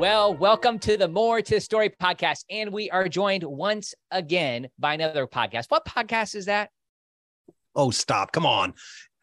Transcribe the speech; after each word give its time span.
Well, 0.00 0.32
welcome 0.32 0.78
to 0.78 0.96
the 0.96 1.08
More 1.08 1.42
to 1.42 1.54
the 1.56 1.60
Story 1.60 1.90
podcast. 1.90 2.46
And 2.48 2.72
we 2.72 2.88
are 2.88 3.06
joined 3.06 3.44
once 3.44 3.94
again 4.10 4.70
by 4.78 4.94
another 4.94 5.26
podcast. 5.26 5.66
What 5.68 5.84
podcast 5.84 6.34
is 6.34 6.46
that? 6.46 6.70
Oh, 7.76 7.90
stop. 7.90 8.32
Come 8.32 8.46
on. 8.46 8.72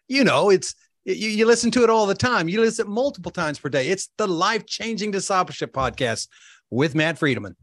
You 0.08 0.24
know, 0.24 0.52
it's 0.52 0.76
you, 1.04 1.30
you 1.30 1.48
listen 1.48 1.72
to 1.72 1.84
it 1.84 1.90
all 1.90 2.06
the 2.06 2.14
time. 2.14 2.48
You 2.48 2.62
listen 2.62 2.88
multiple 2.88 3.32
times 3.32 3.58
per 3.58 3.70
day. 3.70 3.88
It's 3.88 4.10
the 4.20 4.28
life 4.28 4.68
changing 4.68 5.10
discipleship 5.10 5.74
podcast 5.74 6.28
with 6.70 6.94
Matt 6.94 7.20
Friedemann. 7.20 7.56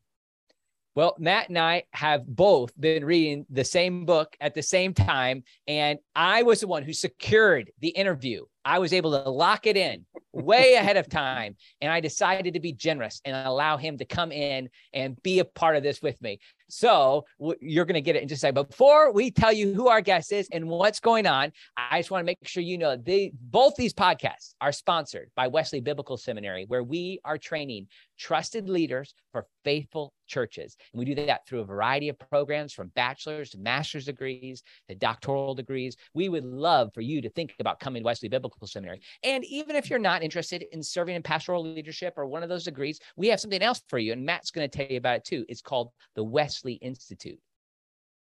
Well, 0.97 1.15
Matt 1.17 1.51
and 1.51 1.59
I 1.59 1.85
have 1.93 2.27
both 2.27 2.73
been 2.81 3.05
reading 3.05 3.47
the 3.49 3.65
same 3.65 4.07
book 4.07 4.37
at 4.41 4.55
the 4.55 4.63
same 4.63 4.93
time. 4.93 5.45
And 5.69 6.01
I 6.17 6.43
was 6.43 6.63
the 6.63 6.67
one 6.67 6.83
who 6.83 6.93
secured 6.93 7.71
the 7.79 7.91
interview. 7.91 8.45
I 8.65 8.81
was 8.81 8.93
able 8.93 9.13
to 9.13 9.31
lock 9.31 9.69
it 9.69 9.77
in 9.77 10.05
way 10.35 10.75
ahead 10.75 10.97
of 10.97 11.09
time. 11.09 11.57
And 11.81 11.93
I 11.93 12.01
decided 12.01 12.55
to 12.55 12.61
be 12.61 12.73
generous 12.73 13.21
and 13.25 13.37
allow 13.47 13.77
him 13.77 13.99
to 13.99 14.05
come 14.05 14.33
in 14.33 14.69
and 14.93 15.21
be 15.23 15.39
a 15.39 15.45
part 15.45 15.77
of 15.77 15.83
this 15.83 16.03
with 16.03 16.21
me. 16.21 16.39
So 16.69 17.25
you're 17.61 17.85
going 17.85 17.95
to 17.95 18.01
get 18.01 18.17
it 18.17 18.23
in 18.23 18.29
just 18.29 18.41
a 18.41 18.43
second. 18.43 18.55
But 18.55 18.71
before 18.71 19.13
we 19.13 19.31
tell 19.31 19.53
you 19.53 19.75
who 19.75 19.89
our 19.89 20.01
guest 20.01 20.33
is 20.33 20.49
and 20.51 20.67
what's 20.69 21.01
going 21.01 21.27
on, 21.27 21.53
I 21.77 22.01
just 22.01 22.11
want 22.11 22.23
to 22.23 22.27
make 22.27 22.39
sure 22.45 22.63
you 22.63 22.79
know 22.79 22.97
they 22.97 23.33
both 23.41 23.77
these 23.77 23.95
podcasts 23.95 24.55
are 24.61 24.73
sponsored 24.73 25.31
by 25.37 25.47
Wesley 25.47 25.81
Biblical 25.81 26.17
Seminary, 26.17 26.65
where 26.67 26.83
we 26.83 27.21
are 27.25 27.39
training 27.39 27.87
trusted 28.19 28.69
leaders 28.69 29.15
for 29.33 29.47
faithful 29.65 30.13
churches. 30.27 30.77
And 30.93 30.99
we 30.99 31.05
do 31.05 31.15
that 31.27 31.47
through 31.47 31.61
a 31.61 31.65
variety 31.65 32.09
of 32.09 32.19
programs 32.19 32.73
from 32.73 32.89
bachelor's 32.95 33.51
to 33.51 33.59
master's 33.59 34.07
degrees 34.07 34.63
to 34.89 34.95
doctoral 34.95 35.55
degrees. 35.55 35.97
We 36.15 36.29
would 36.29 36.45
love 36.45 36.91
for 36.95 37.01
you 37.01 37.21
to 37.23 37.31
think 37.31 37.55
about 37.61 37.81
coming 37.81 38.03
to 38.03 38.07
Wesley 38.07 38.29
Biblical 38.29 38.67
Seminary. 38.67 39.01
And 39.23 39.45
even 39.45 39.77
if 39.77 39.91
you're 39.91 39.99
not 39.99 40.23
interested 40.25 40.65
in 40.73 40.83
serving 40.83 41.15
in 41.15 41.23
pastoral 41.23 41.63
leadership 41.63 42.15
or 42.17 42.27
one 42.27 42.43
of 42.43 42.49
those 42.49 42.65
degrees, 42.65 42.99
we 43.17 43.29
have 43.29 43.41
something 43.41 43.63
else 43.63 43.83
for 43.89 43.99
you. 43.99 44.13
And 44.13 44.25
Matt's 44.25 44.51
going 44.51 44.69
to 44.69 44.77
tell 44.77 44.91
you 44.91 44.99
about 44.99 45.17
it 45.17 45.25
too. 45.25 45.45
It's 45.49 45.63
called 45.63 45.91
the 46.17 46.25
Wesley 46.25 46.75
Institute. 46.75 47.39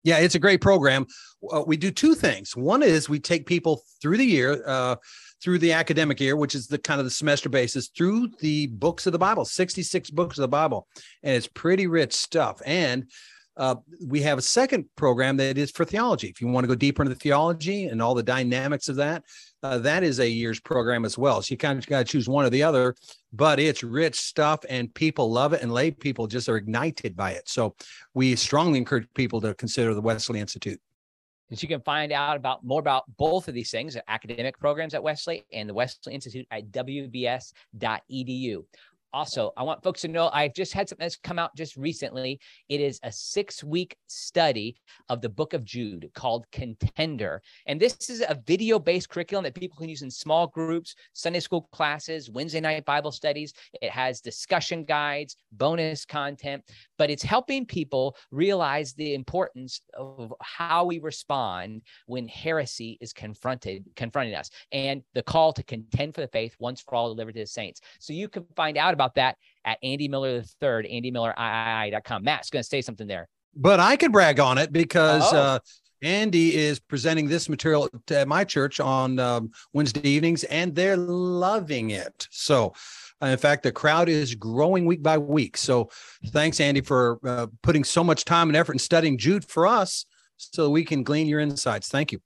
Yeah, 0.06 0.18
it's 0.18 0.36
a 0.36 0.38
great 0.38 0.60
program. 0.60 1.04
Uh, 1.50 1.64
we 1.66 1.76
do 1.76 1.90
two 1.90 2.14
things. 2.14 2.56
One 2.56 2.84
is 2.84 3.08
we 3.08 3.18
take 3.18 3.44
people 3.44 3.82
through 4.00 4.18
the 4.18 4.24
year, 4.24 4.62
uh, 4.64 4.94
through 5.42 5.58
the 5.58 5.72
academic 5.72 6.20
year, 6.20 6.36
which 6.36 6.54
is 6.54 6.68
the 6.68 6.78
kind 6.78 7.00
of 7.00 7.06
the 7.06 7.10
semester 7.10 7.48
basis, 7.48 7.88
through 7.88 8.28
the 8.38 8.68
books 8.68 9.06
of 9.06 9.12
the 9.12 9.18
Bible, 9.18 9.44
66 9.44 10.10
books 10.10 10.38
of 10.38 10.42
the 10.42 10.48
Bible. 10.48 10.86
And 11.24 11.34
it's 11.34 11.48
pretty 11.48 11.88
rich 11.88 12.14
stuff. 12.14 12.62
And 12.64 13.10
uh, 13.56 13.76
we 14.06 14.20
have 14.20 14.38
a 14.38 14.42
second 14.42 14.84
program 14.96 15.36
that 15.38 15.56
is 15.56 15.70
for 15.70 15.84
theology. 15.84 16.28
If 16.28 16.40
you 16.40 16.48
want 16.48 16.64
to 16.64 16.68
go 16.68 16.74
deeper 16.74 17.02
into 17.02 17.14
the 17.14 17.20
theology 17.20 17.86
and 17.86 18.02
all 18.02 18.14
the 18.14 18.22
dynamics 18.22 18.88
of 18.88 18.96
that, 18.96 19.24
uh, 19.62 19.78
that 19.78 20.02
is 20.02 20.20
a 20.20 20.28
year's 20.28 20.60
program 20.60 21.04
as 21.04 21.16
well. 21.16 21.40
So 21.40 21.52
you 21.52 21.56
kind 21.56 21.78
of 21.78 21.86
got 21.86 21.98
to 22.00 22.04
choose 22.04 22.28
one 22.28 22.44
or 22.44 22.50
the 22.50 22.62
other, 22.62 22.94
but 23.32 23.58
it's 23.58 23.82
rich 23.82 24.16
stuff 24.16 24.60
and 24.68 24.94
people 24.94 25.30
love 25.32 25.52
it 25.54 25.62
and 25.62 25.72
lay 25.72 25.90
people 25.90 26.26
just 26.26 26.48
are 26.48 26.56
ignited 26.56 27.16
by 27.16 27.32
it. 27.32 27.48
So 27.48 27.74
we 28.14 28.36
strongly 28.36 28.78
encourage 28.78 29.08
people 29.14 29.40
to 29.40 29.54
consider 29.54 29.94
the 29.94 30.02
Wesley 30.02 30.40
Institute. 30.40 30.80
And 31.48 31.62
you 31.62 31.68
can 31.68 31.80
find 31.80 32.12
out 32.12 32.36
about 32.36 32.64
more 32.64 32.80
about 32.80 33.04
both 33.16 33.46
of 33.48 33.54
these 33.54 33.70
things, 33.70 33.96
academic 34.08 34.58
programs 34.58 34.94
at 34.94 35.02
Wesley 35.02 35.46
and 35.52 35.68
the 35.68 35.74
Wesley 35.74 36.12
Institute 36.12 36.46
at 36.50 36.70
wbs.edu. 36.72 37.44
Also, 39.16 39.50
I 39.56 39.62
want 39.62 39.82
folks 39.82 40.02
to 40.02 40.08
know 40.08 40.28
I've 40.30 40.52
just 40.52 40.74
had 40.74 40.90
something 40.90 41.02
that's 41.02 41.16
come 41.16 41.38
out 41.38 41.56
just 41.56 41.74
recently. 41.78 42.38
It 42.68 42.82
is 42.82 43.00
a 43.02 43.10
six 43.10 43.64
week 43.64 43.96
study 44.08 44.76
of 45.08 45.22
the 45.22 45.28
book 45.30 45.54
of 45.54 45.64
Jude 45.64 46.10
called 46.14 46.44
Contender. 46.52 47.40
And 47.64 47.80
this 47.80 48.10
is 48.10 48.20
a 48.20 48.38
video 48.46 48.78
based 48.78 49.08
curriculum 49.08 49.44
that 49.44 49.54
people 49.54 49.78
can 49.78 49.88
use 49.88 50.02
in 50.02 50.10
small 50.10 50.48
groups, 50.48 50.94
Sunday 51.14 51.40
school 51.40 51.66
classes, 51.72 52.28
Wednesday 52.28 52.60
night 52.60 52.84
Bible 52.84 53.10
studies. 53.10 53.54
It 53.80 53.90
has 53.90 54.20
discussion 54.20 54.84
guides, 54.84 55.38
bonus 55.50 56.04
content, 56.04 56.62
but 56.98 57.08
it's 57.08 57.22
helping 57.22 57.64
people 57.64 58.18
realize 58.30 58.92
the 58.92 59.14
importance 59.14 59.80
of 59.94 60.30
how 60.42 60.84
we 60.84 60.98
respond 60.98 61.80
when 62.04 62.28
heresy 62.28 62.98
is 63.00 63.14
confronted, 63.14 63.82
confronting 63.96 64.34
us, 64.34 64.50
and 64.72 65.02
the 65.14 65.22
call 65.22 65.54
to 65.54 65.62
contend 65.62 66.14
for 66.14 66.20
the 66.20 66.28
faith 66.28 66.54
once 66.58 66.82
for 66.82 66.94
all 66.94 67.08
delivered 67.08 67.32
to 67.32 67.40
the 67.40 67.46
saints. 67.46 67.80
So 67.98 68.12
you 68.12 68.28
can 68.28 68.44
find 68.54 68.76
out 68.76 68.92
about 68.92 69.05
that 69.14 69.36
at 69.64 69.78
Andy 69.82 70.08
Miller 70.08 70.40
the 70.40 70.46
third, 70.60 70.86
AndyMillerIII.com. 70.86 72.24
Matt's 72.24 72.50
going 72.50 72.62
to 72.62 72.68
say 72.68 72.82
something 72.82 73.06
there. 73.06 73.28
But 73.54 73.80
I 73.80 73.96
could 73.96 74.12
brag 74.12 74.38
on 74.38 74.58
it 74.58 74.72
because 74.72 75.32
oh. 75.32 75.36
uh, 75.36 75.58
Andy 76.02 76.54
is 76.54 76.78
presenting 76.78 77.26
this 77.28 77.48
material 77.48 77.88
at 78.10 78.28
my 78.28 78.44
church 78.44 78.80
on 78.80 79.18
um, 79.18 79.50
Wednesday 79.72 80.08
evenings, 80.08 80.44
and 80.44 80.74
they're 80.74 80.96
loving 80.96 81.90
it. 81.90 82.28
So, 82.30 82.74
uh, 83.22 83.26
in 83.26 83.38
fact, 83.38 83.62
the 83.62 83.72
crowd 83.72 84.08
is 84.08 84.34
growing 84.34 84.84
week 84.84 85.02
by 85.02 85.16
week. 85.16 85.56
So, 85.56 85.90
thanks, 86.26 86.60
Andy, 86.60 86.82
for 86.82 87.18
uh, 87.24 87.46
putting 87.62 87.82
so 87.82 88.04
much 88.04 88.24
time 88.24 88.48
and 88.48 88.56
effort 88.56 88.74
in 88.74 88.78
studying 88.78 89.16
Jude 89.16 89.44
for 89.44 89.66
us 89.66 90.04
so 90.36 90.68
we 90.68 90.84
can 90.84 91.02
glean 91.02 91.26
your 91.26 91.40
insights. 91.40 91.88
Thank 91.88 92.12
you. 92.12 92.20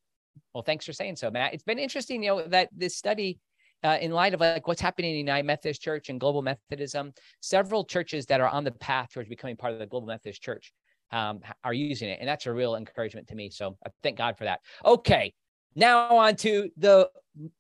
Well, 0.53 0.65
thanks 0.65 0.85
for 0.85 0.93
saying 0.93 1.17
so, 1.17 1.31
Matt. 1.31 1.55
It's 1.55 1.63
been 1.63 1.79
interesting, 1.79 2.25
you 2.25 2.31
know, 2.31 2.43
that 2.49 2.71
this 2.77 2.97
study 2.97 3.39
uh, 3.83 3.99
in 4.01 4.11
light 4.11 4.35
of 4.35 4.41
like 4.41 4.67
what's 4.67 4.81
happening 4.81 5.11
in 5.11 5.15
the 5.15 5.21
United 5.21 5.47
Methodist 5.47 5.81
Church 5.81 6.09
and 6.09 6.21
Global 6.21 6.43
Methodism, 6.43 7.13
several 7.41 7.85
churches 7.85 8.27
that 8.27 8.41
are 8.41 8.49
on 8.49 8.65
the 8.65 8.73
path 8.73 9.13
towards 9.13 9.29
becoming 9.29 9.57
part 9.57 9.73
of 9.73 9.79
the 9.79 9.87
Global 9.87 10.09
Methodist 10.09 10.43
Church 10.43 10.73
um, 11.13 11.41
are 11.65 11.75
using 11.75 12.09
it, 12.09 12.19
and 12.21 12.29
that's 12.29 12.47
a 12.47 12.53
real 12.53 12.77
encouragement 12.77 13.29
to 13.29 13.35
me. 13.35 13.51
So 13.51 13.77
I 13.85 13.91
thank 14.03 14.19
God 14.19 14.37
for 14.37 14.45
that. 14.45 14.61
Okay, 14.85 15.33
now 15.75 16.17
on 16.17 16.37
to 16.37 16.71
the 16.77 17.09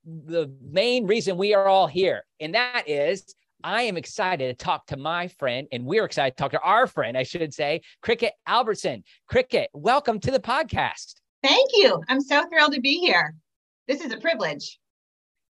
the 0.04 0.52
main 0.62 1.06
reason 1.06 1.36
we 1.36 1.54
are 1.54 1.66
all 1.66 1.86
here, 1.86 2.24
and 2.38 2.54
that 2.54 2.84
is 2.86 3.34
I 3.62 3.82
am 3.82 3.96
excited 3.96 4.58
to 4.58 4.64
talk 4.64 4.86
to 4.86 4.96
my 4.96 5.28
friend, 5.28 5.68
and 5.72 5.84
we're 5.84 6.04
excited 6.04 6.36
to 6.36 6.42
talk 6.42 6.52
to 6.52 6.60
our 6.60 6.86
friend, 6.86 7.16
I 7.16 7.24
should 7.24 7.52
say, 7.52 7.82
Cricket 8.02 8.32
Albertson. 8.46 9.04
Cricket, 9.28 9.68
welcome 9.72 10.18
to 10.20 10.30
the 10.30 10.40
podcast. 10.40 11.14
Thank 11.42 11.70
you. 11.74 12.02
I'm 12.08 12.20
so 12.20 12.46
thrilled 12.48 12.74
to 12.74 12.80
be 12.80 12.98
here. 12.98 13.34
This 13.86 14.00
is 14.00 14.12
a 14.12 14.18
privilege. 14.18 14.78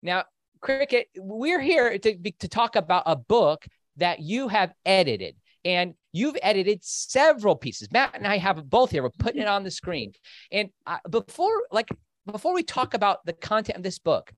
Now, 0.02 0.24
Cricket, 0.60 1.08
we're 1.16 1.60
here 1.60 1.98
to, 1.98 2.32
to 2.32 2.48
talk 2.48 2.76
about 2.76 3.04
a 3.06 3.16
book 3.16 3.66
that 3.96 4.20
you 4.20 4.48
have 4.48 4.72
edited. 4.84 5.36
And 5.64 5.94
you've 6.12 6.36
edited 6.42 6.84
several 6.84 7.56
pieces. 7.56 7.90
Matt 7.90 8.14
and 8.14 8.26
I 8.26 8.38
have 8.38 8.68
both 8.70 8.90
here. 8.90 9.02
We're 9.02 9.10
putting 9.10 9.42
it 9.42 9.48
on 9.48 9.64
the 9.64 9.70
screen. 9.70 10.12
And 10.52 10.70
uh, 10.86 10.98
before, 11.10 11.64
like, 11.72 11.88
before 12.30 12.54
we 12.54 12.62
talk 12.62 12.94
about 12.94 13.24
the 13.26 13.32
content 13.32 13.76
of 13.76 13.82
this 13.82 13.98
book, 13.98 14.32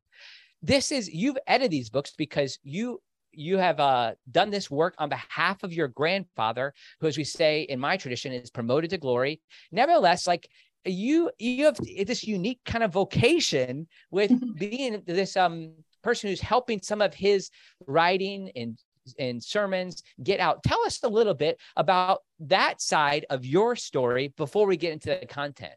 this 0.63 0.93
is 0.93 1.09
you've 1.09 1.39
edited 1.47 1.71
these 1.71 1.91
books 1.91 2.13
because 2.17 2.59
you 2.63 3.01
you 3.33 3.59
have 3.59 3.79
uh, 3.79 4.13
done 4.31 4.51
this 4.51 4.71
work 4.71 4.95
on 4.99 5.09
behalf 5.09 5.63
of 5.63 5.73
your 5.73 5.89
grandfather, 5.89 6.75
who, 7.01 7.07
as 7.07 7.17
we 7.17 7.25
say 7.25 7.63
in 7.63 7.79
my 7.79 7.97
tradition, 7.97 8.33
is 8.33 8.51
promoted 8.51 8.91
to 8.91 8.99
glory. 8.99 9.41
Nevertheless, 9.71 10.27
like 10.27 10.49
you, 10.85 11.31
you 11.39 11.67
have 11.67 11.77
this 11.77 12.25
unique 12.25 12.61
kind 12.65 12.83
of 12.83 12.93
vocation 12.93 13.87
with 14.11 14.33
being 14.59 15.03
this 15.07 15.37
um 15.37 15.75
person 16.03 16.31
who's 16.31 16.41
helping 16.41 16.81
some 16.83 17.01
of 17.01 17.15
his 17.15 17.51
writing 17.87 18.51
and 18.57 18.79
and 19.19 19.43
sermons 19.43 20.03
get 20.23 20.41
out. 20.41 20.63
Tell 20.63 20.85
us 20.85 21.03
a 21.03 21.09
little 21.09 21.35
bit 21.35 21.59
about 21.77 22.21
that 22.41 22.81
side 22.81 23.27
of 23.31 23.45
your 23.47 23.75
story 23.75 24.33
before 24.37 24.67
we 24.67 24.77
get 24.77 24.93
into 24.93 25.19
the 25.19 25.27
content. 25.27 25.73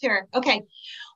Sure. 0.00 0.26
Okay. 0.34 0.62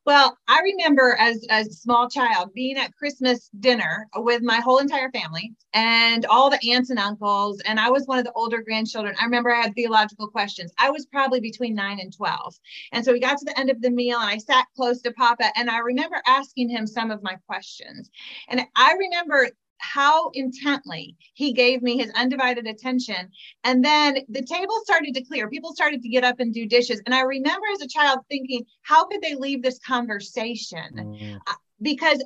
Well, 0.07 0.37
I 0.49 0.61
remember 0.61 1.17
as, 1.19 1.47
a 1.51 1.65
small 1.65 2.09
child 2.11 2.53
being 2.55 2.77
at 2.79 2.95
Christmas 2.95 3.51
dinner 3.61 4.09
with 4.17 4.43
my 4.43 4.57
whole 4.61 4.79
entire 4.79 5.11
family 5.11 5.55
and 5.75 6.27
all 6.27 6.51
the 6.51 6.61
aunts 6.73 6.91
and 6.91 6.99
uncles. 6.99 7.61
And 7.67 7.81
I 7.81 7.91
was 7.91 8.07
one 8.07 8.19
of 8.19 8.25
the 8.25 8.33
older 8.33 8.63
grandchildren. 8.63 9.17
I 9.21 9.25
remember 9.25 9.55
I 9.55 9.63
had 9.63 9.75
theological 9.75 10.29
questions. 10.29 10.73
I 10.79 10.91
was 10.91 11.07
probably 11.07 11.41
between 11.41 11.75
nine 11.75 12.01
and 12.01 12.15
12. 12.15 12.55
And 12.93 13.05
so 13.05 13.13
we 13.13 13.21
got 13.21 13.39
to 13.39 13.45
the 13.47 13.59
end 13.59 13.71
of 13.71 13.81
the 13.83 13.91
meal 13.91 14.19
and 14.21 14.31
I 14.31 14.39
sat 14.39 14.67
close 14.77 15.01
to 15.03 15.13
Papa 15.13 15.53
and 15.57 15.71
I 15.71 15.79
remember 15.79 16.21
asking 16.27 16.69
him 16.71 16.87
some 16.87 17.11
of 17.11 17.23
my 17.23 17.37
questions. 17.47 18.11
And 18.49 18.63
I 18.77 18.95
remember 18.95 19.51
how 19.93 20.31
intently 20.35 21.17
he 21.35 21.53
gave 21.53 21.83
me 21.83 21.99
his 21.99 22.11
undivided 22.15 22.67
attention. 22.67 23.31
And 23.65 23.85
then 23.85 24.19
the 24.29 24.43
table 24.43 24.81
started 24.85 25.15
to 25.15 25.25
clear. 25.25 25.49
People 25.49 25.73
started 25.75 26.03
to 26.03 26.09
get 26.09 26.25
up 26.25 26.41
and 26.41 26.53
do 26.53 26.67
dishes. 26.67 27.03
And 27.07 27.15
I 27.15 27.21
remember 27.21 27.67
as 27.73 27.83
a 27.83 27.89
child 27.89 28.21
thinking, 28.29 28.65
how 28.83 29.07
could 29.07 29.23
they 29.23 29.35
leave 29.35 29.63
this 29.63 29.79
conversation? 29.79 30.91
Mm. 30.95 31.37
Uh, 31.47 31.55
because 31.83 32.25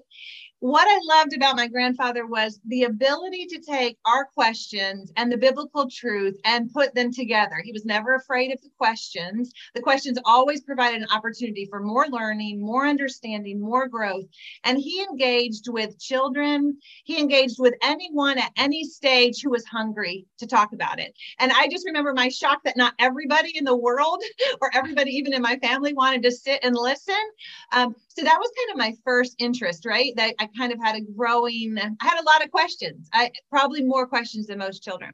what 0.61 0.89
I 0.89 0.99
loved 1.05 1.35
about 1.35 1.57
my 1.57 1.69
grandfather 1.69 2.27
was 2.27 2.61
the 2.67 2.85
ability 2.85 3.47
to 3.47 3.61
take 3.61 3.97
our 4.05 4.25
questions 4.25 5.13
and 5.17 5.31
the 5.31 5.37
biblical 5.37 5.89
truth 5.89 6.37
and 6.45 6.73
put 6.73 6.95
them 6.95 7.13
together. 7.13 7.63
He 7.63 7.73
was 7.73 7.85
never 7.85 8.15
afraid 8.17 8.53
of 8.53 8.61
the 8.63 8.71
questions. 8.77 9.53
The 9.75 9.81
questions 9.81 10.19
always 10.25 10.63
provided 10.63 11.03
an 11.03 11.09
opportunity 11.15 11.67
for 11.71 11.81
more 11.81 12.07
learning, 12.09 12.61
more 12.61 12.87
understanding, 12.87 13.61
more 13.61 13.87
growth. 13.87 14.25
And 14.65 14.79
he 14.79 15.01
engaged 15.03 15.69
with 15.69 16.01
children, 16.01 16.79
he 17.05 17.21
engaged 17.21 17.61
with 17.61 17.75
anyone 17.83 18.39
at 18.39 18.53
any 18.57 18.83
stage 18.83 19.41
who 19.43 19.51
was 19.51 19.65
hungry 19.65 20.27
to 20.39 20.47
talk 20.47 20.73
about 20.73 20.99
it. 20.99 21.15
And 21.39 21.53
I 21.53 21.69
just 21.69 21.87
remember 21.87 22.13
my 22.15 22.29
shock 22.31 22.65
that 22.65 22.77
not 22.77 22.95
everybody 22.99 23.57
in 23.57 23.65
the 23.65 23.77
world 23.77 24.23
or 24.61 24.71
everybody 24.75 25.13
even 25.13 25.35
in 25.35 25.43
my 25.43 25.57
family 25.59 25.95
wanted 25.95 26.25
to 26.25 26.33
sit 26.33 26.59
and 26.65 26.75
listen. 26.75 27.15
Um, 27.73 27.95
so 28.19 28.25
that 28.25 28.39
was 28.41 28.51
kind 28.59 28.73
of 28.73 28.79
my 28.79 28.95
first 29.05 29.37
interest, 29.39 29.87
right? 29.87 30.13
That 30.17 30.35
I 30.41 30.49
kind 30.59 30.73
of 30.73 30.81
had 30.83 30.97
a 30.97 31.01
growing, 31.01 31.79
I 31.79 32.05
had 32.05 32.21
a 32.21 32.25
lot 32.25 32.45
of 32.45 32.51
questions. 32.51 33.09
I 33.13 33.31
probably 33.49 33.85
more 33.85 34.09
questions 34.09 34.49
than 34.49 34.59
most 34.59 34.83
children. 34.83 35.13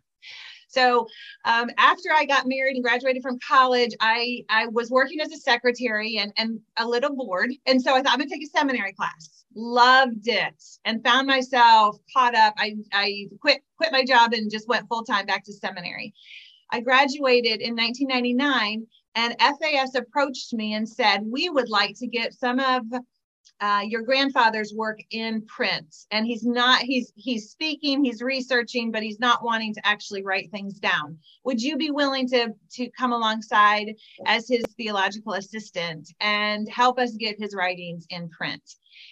So 0.69 1.07
um, 1.45 1.71
after 1.77 2.09
I 2.15 2.25
got 2.25 2.49
married 2.49 2.77
and 2.77 2.83
graduated 2.83 3.23
from 3.23 3.39
college, 3.47 3.91
I 4.01 4.43
I 4.49 4.69
was 4.69 4.91
working 4.91 5.21
as 5.21 5.33
a 5.33 5.37
secretary 5.37 6.17
and 6.17 6.33
and 6.39 6.61
a 6.79 6.89
little 6.89 7.15
bored, 7.15 7.53
and 7.67 7.81
so 7.81 7.95
I 7.95 8.01
thought 8.01 8.15
I'm 8.15 8.19
gonna 8.19 8.31
take 8.31 8.43
a 8.43 8.59
seminary 8.59 8.95
class. 8.95 9.45
Loved 9.55 10.27
it 10.27 10.65
and 10.87 11.05
found 11.05 11.27
myself 11.27 11.99
caught 12.17 12.35
up. 12.35 12.55
I 12.57 12.77
I 12.93 13.27
quit 13.41 13.61
quit 13.77 13.93
my 13.93 14.05
job 14.05 14.33
and 14.33 14.51
just 14.51 14.67
went 14.67 14.89
full 14.89 15.05
time 15.05 15.27
back 15.27 15.45
to 15.45 15.53
seminary. 15.53 16.15
I 16.73 16.81
graduated 16.81 17.61
in 17.61 17.77
1999 17.77 18.87
and 19.15 19.35
FAS 19.39 19.95
approached 19.95 20.53
me 20.53 20.75
and 20.75 20.89
said, 20.89 21.21
We 21.25 21.49
would 21.49 21.69
like 21.69 21.97
to 21.99 22.07
get 22.07 22.35
some 22.35 22.59
of 22.59 22.83
uh, 23.61 23.83
your 23.87 24.03
grandfather's 24.03 24.75
work 24.75 25.01
in 25.11 25.43
print. 25.47 25.95
And 26.11 26.27
he's 26.27 26.45
not 26.45 26.83
he's 26.83 27.13
he's 27.17 27.51
speaking 27.51 28.05
he's 28.05 28.21
researching 28.21 28.91
but 28.91 29.03
he's 29.03 29.21
not 29.21 29.45
wanting 29.45 29.73
to 29.75 29.87
actually 29.87 30.23
write 30.23 30.51
things 30.51 30.79
down. 30.79 31.19
Would 31.45 31.63
you 31.63 31.77
be 31.77 31.91
willing 31.91 32.29
to 32.29 32.49
to 32.73 32.91
come 32.99 33.13
alongside 33.13 33.95
as 34.27 34.49
his 34.49 34.65
theological 34.77 35.35
assistant 35.35 36.13
and 36.21 36.69
help 36.69 36.99
us 36.99 37.13
get 37.13 37.39
his 37.39 37.55
writings 37.55 38.07
in 38.11 38.29
print? 38.31 38.63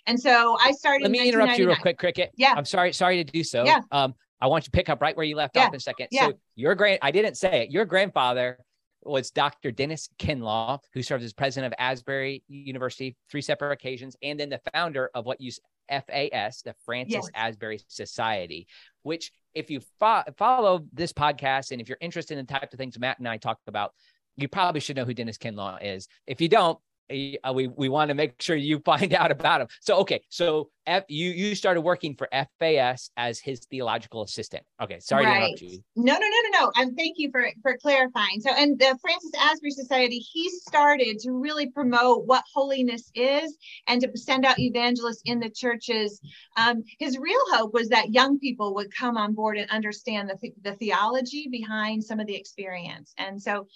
And 0.07 0.19
so 0.21 0.57
i 0.61 0.73
started 0.73 1.05
let 1.05 1.13
me 1.13 1.29
interrupt 1.29 1.59
you 1.59 1.69
real 1.69 1.77
quick 1.77 1.99
cricket. 1.99 2.33
Yeah. 2.37 2.55
I'm 2.57 2.65
sorry 2.65 2.93
sorry 2.93 3.23
to 3.23 3.33
do 3.33 3.45
so. 3.45 3.65
Yeah. 3.65 3.81
um 3.93 4.15
i 4.41 4.47
want 4.47 4.65
you 4.65 4.67
to 4.67 4.71
pick 4.73 4.89
up 4.89 5.01
right 5.01 5.17
where 5.17 5.27
you 5.27 5.37
left 5.37 5.57
yeah. 5.57 5.63
off 5.63 5.69
in 5.69 5.77
a 5.77 5.81
second. 5.81 6.09
Yeah. 6.11 6.27
so 6.27 6.33
your 6.57 6.75
grand 6.75 6.99
i 7.03 7.11
didn't 7.11 7.37
say 7.37 7.63
it. 7.63 7.71
Your 7.71 7.85
grandfather 7.85 8.59
was 9.05 9.31
Dr. 9.31 9.71
Dennis 9.71 10.09
Kinlaw, 10.19 10.79
who 10.93 11.03
served 11.03 11.25
as 11.25 11.33
president 11.33 11.73
of 11.73 11.77
Asbury 11.79 12.43
University 12.49 13.17
three 13.31 13.43
separate 13.43 13.73
occasions, 13.73 14.17
and 14.23 14.39
then 14.39 14.49
the 14.49 14.61
founder 14.73 15.11
of 15.15 15.27
what 15.27 15.41
used 15.41 15.61
FAS, 15.91 16.63
the 16.63 16.75
Francis 16.85 17.15
Yes. 17.15 17.31
Asbury 17.35 17.81
Society, 17.89 18.67
which 19.03 19.33
if 19.55 19.71
you 19.71 19.81
fo- 20.01 20.23
follow 20.37 20.87
this 20.93 21.13
podcast 21.13 21.73
and 21.73 21.81
if 21.81 21.89
you're 21.89 21.99
interested 22.01 22.39
in 22.39 22.47
the 22.47 22.53
type 22.53 22.73
of 22.73 22.79
things 22.79 22.99
Matt 22.99 23.19
and 23.19 23.29
I 23.29 23.37
talk 23.37 23.59
about, 23.67 23.93
you 24.37 24.49
probably 24.49 24.81
should 24.81 24.97
know 24.97 25.05
who 25.05 25.15
Dennis 25.15 25.39
Kinlaw 25.39 25.79
is. 25.83 26.09
If 26.27 26.41
you 26.41 26.49
don't, 26.49 26.79
eh, 27.11 27.37
we 27.53 27.69
we 27.69 27.89
want 27.89 28.09
to 28.09 28.15
make 28.15 28.41
sure 28.41 28.57
you 28.57 28.79
find 28.81 29.13
out 29.21 29.31
about 29.31 29.61
him. 29.61 29.69
So 29.81 29.97
okay, 29.99 30.23
so 30.29 30.71
F, 30.87 31.05
you 31.09 31.31
you 31.31 31.55
started 31.55 31.83
working 31.83 32.15
for 32.17 32.29
FAS 32.59 33.11
as 33.17 33.39
his 33.39 33.61
theological 33.71 34.23
assistant. 34.23 34.65
Okay, 34.83 34.99
sorry 35.01 35.25
to 35.25 35.31
interrupt 35.31 35.61
you. 35.61 35.79
No, 35.97 36.15
no, 36.15 36.19
no, 36.21 36.27
no, 36.51 36.61
no. 36.61 36.73
And 36.77 36.97
thank 36.97 37.19
you 37.19 37.31
for 37.31 37.47
for 37.63 37.77
clarifying. 37.77 38.41
So, 38.41 38.51
and 38.51 38.79
the 38.79 38.99
Francis 39.01 39.31
Asbury 39.39 39.71
Society, 39.71 40.19
he 40.19 40.49
started 40.51 41.19
to 41.21 41.33
really 41.33 41.71
promote 41.71 42.27
what 42.27 42.45
holiness 42.53 43.11
is 43.15 43.57
and 43.87 44.01
to 44.03 44.11
send 44.17 44.45
out 44.45 44.59
evangelists 44.59 45.23
in 45.25 45.39
the 45.39 45.51
churches. 45.51 46.21
Um, 46.57 46.83
his 46.99 47.19
real 47.19 47.41
hope 47.53 47.73
was 47.73 47.89
that 47.91 48.13
young 48.13 48.39
people 48.39 48.75
would 48.75 48.93
come 48.95 49.17
on 49.17 49.35
board 49.35 49.59
and 49.59 49.71
understand 49.71 50.29
the, 50.31 50.37
the- 50.43 50.53
the 50.63 50.77
theology 50.77 51.49
behind 51.51 52.03
some 52.03 52.19
of 52.21 52.27
the 52.27 52.35
experience. 52.37 53.13
And 53.19 53.41
so, 53.41 53.67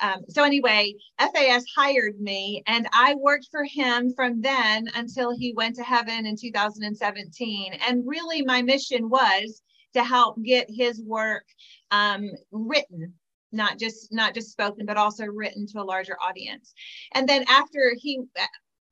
um, 0.00 0.22
so 0.28 0.44
anyway, 0.44 0.94
FAS 1.18 1.64
hired 1.76 2.18
me, 2.20 2.62
and 2.66 2.88
I 2.92 3.14
worked 3.16 3.48
for 3.50 3.64
him 3.64 4.12
from 4.14 4.40
then 4.40 4.88
until 4.94 5.36
he 5.36 5.52
went 5.52 5.76
to 5.76 5.82
heaven 5.82 6.24
in 6.24 6.36
2017. 6.52 7.74
And 7.86 8.02
really, 8.06 8.42
my 8.42 8.62
mission 8.62 9.08
was 9.08 9.62
to 9.94 10.04
help 10.04 10.42
get 10.42 10.68
his 10.70 11.02
work 11.02 11.44
um, 11.90 12.30
written 12.52 13.14
not 13.52 13.78
just 13.78 14.12
not 14.12 14.34
just 14.34 14.52
spoken 14.52 14.86
but 14.86 14.96
also 14.96 15.24
written 15.26 15.66
to 15.66 15.80
a 15.80 15.82
larger 15.82 16.16
audience. 16.22 16.72
And 17.14 17.28
then 17.28 17.44
after 17.48 17.94
he 17.96 18.20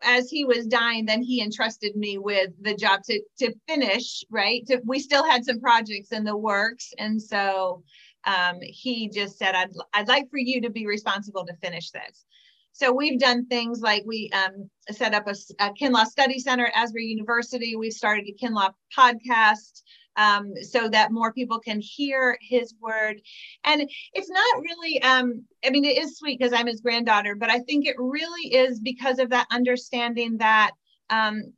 as 0.02 0.30
he 0.30 0.44
was 0.44 0.66
dying 0.66 1.06
then 1.06 1.22
he 1.22 1.42
entrusted 1.42 1.96
me 1.96 2.18
with 2.18 2.50
the 2.60 2.74
job 2.74 3.02
to 3.04 3.20
to 3.38 3.52
finish 3.68 4.24
right? 4.30 4.66
To, 4.66 4.80
we 4.84 4.98
still 4.98 5.24
had 5.24 5.44
some 5.44 5.60
projects 5.60 6.12
in 6.12 6.24
the 6.24 6.36
works. 6.36 6.92
And 6.98 7.20
so 7.20 7.82
um, 8.24 8.58
he 8.60 9.08
just 9.08 9.38
said 9.38 9.54
I'd, 9.54 9.70
I'd 9.94 10.08
like 10.08 10.28
for 10.30 10.38
you 10.38 10.60
to 10.62 10.70
be 10.70 10.86
responsible 10.86 11.46
to 11.46 11.56
finish 11.62 11.90
this 11.90 12.24
so 12.78 12.92
we've 12.92 13.18
done 13.18 13.44
things 13.46 13.80
like 13.80 14.04
we 14.06 14.30
um, 14.30 14.70
set 14.92 15.12
up 15.12 15.26
a, 15.26 15.34
a 15.58 15.72
Kinlaw 15.72 16.06
Study 16.06 16.38
Center 16.38 16.66
at 16.66 16.76
Asbury 16.76 17.06
University. 17.06 17.74
We've 17.74 17.92
started 17.92 18.28
a 18.28 18.44
Kinlaw 18.44 18.72
podcast 18.96 19.82
um, 20.14 20.52
so 20.62 20.88
that 20.88 21.10
more 21.10 21.32
people 21.32 21.58
can 21.58 21.80
hear 21.80 22.38
his 22.40 22.74
word. 22.80 23.20
And 23.64 23.90
it's 24.12 24.30
not 24.30 24.62
really, 24.62 25.02
um, 25.02 25.44
I 25.64 25.70
mean, 25.70 25.84
it 25.84 25.98
is 25.98 26.18
sweet 26.18 26.38
because 26.38 26.52
I'm 26.52 26.68
his 26.68 26.80
granddaughter, 26.80 27.34
but 27.34 27.50
I 27.50 27.58
think 27.58 27.84
it 27.84 27.96
really 27.98 28.54
is 28.54 28.78
because 28.78 29.18
of 29.18 29.30
that 29.30 29.48
understanding 29.50 30.38
that 30.38 30.70
um, 31.10 31.52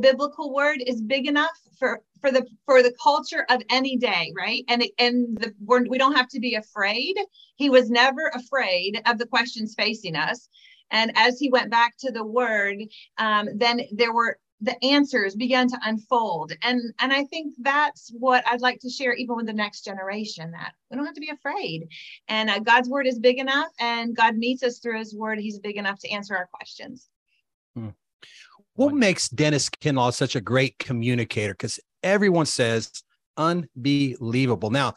biblical 0.00 0.54
word 0.54 0.82
is 0.86 1.02
big 1.02 1.26
enough 1.26 1.58
for 1.78 2.02
for 2.20 2.30
the 2.30 2.46
for 2.64 2.82
the 2.82 2.94
culture 3.02 3.46
of 3.48 3.62
any 3.70 3.96
day 3.96 4.32
right? 4.36 4.64
And 4.68 4.84
and 4.98 5.38
the 5.38 5.54
we're, 5.60 5.84
we 5.86 5.98
don't 5.98 6.16
have 6.16 6.28
to 6.30 6.40
be 6.40 6.54
afraid. 6.54 7.16
He 7.56 7.70
was 7.70 7.90
never 7.90 8.30
afraid 8.34 9.00
of 9.06 9.18
the 9.18 9.26
questions 9.26 9.74
facing 9.76 10.16
us. 10.16 10.48
And 10.90 11.12
as 11.16 11.38
he 11.38 11.50
went 11.50 11.70
back 11.70 11.96
to 11.98 12.12
the 12.12 12.24
word 12.24 12.78
um, 13.18 13.48
then 13.54 13.82
there 13.92 14.12
were 14.12 14.38
the 14.60 14.82
answers 14.84 15.36
began 15.36 15.68
to 15.68 15.78
unfold. 15.84 16.52
And 16.62 16.80
and 17.00 17.12
i 17.12 17.24
think 17.24 17.54
that's 17.60 18.10
what 18.18 18.44
i'd 18.48 18.60
like 18.60 18.80
to 18.80 18.90
share 18.90 19.12
even 19.14 19.36
with 19.36 19.46
the 19.46 19.52
next 19.52 19.84
generation 19.84 20.50
that 20.52 20.72
we 20.90 20.96
don't 20.96 21.06
have 21.06 21.14
to 21.14 21.20
be 21.20 21.30
afraid. 21.30 21.88
And 22.28 22.50
uh, 22.50 22.58
god's 22.60 22.88
word 22.88 23.06
is 23.06 23.18
big 23.18 23.38
enough 23.38 23.70
and 23.80 24.16
god 24.16 24.36
meets 24.36 24.62
us 24.62 24.78
through 24.78 24.98
his 24.98 25.14
word. 25.14 25.38
He's 25.38 25.58
big 25.60 25.76
enough 25.76 26.00
to 26.00 26.10
answer 26.10 26.36
our 26.36 26.48
questions 26.52 27.08
What 28.78 28.94
makes 28.94 29.28
Dennis 29.28 29.68
Kinlaw 29.68 30.14
such 30.14 30.36
a 30.36 30.40
great 30.40 30.78
communicator? 30.78 31.52
Because 31.52 31.80
everyone 32.04 32.46
says 32.46 32.92
unbelievable. 33.36 34.70
Now, 34.70 34.94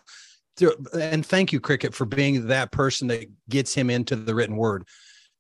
and 0.94 1.26
thank 1.26 1.52
you, 1.52 1.60
Cricket, 1.60 1.96
for 1.96 2.06
being 2.06 2.46
that 2.46 2.72
person 2.72 3.08
that 3.08 3.26
gets 3.50 3.74
him 3.74 3.90
into 3.90 4.16
the 4.16 4.36
written 4.36 4.56
word. 4.56 4.88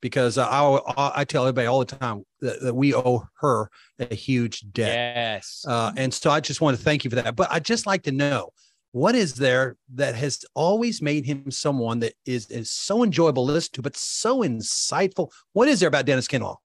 Because 0.02 0.40
I, 0.40 0.50
I, 0.50 1.12
I 1.18 1.24
tell 1.24 1.44
everybody 1.44 1.68
all 1.68 1.86
the 1.86 1.96
time 1.96 2.26
that, 2.40 2.64
that 2.64 2.74
we 2.74 2.96
owe 2.96 3.28
her 3.42 3.70
a 4.00 4.16
huge 4.16 4.62
debt. 4.72 4.96
Yes. 4.96 5.64
Uh, 5.68 5.92
and 5.96 6.12
so 6.12 6.32
I 6.32 6.40
just 6.40 6.62
want 6.62 6.76
to 6.76 6.84
thank 6.84 7.04
you 7.04 7.12
for 7.12 7.18
that. 7.18 7.36
But 7.36 7.52
I'd 7.52 7.64
just 7.64 7.86
like 7.86 8.02
to 8.04 8.12
know 8.12 8.50
what 8.92 9.14
is 9.14 9.36
there 9.36 9.78
that 9.94 10.16
has 10.16 10.44
always 10.56 11.00
made 11.00 11.28
him 11.28 11.52
someone 11.52 12.00
that 12.00 12.14
is, 12.26 12.50
is 12.50 12.72
so 12.72 13.04
enjoyable 13.04 13.46
to 13.46 13.54
listen 13.54 13.74
to, 13.74 13.84
but 13.84 13.96
so 13.96 14.40
insightful? 14.40 15.30
What 15.54 15.68
is 15.68 15.80
there 15.80 15.90
about 15.90 16.08
Dennis 16.08 16.28
Kinlaw? 16.28 16.56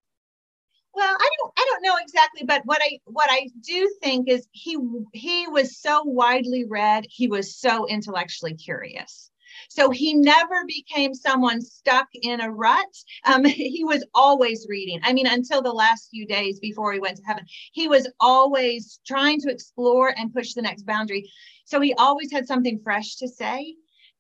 Well, 0.97 1.15
I 1.15 1.31
don't 1.37 1.53
I 1.59 1.65
don't 1.71 1.83
know 1.83 1.95
exactly, 2.17 2.45
but 2.47 2.63
what 2.65 2.81
I 2.83 2.99
what 3.05 3.29
I 3.31 3.49
do 3.61 3.95
think 4.03 4.29
is 4.29 4.47
he 4.53 4.77
he 5.13 5.47
was 5.49 5.79
so 5.79 6.03
widely 6.05 6.65
read, 6.65 7.07
he 7.09 7.29
was 7.29 7.57
so 7.57 7.87
intellectually 7.87 8.55
curious. 8.55 9.31
So 9.69 9.91
he 9.91 10.15
never 10.15 10.65
became 10.67 11.15
someone 11.15 11.61
stuck 11.63 12.09
in 12.15 12.41
a 12.41 12.51
rut. 12.51 12.87
Um, 13.25 13.45
he 13.45 13.85
was 13.85 14.05
always 14.15 14.67
reading. 14.69 15.01
I 15.03 15.13
mean, 15.13 15.27
until 15.27 15.63
the 15.63 15.73
last 15.73 16.09
few 16.11 16.27
days 16.27 16.59
before 16.61 16.93
he 16.93 17.01
went 17.01 17.17
to 17.19 17.23
heaven, 17.27 17.45
he 17.73 17.89
was 17.89 18.09
always 18.21 19.01
trying 19.07 19.41
to 19.41 19.51
explore 19.51 20.15
and 20.17 20.33
push 20.33 20.53
the 20.53 20.63
next 20.63 20.85
boundary. 20.85 21.31
So 21.65 21.81
he 21.81 21.95
always 21.95 22.33
had 22.33 22.47
something 22.47 22.81
fresh 22.83 23.17
to 23.17 23.29
say. 23.29 23.75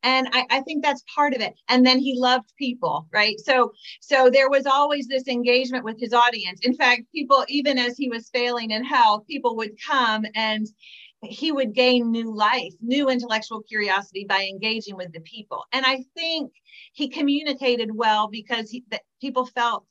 And 0.07 0.29
I, 0.33 0.47
I 0.51 0.61
think 0.61 0.85
that's 0.85 1.03
part 1.13 1.35
of 1.35 1.41
it. 1.41 1.53
And 1.69 1.85
then 1.85 1.99
he 1.99 2.17
loved 2.17 2.53
people, 2.57 3.09
right? 3.13 3.35
So 3.41 3.73
so 4.01 4.31
there 4.31 4.49
was 4.49 4.65
always 4.65 5.09
this 5.09 5.27
engagement 5.27 5.85
with 5.85 5.99
his 5.99 6.13
audience. 6.13 6.61
In 6.63 6.75
fact, 6.77 7.03
people, 7.13 7.45
even 7.49 7.77
as 7.77 7.99
he 7.99 8.09
was 8.09 8.31
failing 8.31 8.71
in 8.71 8.85
health, 8.85 9.27
people 9.27 9.57
would 9.57 9.73
come 9.85 10.25
and 10.37 10.65
he 11.25 11.51
would 11.51 11.75
gain 11.75 12.13
new 12.13 12.33
life, 12.33 12.73
new 12.81 13.09
intellectual 13.09 13.63
curiosity 13.63 14.25
by 14.29 14.45
engaging 14.45 14.97
with 14.97 15.13
the 15.13 15.21
people. 15.23 15.65
And 15.73 15.85
I 15.85 16.05
think 16.15 16.53
he 16.93 17.09
communicated 17.09 17.91
well 17.93 18.29
because 18.29 18.71
he, 18.71 18.85
that 18.91 19.03
people 19.21 19.47
felt 19.47 19.87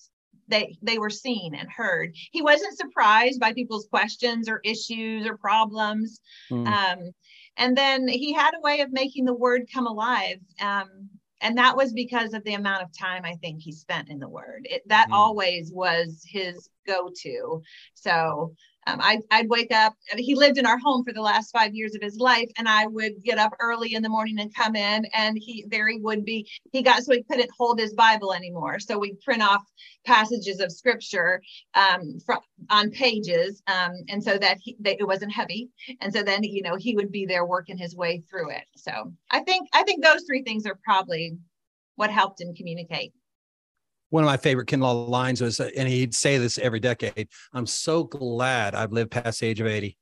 they 0.48 0.78
they 0.82 0.98
were 0.98 1.10
seen 1.10 1.56
and 1.56 1.70
heard. 1.70 2.16
He 2.32 2.42
wasn't 2.42 2.78
surprised 2.78 3.40
by 3.40 3.52
people's 3.52 3.88
questions 3.88 4.48
or 4.48 4.62
issues 4.64 5.26
or 5.26 5.38
problems. 5.38 6.22
Mm. 6.52 6.68
Um, 6.68 7.12
and 7.58 7.76
then 7.78 8.08
he 8.08 8.34
had 8.34 8.54
a 8.56 8.62
way 8.62 8.82
of 8.82 8.92
making 8.92 9.26
the 9.26 9.34
word 9.34 9.70
come 9.74 9.88
alive. 9.88 10.40
Um, 10.60 11.10
and 11.42 11.58
that 11.58 11.76
was 11.76 11.94
because 11.94 12.34
of 12.34 12.44
the 12.44 12.54
amount 12.54 12.84
of 12.84 12.98
time 12.98 13.24
I 13.26 13.36
think 13.36 13.62
he 13.62 13.72
spent 13.72 14.10
in 14.10 14.20
the 14.20 14.30
word. 14.30 14.68
It, 14.70 14.88
that 14.88 15.10
Mm. 15.10 15.14
always 15.14 15.72
was 15.72 16.24
his 16.26 16.70
go 16.88 17.10
to. 17.22 17.62
So 17.94 18.54
um, 18.88 19.00
I, 19.02 19.20
I'd 19.32 19.50
wake 19.50 19.74
up, 19.74 19.96
he 20.16 20.36
lived 20.36 20.58
in 20.58 20.66
our 20.66 20.78
home 20.78 21.04
for 21.04 21.14
the 21.14 21.22
last 21.22 21.52
five 21.52 21.74
years 21.74 21.96
of 21.96 22.02
his 22.02 22.18
life, 22.18 22.50
and 22.58 22.68
I 22.70 22.86
would 22.86 23.24
get 23.24 23.40
up 23.40 23.54
early 23.60 23.96
in 23.96 24.04
the 24.04 24.10
morning 24.10 24.40
and 24.40 24.54
come 24.54 24.76
in, 24.76 25.06
and 25.14 25.38
he 25.38 25.66
there 25.70 25.88
he 25.88 26.00
would 26.00 26.24
be. 26.24 26.48
He 26.72 26.84
got 26.84 27.04
so 27.04 27.14
he 27.14 27.24
couldn't 27.24 27.50
hold 27.58 27.80
his 27.80 27.94
Bible 27.94 28.34
anymore, 28.34 28.80
so 28.80 29.00
we'd 29.00 29.20
print 29.22 29.42
off 29.42 29.64
passages 30.06 30.60
of 30.60 30.72
scripture 30.72 31.42
um, 31.74 32.20
from 32.26 32.40
on 32.70 32.92
pages, 32.92 33.62
um, 33.68 33.94
and 34.10 34.24
so 34.24 34.38
that, 34.38 34.58
he, 34.62 34.76
that 34.82 34.98
it 35.00 35.08
wasn't 35.08 35.32
heavy, 35.32 35.70
and 36.02 36.14
so 36.14 36.22
then 36.22 36.44
you 36.44 36.62
know 36.62 36.76
he 36.76 36.96
would 36.96 37.12
be 37.12 37.26
there 37.26 37.46
working 37.46 37.78
his 37.78 37.96
way 37.96 38.24
through 38.30 38.52
it. 38.52 38.66
So 38.76 39.14
I 39.32 39.42
think 39.42 39.68
I 39.74 39.84
think 39.84 40.04
those 40.04 40.24
three 40.28 40.44
things 40.44 40.66
are 40.66 40.80
probably 40.84 41.38
what 41.96 42.12
helped 42.12 42.42
him 42.42 42.54
communicate. 42.54 43.14
One 44.16 44.24
of 44.24 44.28
my 44.28 44.38
favorite 44.38 44.70
Kinlaw 44.70 45.10
lines 45.10 45.42
was, 45.42 45.60
uh, 45.60 45.70
and 45.76 45.90
he'd 45.90 46.16
say 46.16 46.38
this 46.38 46.58
every 46.58 46.80
decade. 46.80 47.28
I'm 47.52 47.66
so 47.66 48.06
glad 48.06 48.74
I've 48.74 48.94
lived 48.94 49.12
past 49.12 49.42
the 49.42 49.48
age 49.48 49.60
of 49.60 49.68
80 49.68 49.98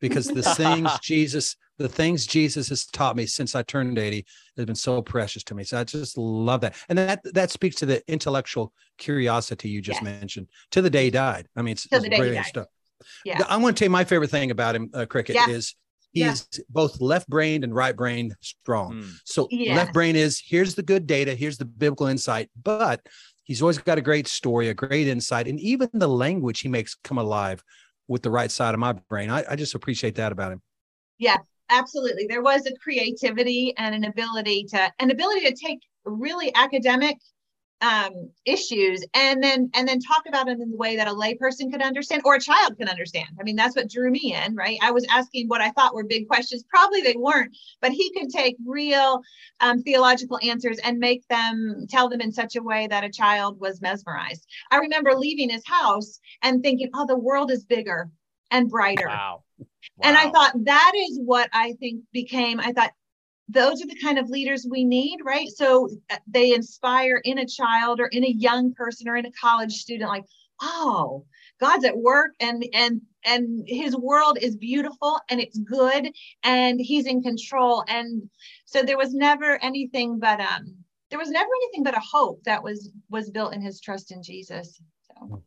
because 0.00 0.28
the 0.28 0.42
things 0.54 0.88
Jesus, 1.02 1.56
the 1.76 1.88
things 1.88 2.24
Jesus 2.24 2.68
has 2.68 2.86
taught 2.86 3.16
me 3.16 3.26
since 3.26 3.56
I 3.56 3.62
turned 3.64 3.98
80 3.98 4.24
has 4.56 4.64
been 4.64 4.76
so 4.76 5.02
precious 5.02 5.42
to 5.42 5.56
me. 5.56 5.64
So 5.64 5.80
I 5.80 5.82
just 5.82 6.16
love 6.16 6.60
that. 6.60 6.76
And 6.88 6.96
that 6.98 7.20
that 7.34 7.50
speaks 7.50 7.74
to 7.76 7.86
the 7.86 8.00
intellectual 8.06 8.72
curiosity 8.96 9.70
you 9.70 9.82
just 9.82 10.02
yes. 10.02 10.20
mentioned 10.20 10.46
to 10.70 10.80
the 10.80 10.88
day 10.88 11.06
he 11.06 11.10
died. 11.10 11.48
I 11.56 11.62
mean, 11.62 11.72
it's, 11.72 11.88
it's 11.90 12.08
brilliant 12.08 12.46
stuff. 12.46 12.68
Yeah. 13.24 13.42
I 13.48 13.56
want 13.56 13.76
to 13.76 13.80
tell 13.80 13.86
you 13.86 13.90
my 13.90 14.04
favorite 14.04 14.30
thing 14.30 14.52
about 14.52 14.76
him, 14.76 14.88
uh, 14.94 15.06
Cricket, 15.06 15.34
yeah. 15.34 15.48
is 15.48 15.74
he 16.12 16.20
yeah. 16.20 16.32
is 16.32 16.48
both 16.68 17.00
left 17.00 17.28
brained 17.28 17.64
and 17.64 17.74
right 17.74 17.94
brained 17.94 18.34
strong. 18.40 18.94
Mm. 18.94 19.12
So 19.24 19.46
yeah. 19.50 19.76
left 19.76 19.92
brain 19.92 20.16
is 20.16 20.40
here's 20.44 20.74
the 20.74 20.82
good 20.82 21.06
data, 21.06 21.34
here's 21.34 21.58
the 21.58 21.64
biblical 21.64 22.06
insight, 22.06 22.50
but 22.60 23.00
he's 23.48 23.62
always 23.62 23.78
got 23.78 23.98
a 23.98 24.02
great 24.02 24.28
story, 24.28 24.68
a 24.68 24.74
great 24.74 25.08
insight, 25.08 25.48
and 25.48 25.58
even 25.58 25.88
the 25.92 26.08
language 26.08 26.60
he 26.60 26.68
makes 26.68 26.94
come 26.94 27.18
alive 27.18 27.64
with 28.06 28.22
the 28.22 28.30
right 28.30 28.50
side 28.50 28.74
of 28.74 28.80
my 28.80 28.92
brain. 28.92 29.30
I, 29.30 29.44
I 29.50 29.56
just 29.56 29.74
appreciate 29.74 30.14
that 30.16 30.30
about 30.30 30.52
him. 30.52 30.62
Yeah, 31.18 31.38
absolutely. 31.70 32.26
There 32.28 32.42
was 32.42 32.66
a 32.66 32.74
creativity 32.76 33.74
and 33.76 33.94
an 33.94 34.04
ability 34.04 34.64
to 34.70 34.92
an 35.00 35.10
ability 35.10 35.46
to 35.46 35.54
take 35.54 35.80
really 36.04 36.54
academic 36.54 37.16
um, 37.80 38.30
issues 38.44 39.04
and 39.14 39.42
then 39.42 39.70
and 39.74 39.86
then 39.86 40.00
talk 40.00 40.24
about 40.26 40.48
it 40.48 40.58
in 40.58 40.70
the 40.70 40.76
way 40.76 40.96
that 40.96 41.06
a 41.06 41.12
layperson 41.12 41.70
could 41.70 41.82
understand 41.82 42.22
or 42.24 42.34
a 42.34 42.40
child 42.40 42.76
can 42.76 42.88
understand. 42.88 43.28
I 43.38 43.44
mean, 43.44 43.56
that's 43.56 43.76
what 43.76 43.88
drew 43.88 44.10
me 44.10 44.34
in, 44.34 44.56
right? 44.56 44.78
I 44.82 44.90
was 44.90 45.06
asking 45.10 45.48
what 45.48 45.60
I 45.60 45.70
thought 45.70 45.94
were 45.94 46.04
big 46.04 46.26
questions. 46.26 46.64
Probably 46.68 47.02
they 47.02 47.14
weren't, 47.16 47.56
but 47.80 47.92
he 47.92 48.12
could 48.12 48.30
take 48.30 48.56
real 48.66 49.22
um, 49.60 49.82
theological 49.82 50.38
answers 50.42 50.78
and 50.78 50.98
make 50.98 51.26
them 51.28 51.86
tell 51.88 52.08
them 52.08 52.20
in 52.20 52.32
such 52.32 52.56
a 52.56 52.62
way 52.62 52.86
that 52.88 53.04
a 53.04 53.10
child 53.10 53.60
was 53.60 53.80
mesmerized. 53.80 54.46
I 54.70 54.78
remember 54.78 55.14
leaving 55.14 55.50
his 55.50 55.66
house 55.66 56.20
and 56.42 56.62
thinking, 56.62 56.90
"Oh, 56.94 57.06
the 57.06 57.16
world 57.16 57.50
is 57.50 57.64
bigger 57.64 58.10
and 58.50 58.68
brighter." 58.68 59.06
Wow. 59.06 59.44
Wow. 59.58 60.10
And 60.10 60.16
I 60.16 60.30
thought 60.30 60.52
that 60.64 60.92
is 60.96 61.18
what 61.20 61.48
I 61.52 61.72
think 61.80 62.02
became. 62.12 62.60
I 62.60 62.72
thought 62.72 62.92
those 63.48 63.82
are 63.82 63.86
the 63.86 63.98
kind 64.02 64.18
of 64.18 64.28
leaders 64.28 64.66
we 64.68 64.84
need, 64.84 65.18
right? 65.24 65.48
So 65.48 65.88
uh, 66.10 66.16
they 66.26 66.52
inspire 66.52 67.20
in 67.24 67.38
a 67.38 67.46
child 67.46 68.00
or 68.00 68.06
in 68.06 68.24
a 68.24 68.28
young 68.28 68.74
person 68.74 69.08
or 69.08 69.16
in 69.16 69.26
a 69.26 69.32
college 69.32 69.72
student, 69.72 70.10
like, 70.10 70.24
oh, 70.60 71.24
God's 71.60 71.84
at 71.84 71.96
work 71.96 72.32
and 72.40 72.64
and 72.72 73.00
and 73.24 73.64
his 73.66 73.96
world 73.96 74.38
is 74.40 74.56
beautiful 74.56 75.18
and 75.28 75.40
it's 75.40 75.58
good 75.58 76.12
and 76.44 76.80
he's 76.80 77.06
in 77.06 77.22
control. 77.22 77.84
And 77.88 78.28
so 78.64 78.82
there 78.82 78.98
was 78.98 79.14
never 79.14 79.62
anything 79.62 80.18
but 80.18 80.40
um 80.40 80.76
there 81.10 81.18
was 81.18 81.30
never 81.30 81.48
anything 81.62 81.82
but 81.82 81.96
a 81.96 82.00
hope 82.00 82.44
that 82.44 82.62
was 82.62 82.90
was 83.10 83.30
built 83.30 83.54
in 83.54 83.60
his 83.60 83.80
trust 83.80 84.12
in 84.12 84.22
Jesus. 84.22 84.80
So 85.02 85.42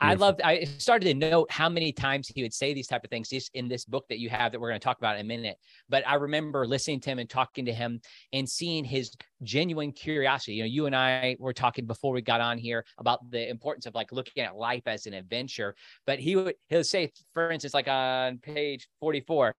I 0.00 0.14
loved. 0.14 0.42
I 0.42 0.64
started 0.78 1.06
to 1.06 1.14
note 1.14 1.50
how 1.50 1.68
many 1.68 1.92
times 1.92 2.28
he 2.28 2.42
would 2.42 2.52
say 2.52 2.74
these 2.74 2.86
type 2.86 3.04
of 3.04 3.10
things 3.10 3.28
just 3.28 3.54
in 3.54 3.68
this 3.68 3.84
book 3.84 4.04
that 4.08 4.18
you 4.18 4.28
have 4.28 4.52
that 4.52 4.60
we're 4.60 4.68
going 4.68 4.80
to 4.80 4.84
talk 4.84 4.98
about 4.98 5.16
in 5.16 5.22
a 5.22 5.28
minute. 5.28 5.56
But 5.88 6.06
I 6.06 6.14
remember 6.14 6.66
listening 6.66 7.00
to 7.00 7.10
him 7.10 7.18
and 7.18 7.30
talking 7.30 7.64
to 7.66 7.72
him 7.72 8.00
and 8.32 8.48
seeing 8.48 8.84
his 8.84 9.12
genuine 9.42 9.92
curiosity. 9.92 10.54
You 10.54 10.62
know, 10.64 10.68
you 10.68 10.86
and 10.86 10.96
I 10.96 11.36
were 11.38 11.52
talking 11.52 11.86
before 11.86 12.12
we 12.12 12.22
got 12.22 12.40
on 12.40 12.58
here 12.58 12.84
about 12.98 13.30
the 13.30 13.48
importance 13.48 13.86
of 13.86 13.94
like 13.94 14.12
looking 14.12 14.42
at 14.42 14.56
life 14.56 14.82
as 14.86 15.06
an 15.06 15.14
adventure. 15.14 15.74
But 16.06 16.18
he 16.18 16.36
would 16.36 16.54
he'll 16.68 16.84
say, 16.84 17.12
for 17.32 17.50
instance, 17.50 17.74
like 17.74 17.88
on 17.88 18.38
page 18.38 18.88
forty 19.00 19.20
four, 19.20 19.54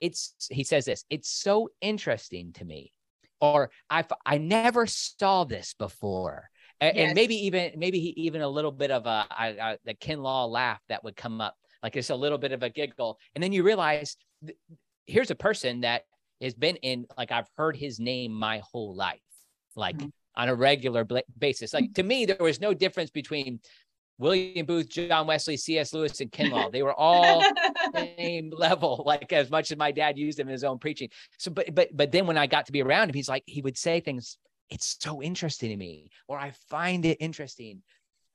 it's 0.00 0.34
he 0.50 0.64
says 0.64 0.86
this. 0.86 1.04
It's 1.10 1.30
so 1.30 1.68
interesting 1.80 2.52
to 2.54 2.64
me, 2.64 2.92
or 3.40 3.70
I 3.90 4.04
I 4.24 4.38
never 4.38 4.86
saw 4.86 5.44
this 5.44 5.74
before 5.74 6.50
and, 6.80 6.96
yes. 6.96 7.06
and 7.08 7.14
maybe 7.14 7.34
even 7.46 7.72
maybe 7.76 7.98
he 7.98 8.08
even 8.16 8.42
a 8.42 8.48
little 8.48 8.70
bit 8.70 8.90
of 8.90 9.06
a, 9.06 9.78
the 9.84 9.94
Kinlaw 9.94 10.48
laugh 10.48 10.80
that 10.88 11.02
would 11.04 11.16
come 11.16 11.40
up, 11.40 11.56
like 11.82 11.96
it's 11.96 12.10
a 12.10 12.16
little 12.16 12.38
bit 12.38 12.52
of 12.52 12.62
a 12.62 12.70
giggle, 12.70 13.18
and 13.34 13.42
then 13.42 13.52
you 13.52 13.62
realize 13.62 14.16
th- 14.44 14.58
here's 15.06 15.30
a 15.30 15.34
person 15.34 15.80
that 15.80 16.02
has 16.40 16.54
been 16.54 16.76
in 16.76 17.06
like 17.16 17.32
I've 17.32 17.48
heard 17.56 17.76
his 17.76 17.98
name 17.98 18.32
my 18.32 18.62
whole 18.70 18.94
life, 18.94 19.20
like 19.74 19.96
mm-hmm. 19.96 20.08
on 20.36 20.48
a 20.48 20.54
regular 20.54 21.06
basis. 21.38 21.74
Like 21.74 21.94
to 21.94 22.02
me, 22.02 22.26
there 22.26 22.36
was 22.38 22.60
no 22.60 22.72
difference 22.74 23.10
between 23.10 23.60
William 24.18 24.66
Booth, 24.66 24.88
John 24.88 25.26
Wesley, 25.26 25.56
C.S. 25.56 25.92
Lewis, 25.92 26.20
and 26.20 26.30
Kinlaw. 26.30 26.72
They 26.72 26.82
were 26.82 26.94
all 26.94 27.42
same 27.94 28.50
level, 28.50 29.02
like 29.06 29.32
as 29.32 29.50
much 29.50 29.70
as 29.70 29.78
my 29.78 29.92
dad 29.92 30.18
used 30.18 30.38
them 30.38 30.48
in 30.48 30.52
his 30.52 30.64
own 30.64 30.78
preaching. 30.78 31.08
So, 31.38 31.50
but 31.50 31.74
but 31.74 31.88
but 31.96 32.12
then 32.12 32.26
when 32.26 32.36
I 32.36 32.46
got 32.46 32.66
to 32.66 32.72
be 32.72 32.82
around 32.82 33.08
him, 33.08 33.14
he's 33.14 33.28
like 33.28 33.44
he 33.46 33.62
would 33.62 33.78
say 33.78 34.00
things 34.00 34.38
it's 34.70 34.96
so 35.00 35.22
interesting 35.22 35.70
to 35.70 35.76
me, 35.76 36.10
or 36.26 36.38
I 36.38 36.52
find 36.68 37.04
it 37.04 37.18
interesting. 37.20 37.82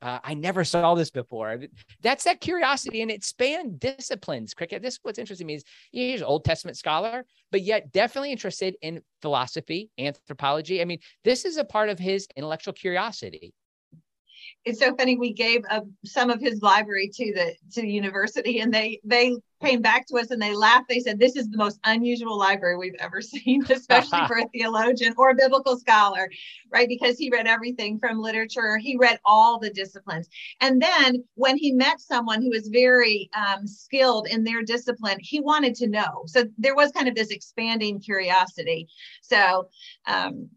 Uh, 0.02 0.20
I 0.22 0.34
never 0.34 0.66
saw 0.66 0.96
this 0.96 1.10
before. 1.10 1.62
That's 2.02 2.26
that 2.26 2.42
curiosity, 2.42 3.02
and 3.02 3.10
it 3.10 3.24
spanned 3.24 3.80
disciplines. 3.80 4.54
Cricket. 4.54 4.82
This 4.82 5.00
what's 5.04 5.20
interesting 5.20 5.48
to 5.48 5.54
me 5.54 5.56
is 5.56 5.64
he's 5.92 6.20
an 6.20 6.26
Old 6.26 6.44
Testament 6.44 6.78
scholar, 6.78 7.26
but 7.52 7.62
yet 7.62 7.92
definitely 7.94 8.32
interested 8.32 8.76
in 8.82 9.02
philosophy, 9.22 9.90
anthropology. 9.98 10.82
I 10.82 10.86
mean, 10.86 11.00
this 11.24 11.46
is 11.46 11.58
a 11.58 11.64
part 11.64 11.90
of 11.90 12.00
his 12.00 12.28
intellectual 12.36 12.74
curiosity 12.74 13.54
it's 14.66 14.80
so 14.80 14.96
funny. 14.96 15.18
We 15.18 15.34
gave 15.34 15.64
uh, 15.70 15.82
some 16.06 16.30
of 16.30 16.40
his 16.40 16.62
library 16.62 17.10
to 17.14 17.34
the 17.34 17.56
to 17.74 17.82
the 17.82 17.90
university, 17.90 18.60
and 18.60 18.74
they 18.74 19.00
they 19.04 19.36
came 19.62 19.82
back 19.82 20.08
to 20.08 20.18
us 20.18 20.32
and 20.32 20.42
they 20.42 20.54
laughed. 20.54 20.88
They 20.88 21.00
said, 21.00 21.20
"This 21.20 21.36
is 21.36 21.50
the 21.50 21.58
most 21.58 21.80
unusual 21.84 22.38
library 22.38 22.78
we've 22.78 22.96
ever 23.00 23.22
seen, 23.22 23.64
especially 23.70 24.20
for 24.28 24.38
a 24.38 24.48
theologian 24.54 25.14
or 25.18 25.32
a 25.32 25.36
biblical 25.36 25.78
scholar, 25.78 26.30
right? 26.72 26.88
Because 26.88 27.18
he 27.18 27.30
read 27.30 27.48
everything 27.48 28.00
from 28.00 28.20
literature. 28.20 28.78
He 28.78 28.96
read 28.98 29.20
all 29.26 29.60
the 29.60 29.70
disciplines, 29.70 30.30
and 30.62 30.82
then 30.82 31.24
when 31.36 31.58
he 31.58 31.74
met 31.74 32.00
someone 32.00 32.42
who 32.42 32.50
was 32.50 32.70
very 32.70 33.30
um, 33.36 33.68
skilled 33.68 34.28
in 34.28 34.44
their 34.44 34.64
discipline, 34.64 35.18
he 35.20 35.42
wanted 35.42 35.76
to 35.76 35.88
know. 35.88 36.24
So 36.28 36.46
there 36.58 36.76
was 36.76 36.92
kind 36.92 37.08
of 37.08 37.16
this 37.16 37.32
expanding 37.32 38.00
curiosity. 38.00 38.88
So." 39.22 39.70
Um, 40.06 40.50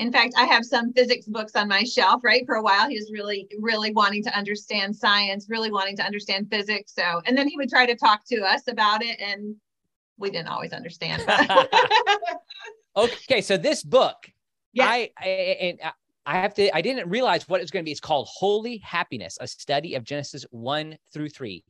in 0.00 0.10
fact, 0.10 0.32
I 0.34 0.46
have 0.46 0.64
some 0.64 0.94
physics 0.94 1.26
books 1.26 1.54
on 1.54 1.68
my 1.68 1.84
shelf, 1.84 2.22
right? 2.24 2.46
For 2.46 2.54
a 2.54 2.62
while, 2.62 2.88
he 2.88 2.96
was 2.96 3.10
really, 3.12 3.46
really 3.58 3.92
wanting 3.92 4.22
to 4.24 4.36
understand 4.36 4.96
science, 4.96 5.46
really 5.50 5.70
wanting 5.70 5.94
to 5.98 6.02
understand 6.02 6.48
physics. 6.50 6.94
So, 6.94 7.20
and 7.26 7.36
then 7.36 7.46
he 7.46 7.58
would 7.58 7.68
try 7.68 7.84
to 7.84 7.94
talk 7.94 8.24
to 8.28 8.40
us 8.40 8.62
about 8.66 9.02
it, 9.04 9.20
and 9.20 9.56
we 10.16 10.30
didn't 10.30 10.48
always 10.48 10.72
understand. 10.72 11.22
okay, 12.96 13.42
so 13.42 13.58
this 13.58 13.82
book, 13.82 14.16
yeah, 14.72 14.86
I, 14.86 15.10
I 15.18 15.26
and 15.26 15.80
uh, 15.82 15.90
I 16.24 16.38
have 16.38 16.54
to, 16.54 16.74
I 16.74 16.80
didn't 16.80 17.10
realize 17.10 17.46
what 17.46 17.60
it 17.60 17.64
was 17.64 17.70
going 17.70 17.84
to 17.84 17.88
be. 17.88 17.92
It's 17.92 18.00
called 18.00 18.26
Holy 18.30 18.78
Happiness, 18.78 19.36
a 19.38 19.46
study 19.46 19.96
of 19.96 20.04
Genesis 20.04 20.46
1 20.50 20.96
through 21.12 21.28
3. 21.28 21.62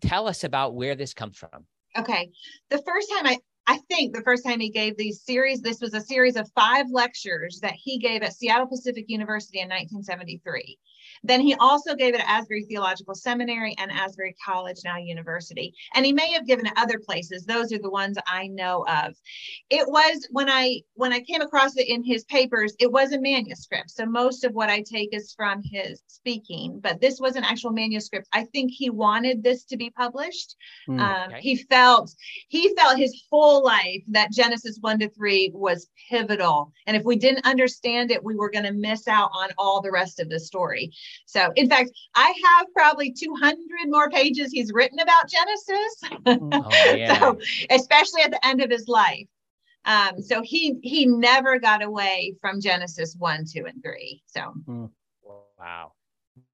Tell 0.00 0.28
us 0.28 0.44
about 0.44 0.76
where 0.76 0.94
this 0.94 1.12
comes 1.12 1.36
from. 1.36 1.66
Okay. 1.98 2.30
The 2.70 2.82
first 2.86 3.10
time 3.10 3.26
I 3.26 3.38
I 3.66 3.78
think 3.88 4.14
the 4.14 4.22
first 4.22 4.44
time 4.44 4.60
he 4.60 4.70
gave 4.70 4.96
these 4.96 5.22
series, 5.22 5.60
this 5.60 5.80
was 5.80 5.94
a 5.94 6.00
series 6.00 6.36
of 6.36 6.50
five 6.54 6.86
lectures 6.90 7.60
that 7.60 7.74
he 7.74 7.98
gave 7.98 8.22
at 8.22 8.34
Seattle 8.34 8.66
Pacific 8.66 9.06
University 9.08 9.60
in 9.60 9.68
1973. 9.68 10.78
Then 11.22 11.40
he 11.40 11.54
also 11.54 11.94
gave 11.94 12.14
it 12.14 12.20
at 12.20 12.28
Asbury 12.28 12.64
Theological 12.64 13.14
Seminary 13.14 13.74
and 13.78 13.90
Asbury 13.90 14.36
College, 14.44 14.78
now 14.84 14.98
University. 14.98 15.74
And 15.94 16.04
he 16.04 16.12
may 16.12 16.30
have 16.32 16.46
given 16.46 16.66
it 16.66 16.72
other 16.76 16.98
places. 16.98 17.44
Those 17.44 17.72
are 17.72 17.78
the 17.78 17.90
ones 17.90 18.18
I 18.26 18.48
know 18.48 18.84
of. 18.86 19.14
It 19.70 19.88
was 19.88 20.26
when 20.30 20.50
I 20.50 20.82
when 20.94 21.12
I 21.12 21.20
came 21.20 21.40
across 21.40 21.76
it 21.76 21.88
in 21.88 22.04
his 22.04 22.24
papers, 22.24 22.74
it 22.78 22.92
was 22.92 23.12
a 23.12 23.20
manuscript. 23.20 23.90
So 23.90 24.04
most 24.04 24.44
of 24.44 24.52
what 24.52 24.68
I 24.68 24.82
take 24.82 25.14
is 25.14 25.32
from 25.32 25.62
his 25.64 26.02
speaking, 26.06 26.80
but 26.80 27.00
this 27.00 27.20
was 27.20 27.36
an 27.36 27.44
actual 27.44 27.70
manuscript. 27.70 28.28
I 28.32 28.44
think 28.44 28.70
he 28.70 28.90
wanted 28.90 29.42
this 29.42 29.64
to 29.66 29.76
be 29.78 29.90
published. 29.90 30.56
Mm, 30.88 31.00
um, 31.00 31.30
okay. 31.30 31.40
He 31.40 31.56
felt 31.56 32.14
he 32.48 32.74
felt 32.74 32.98
his 32.98 33.24
whole 33.54 33.64
life 33.64 34.02
that 34.08 34.32
Genesis 34.32 34.78
one 34.80 34.98
to 34.98 35.08
three 35.08 35.50
was 35.54 35.88
pivotal, 36.10 36.72
and 36.86 36.96
if 36.96 37.04
we 37.04 37.16
didn't 37.16 37.46
understand 37.46 38.10
it, 38.10 38.22
we 38.22 38.34
were 38.34 38.50
going 38.50 38.64
to 38.64 38.72
miss 38.72 39.06
out 39.06 39.30
on 39.34 39.50
all 39.58 39.80
the 39.80 39.90
rest 39.90 40.20
of 40.20 40.28
the 40.28 40.40
story. 40.40 40.92
So, 41.26 41.52
in 41.56 41.68
fact, 41.68 41.90
I 42.14 42.34
have 42.44 42.66
probably 42.74 43.12
200 43.12 43.58
more 43.86 44.10
pages 44.10 44.50
he's 44.50 44.72
written 44.72 44.98
about 44.98 45.28
Genesis. 45.28 46.00
Oh, 46.26 46.70
yeah. 46.96 47.18
so, 47.18 47.38
especially 47.70 48.22
at 48.22 48.30
the 48.30 48.44
end 48.46 48.62
of 48.62 48.70
his 48.70 48.88
life. 48.88 49.26
Um, 49.86 50.20
so 50.22 50.40
he 50.42 50.78
he 50.82 51.04
never 51.04 51.58
got 51.58 51.82
away 51.82 52.34
from 52.40 52.60
Genesis 52.60 53.16
one, 53.18 53.44
two, 53.44 53.66
and 53.66 53.82
three. 53.82 54.22
So, 54.26 54.40
hmm. 54.66 54.86
wow, 55.58 55.92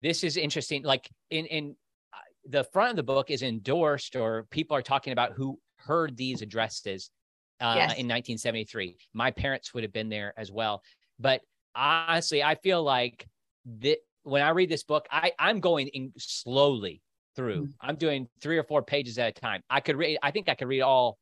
this 0.02 0.24
is 0.24 0.36
interesting. 0.36 0.82
Like 0.82 1.08
in 1.30 1.46
in 1.46 1.76
uh, 2.12 2.18
the 2.48 2.64
front 2.64 2.90
of 2.90 2.96
the 2.96 3.04
book 3.04 3.30
is 3.30 3.42
endorsed, 3.42 4.16
or 4.16 4.48
people 4.50 4.76
are 4.76 4.82
talking 4.82 5.12
about 5.12 5.32
who 5.32 5.60
heard 5.86 6.16
these 6.16 6.42
addresses 6.42 7.10
uh, 7.60 7.74
yes. 7.76 7.90
in 7.92 8.06
1973. 8.06 8.96
My 9.12 9.30
parents 9.30 9.74
would 9.74 9.84
have 9.84 9.92
been 9.92 10.08
there 10.08 10.32
as 10.36 10.50
well. 10.50 10.82
But 11.18 11.42
honestly, 11.74 12.42
I 12.42 12.54
feel 12.54 12.82
like 12.82 13.26
that 13.80 13.98
when 14.22 14.42
I 14.42 14.50
read 14.50 14.68
this 14.68 14.82
book, 14.82 15.06
I 15.10 15.32
I'm 15.38 15.60
going 15.60 15.88
in 15.88 16.12
slowly 16.18 17.02
through. 17.36 17.62
Mm-hmm. 17.62 17.88
I'm 17.88 17.96
doing 17.96 18.28
three 18.40 18.58
or 18.58 18.64
four 18.64 18.82
pages 18.82 19.18
at 19.18 19.28
a 19.28 19.40
time. 19.40 19.62
I 19.68 19.80
could 19.80 19.96
read. 19.96 20.18
I 20.22 20.30
think 20.30 20.48
I 20.48 20.54
could 20.54 20.68
read 20.68 20.82
all 20.82 21.18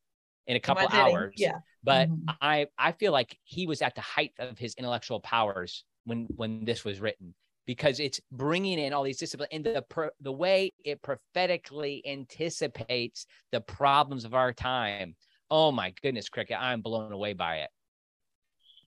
in 0.47 0.55
a 0.55 0.59
couple 0.59 0.87
hours. 0.91 1.35
Yeah. 1.37 1.59
But 1.83 2.09
mm-hmm. 2.09 2.29
I 2.41 2.67
I 2.77 2.93
feel 2.93 3.11
like 3.11 3.37
he 3.43 3.67
was 3.67 3.81
at 3.81 3.95
the 3.95 4.01
height 4.01 4.33
of 4.39 4.57
his 4.57 4.75
intellectual 4.75 5.19
powers 5.19 5.83
when 6.05 6.27
when 6.35 6.65
this 6.65 6.83
was 6.83 6.99
written 6.99 7.33
because 7.69 7.99
it's 7.99 8.19
bringing 8.31 8.79
in 8.79 8.93
all 8.93 9.03
these 9.03 9.19
disciplines 9.19 9.49
and 9.51 9.63
the 9.63 9.85
the 10.21 10.31
way 10.31 10.73
it 10.83 10.99
prophetically 11.03 12.01
anticipates 12.03 13.27
the 13.51 13.61
problems 13.61 14.25
of 14.25 14.33
our 14.33 14.51
time. 14.51 15.15
Oh 15.51 15.71
my 15.71 15.93
goodness, 16.01 16.29
cricket! 16.29 16.57
I'm 16.59 16.81
blown 16.81 17.11
away 17.11 17.33
by 17.33 17.57
it. 17.57 17.69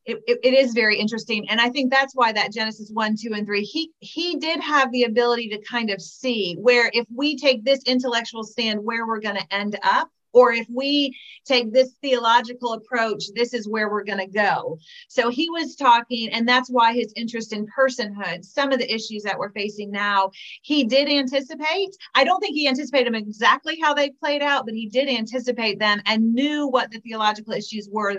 It, 0.05 0.19
it, 0.27 0.41
it 0.43 0.55
is 0.55 0.73
very 0.73 0.99
interesting 0.99 1.49
and 1.49 1.61
i 1.61 1.69
think 1.69 1.93
that's 1.93 2.13
why 2.13 2.33
that 2.33 2.53
genesis 2.53 2.91
1 2.93 3.15
2 3.23 3.35
and 3.35 3.47
3 3.47 3.63
he 3.63 3.93
he 4.01 4.35
did 4.41 4.59
have 4.59 4.91
the 4.91 5.05
ability 5.05 5.51
to 5.51 5.63
kind 5.63 5.91
of 5.91 6.03
see 6.03 6.57
where 6.59 6.91
if 6.93 7.07
we 7.15 7.37
take 7.37 7.65
this 7.65 7.85
intellectual 7.87 8.43
stand 8.43 8.83
where 8.83 9.07
we're 9.07 9.21
going 9.21 9.37
to 9.37 9.55
end 9.55 9.79
up 9.85 10.09
or 10.33 10.53
if 10.53 10.67
we 10.71 11.17
take 11.45 11.73
this 11.73 11.95
theological 12.03 12.75
approach, 12.75 13.25
this 13.35 13.55
is 13.55 13.69
where 13.69 13.91
we're 13.91 14.05
going 14.05 14.19
to 14.19 14.27
go. 14.27 14.79
So 15.09 15.29
he 15.29 15.51
was 15.51 15.77
talking, 15.77 16.31
and 16.31 16.49
that's 16.49 16.71
why 16.71 16.95
his 16.95 17.13
interest 17.17 17.53
in 17.53 17.67
personhood, 17.67 18.45
some 18.45 18.73
of 18.73 18.79
the 18.79 18.93
issues 18.93 19.23
that 19.23 19.39
we're 19.39 19.53
facing 19.53 19.91
now, 19.91 20.31
he 20.63 20.85
did 20.85 21.09
anticipate. 21.09 21.91
I 22.15 22.25
don't 22.25 22.41
think 22.41 22.55
he 22.55 22.69
anticipated 22.69 23.07
them 23.07 23.15
exactly 23.15 23.79
how 23.81 23.95
they 23.95 24.11
played 24.11 24.43
out, 24.43 24.65
but 24.65 24.75
he 24.75 24.89
did 24.89 25.09
anticipate 25.09 25.79
them 25.79 26.01
and 26.07 26.35
knew 26.35 26.69
what 26.69 26.91
the 26.91 27.01
theological 27.01 27.53
issues 27.53 27.89
were 27.91 28.17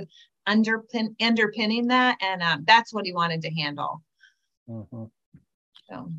underpin, 0.47 1.15
underpinning 1.21 1.87
that. 1.87 2.17
And 2.21 2.41
um, 2.41 2.63
that's 2.67 2.93
what 2.93 3.05
he 3.05 3.13
wanted 3.13 3.41
to 3.41 3.53
handle. 3.53 4.01
Mm-hmm. 4.69 5.05
So. 5.89 6.11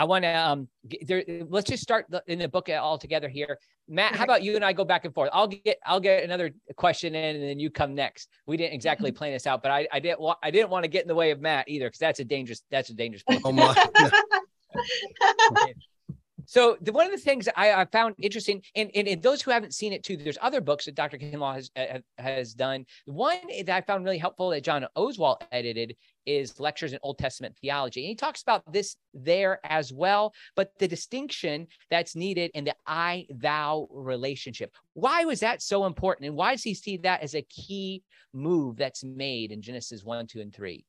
I 0.00 0.04
want 0.04 0.24
to 0.24 0.30
um 0.30 0.66
there, 1.06 1.22
let's 1.50 1.68
just 1.68 1.82
start 1.82 2.06
the, 2.08 2.22
in 2.26 2.38
the 2.38 2.48
book 2.48 2.70
all 2.70 2.96
together 2.96 3.28
here. 3.28 3.58
Matt, 3.86 4.16
how 4.16 4.24
about 4.24 4.42
you 4.42 4.56
and 4.56 4.64
I 4.64 4.72
go 4.72 4.82
back 4.82 5.04
and 5.04 5.12
forth? 5.12 5.28
I'll 5.30 5.46
get 5.46 5.76
I'll 5.84 6.00
get 6.00 6.24
another 6.24 6.52
question 6.76 7.14
in 7.14 7.36
and 7.36 7.44
then 7.44 7.58
you 7.58 7.68
come 7.68 7.94
next. 7.94 8.30
We 8.46 8.56
didn't 8.56 8.72
exactly 8.72 9.12
plan 9.12 9.32
this 9.34 9.46
out, 9.46 9.62
but 9.62 9.70
I, 9.70 9.86
I 9.92 10.00
didn't 10.00 10.20
want 10.20 10.38
I 10.42 10.50
didn't 10.50 10.70
want 10.70 10.84
to 10.84 10.88
get 10.88 11.02
in 11.02 11.08
the 11.08 11.14
way 11.14 11.32
of 11.32 11.42
Matt 11.42 11.68
either 11.68 11.88
because 11.88 11.98
that's 11.98 12.18
a 12.18 12.24
dangerous 12.24 12.62
that's 12.70 12.88
a 12.88 12.94
dangerous 12.94 13.22
place. 13.24 13.42
Oh 13.44 13.52
my. 13.52 13.74
So 16.46 16.76
the, 16.80 16.90
one 16.90 17.06
of 17.06 17.12
the 17.12 17.18
things 17.18 17.48
I, 17.54 17.72
I 17.74 17.84
found 17.84 18.16
interesting, 18.18 18.64
and, 18.74 18.90
and, 18.96 19.06
and, 19.06 19.22
those 19.22 19.40
who 19.40 19.52
haven't 19.52 19.72
seen 19.72 19.92
it 19.92 20.02
too, 20.02 20.16
there's 20.16 20.38
other 20.42 20.60
books 20.60 20.86
that 20.86 20.96
Dr. 20.96 21.16
Kinlaw 21.16 21.54
has 21.54 21.70
uh, 21.76 21.98
has 22.18 22.54
done. 22.54 22.86
One 23.04 23.38
that 23.66 23.70
I 23.70 23.80
found 23.82 24.04
really 24.04 24.18
helpful 24.18 24.50
that 24.50 24.64
John 24.64 24.84
Oswalt 24.96 25.42
edited 25.52 25.94
is 26.26 26.60
lectures 26.60 26.92
in 26.92 26.98
Old 27.02 27.18
Testament 27.18 27.56
theology, 27.60 28.00
and 28.00 28.08
he 28.08 28.14
talks 28.14 28.42
about 28.42 28.70
this 28.72 28.96
there 29.14 29.60
as 29.64 29.92
well. 29.92 30.32
But 30.56 30.72
the 30.78 30.88
distinction 30.88 31.66
that's 31.90 32.16
needed 32.16 32.50
in 32.54 32.64
the 32.64 32.74
I 32.86 33.26
thou 33.30 33.88
relationship. 33.90 34.74
Why 34.94 35.24
was 35.24 35.40
that 35.40 35.62
so 35.62 35.86
important, 35.86 36.26
and 36.26 36.36
why 36.36 36.52
does 36.52 36.62
he 36.62 36.74
see 36.74 36.98
that 36.98 37.22
as 37.22 37.34
a 37.34 37.42
key 37.42 38.02
move 38.32 38.76
that's 38.76 39.02
made 39.04 39.52
in 39.52 39.62
Genesis 39.62 40.04
one, 40.04 40.26
two, 40.26 40.40
and 40.40 40.54
three? 40.54 40.84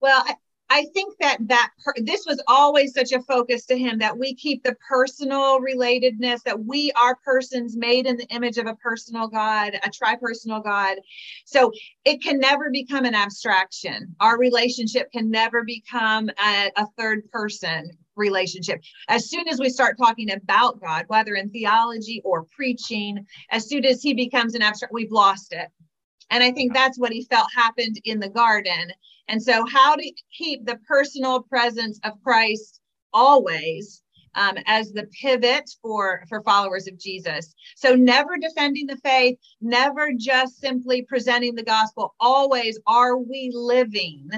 Well, 0.00 0.24
I 0.70 0.84
think 0.92 1.14
that 1.20 1.38
that 1.48 1.70
per, 1.82 1.94
this 1.96 2.24
was 2.26 2.42
always 2.46 2.92
such 2.92 3.12
a 3.12 3.22
focus 3.22 3.64
to 3.66 3.78
him 3.78 3.98
that 3.98 4.16
we 4.16 4.34
keep 4.34 4.62
the 4.62 4.76
personal 4.86 5.60
relatedness 5.60 6.42
that 6.42 6.64
we 6.64 6.92
are 6.92 7.16
persons 7.24 7.76
made 7.76 8.06
in 8.06 8.16
the 8.16 8.26
image 8.26 8.58
of 8.58 8.66
a 8.66 8.74
personal 8.76 9.28
God, 9.28 9.74
a 9.82 9.90
tripersonal 9.90 10.62
God. 10.62 10.98
So 11.46 11.72
it 12.04 12.22
can 12.22 12.38
never 12.38 12.70
become 12.70 13.04
an 13.04 13.14
abstraction. 13.14 14.14
Our 14.20 14.38
relationship 14.38 15.10
can 15.10 15.30
never 15.30 15.64
become 15.64 16.28
a, 16.28 16.70
a 16.76 16.86
third 16.98 17.30
person 17.30 17.90
relationship. 18.18 18.82
As 19.08 19.30
soon 19.30 19.48
as 19.48 19.58
we 19.58 19.70
start 19.70 19.96
talking 19.96 20.32
about 20.32 20.80
God, 20.80 21.04
whether 21.06 21.34
in 21.34 21.50
theology 21.50 22.20
or 22.24 22.44
preaching, 22.54 23.24
as 23.50 23.68
soon 23.68 23.84
as 23.86 24.02
he 24.02 24.12
becomes 24.12 24.54
an 24.54 24.62
abstract, 24.62 24.92
we've 24.92 25.12
lost 25.12 25.52
it. 25.52 25.68
And 26.30 26.42
I 26.42 26.52
think 26.52 26.74
that's 26.74 26.98
what 26.98 27.12
he 27.12 27.24
felt 27.24 27.48
happened 27.54 28.00
in 28.04 28.20
the 28.20 28.28
garden 28.28 28.92
and 29.28 29.42
so, 29.42 29.64
how 29.66 29.94
to 29.94 30.12
keep 30.36 30.64
the 30.64 30.78
personal 30.88 31.42
presence 31.42 32.00
of 32.02 32.22
Christ 32.22 32.80
always 33.12 34.02
um, 34.34 34.56
as 34.66 34.92
the 34.92 35.06
pivot 35.20 35.68
for 35.82 36.24
for 36.28 36.42
followers 36.42 36.88
of 36.88 36.98
Jesus. 36.98 37.54
So 37.76 37.94
never 37.94 38.38
defending 38.38 38.86
the 38.86 38.96
faith, 38.96 39.38
never 39.60 40.12
just 40.16 40.58
simply 40.58 41.02
presenting 41.02 41.54
the 41.54 41.62
gospel. 41.62 42.14
Always, 42.20 42.78
are 42.86 43.18
we 43.18 43.50
living 43.54 44.30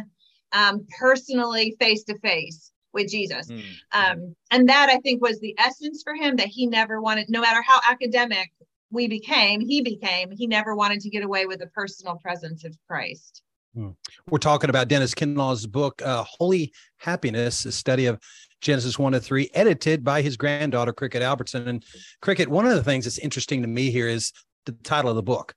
um, 0.53 0.87
personally 0.99 1.77
face 1.79 2.03
to 2.05 2.19
face 2.19 2.73
with 2.93 3.09
Jesus? 3.09 3.49
Mm. 3.49 3.63
Um, 3.93 4.35
and 4.51 4.69
that 4.69 4.89
I 4.91 4.97
think 4.99 5.23
was 5.23 5.39
the 5.39 5.55
essence 5.59 6.03
for 6.03 6.15
him 6.15 6.37
that 6.37 6.49
he 6.49 6.67
never 6.67 7.01
wanted, 7.01 7.31
no 7.31 7.41
matter 7.41 7.63
how 7.63 7.81
academic 7.89 8.51
we 8.91 9.09
became, 9.09 9.61
he 9.61 9.81
became. 9.81 10.31
He 10.31 10.47
never 10.47 10.75
wanted 10.75 11.01
to 11.01 11.11
get 11.11 11.23
away 11.23 11.47
with 11.47 11.61
the 11.61 11.69
personal 11.69 12.17
presence 12.17 12.65
of 12.65 12.77
Christ. 12.89 13.43
Hmm. 13.75 13.91
We're 14.29 14.39
talking 14.39 14.71
about 14.71 14.89
Dennis 14.89 15.15
Kinlaw's 15.15 15.67
book, 15.67 16.03
uh, 16.03 16.25
Holy 16.25 16.73
Happiness, 16.99 17.65
a 17.65 17.73
study 17.73 18.07
of 18.07 18.19
Genesis 18.61 18.99
1 18.99 19.13
to 19.13 19.21
3, 19.21 19.51
edited 19.55 20.05
by 20.05 20.23
his 20.23 20.37
granddaughter, 20.37 20.93
Cricket 20.93 21.23
Albertson. 21.23 21.69
And 21.69 21.85
Cricket, 22.21 22.49
one 22.49 22.67
of 22.67 22.75
the 22.75 22.83
things 22.83 23.05
that's 23.05 23.19
interesting 23.19 23.63
to 23.63 23.69
me 23.69 23.91
here 23.91 24.09
is 24.09 24.33
the 24.67 24.73
title 24.83 25.11
of 25.11 25.17
the 25.17 25.23
book. 25.23 25.55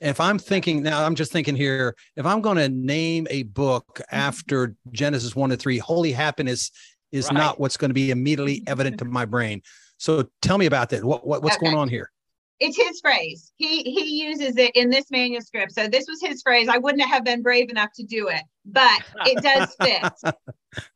If 0.00 0.20
I'm 0.20 0.38
thinking 0.38 0.82
now, 0.82 1.04
I'm 1.04 1.14
just 1.14 1.32
thinking 1.32 1.54
here, 1.54 1.94
if 2.16 2.26
I'm 2.26 2.40
going 2.40 2.56
to 2.56 2.68
name 2.68 3.28
a 3.30 3.44
book 3.44 3.86
mm-hmm. 3.94 4.14
after 4.14 4.74
Genesis 4.90 5.36
1 5.36 5.50
to 5.50 5.56
3, 5.56 5.78
Holy 5.78 6.12
Happiness 6.12 6.72
is 7.12 7.26
right. 7.26 7.34
not 7.34 7.60
what's 7.60 7.76
going 7.76 7.90
to 7.90 7.94
be 7.94 8.10
immediately 8.10 8.64
evident 8.66 8.98
to 8.98 9.04
my 9.04 9.24
brain. 9.24 9.62
So 9.98 10.28
tell 10.42 10.58
me 10.58 10.66
about 10.66 10.90
that. 10.90 11.04
What, 11.04 11.24
what 11.24 11.42
what's 11.42 11.56
okay. 11.56 11.66
going 11.66 11.76
on 11.76 11.88
here? 11.88 12.10
It's 12.60 12.76
his 12.76 13.00
phrase. 13.00 13.52
He 13.56 13.82
he 13.82 14.24
uses 14.24 14.56
it 14.56 14.72
in 14.74 14.90
this 14.90 15.10
manuscript. 15.10 15.72
So 15.72 15.88
this 15.88 16.06
was 16.08 16.20
his 16.22 16.42
phrase. 16.42 16.68
I 16.68 16.78
wouldn't 16.78 17.08
have 17.08 17.24
been 17.24 17.42
brave 17.42 17.70
enough 17.70 17.90
to 17.96 18.04
do 18.04 18.28
it, 18.28 18.42
but 18.64 19.02
it 19.26 19.42
does 19.42 19.74
fit. 19.82 20.32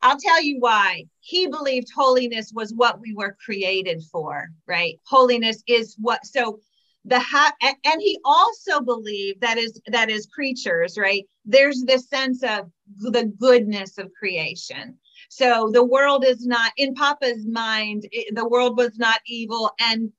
I'll 0.03 0.19
tell 0.19 0.43
you 0.43 0.59
why. 0.61 1.05
He 1.21 1.49
believed 1.49 1.89
holiness 1.95 2.53
was 2.55 2.73
what 2.75 3.01
we 3.01 3.15
were 3.15 3.37
created 3.45 4.03
for, 4.11 4.49
right? 4.67 4.99
Holiness 5.07 5.63
is 5.67 5.97
what 5.99 6.25
so 6.25 6.61
the 7.05 7.19
ha- 7.21 7.55
and 7.63 8.01
he 8.01 8.19
also 8.25 8.81
believed 8.81 9.41
that 9.41 9.57
is 9.57 9.81
that 9.87 10.11
as 10.11 10.27
creatures, 10.27 10.99
right? 10.99 11.25
There's 11.45 11.83
this 11.85 12.09
sense 12.09 12.43
of 12.43 12.71
the 12.99 13.33
goodness 13.39 13.99
of 13.99 14.13
creation. 14.19 14.99
So 15.31 15.71
the 15.73 15.85
world 15.85 16.25
is 16.25 16.47
not 16.47 16.73
in 16.77 16.95
Papa's 16.95 17.47
mind, 17.47 18.07
the 18.33 18.49
world 18.49 18.77
was 18.77 18.99
not 18.99 19.21
evil 19.27 19.71
and 19.81 20.13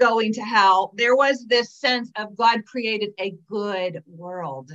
going 0.00 0.32
to 0.32 0.40
hell 0.40 0.92
there 0.96 1.14
was 1.14 1.46
this 1.46 1.72
sense 1.72 2.10
of 2.16 2.34
god 2.34 2.64
created 2.64 3.10
a 3.20 3.34
good 3.48 4.02
world. 4.06 4.72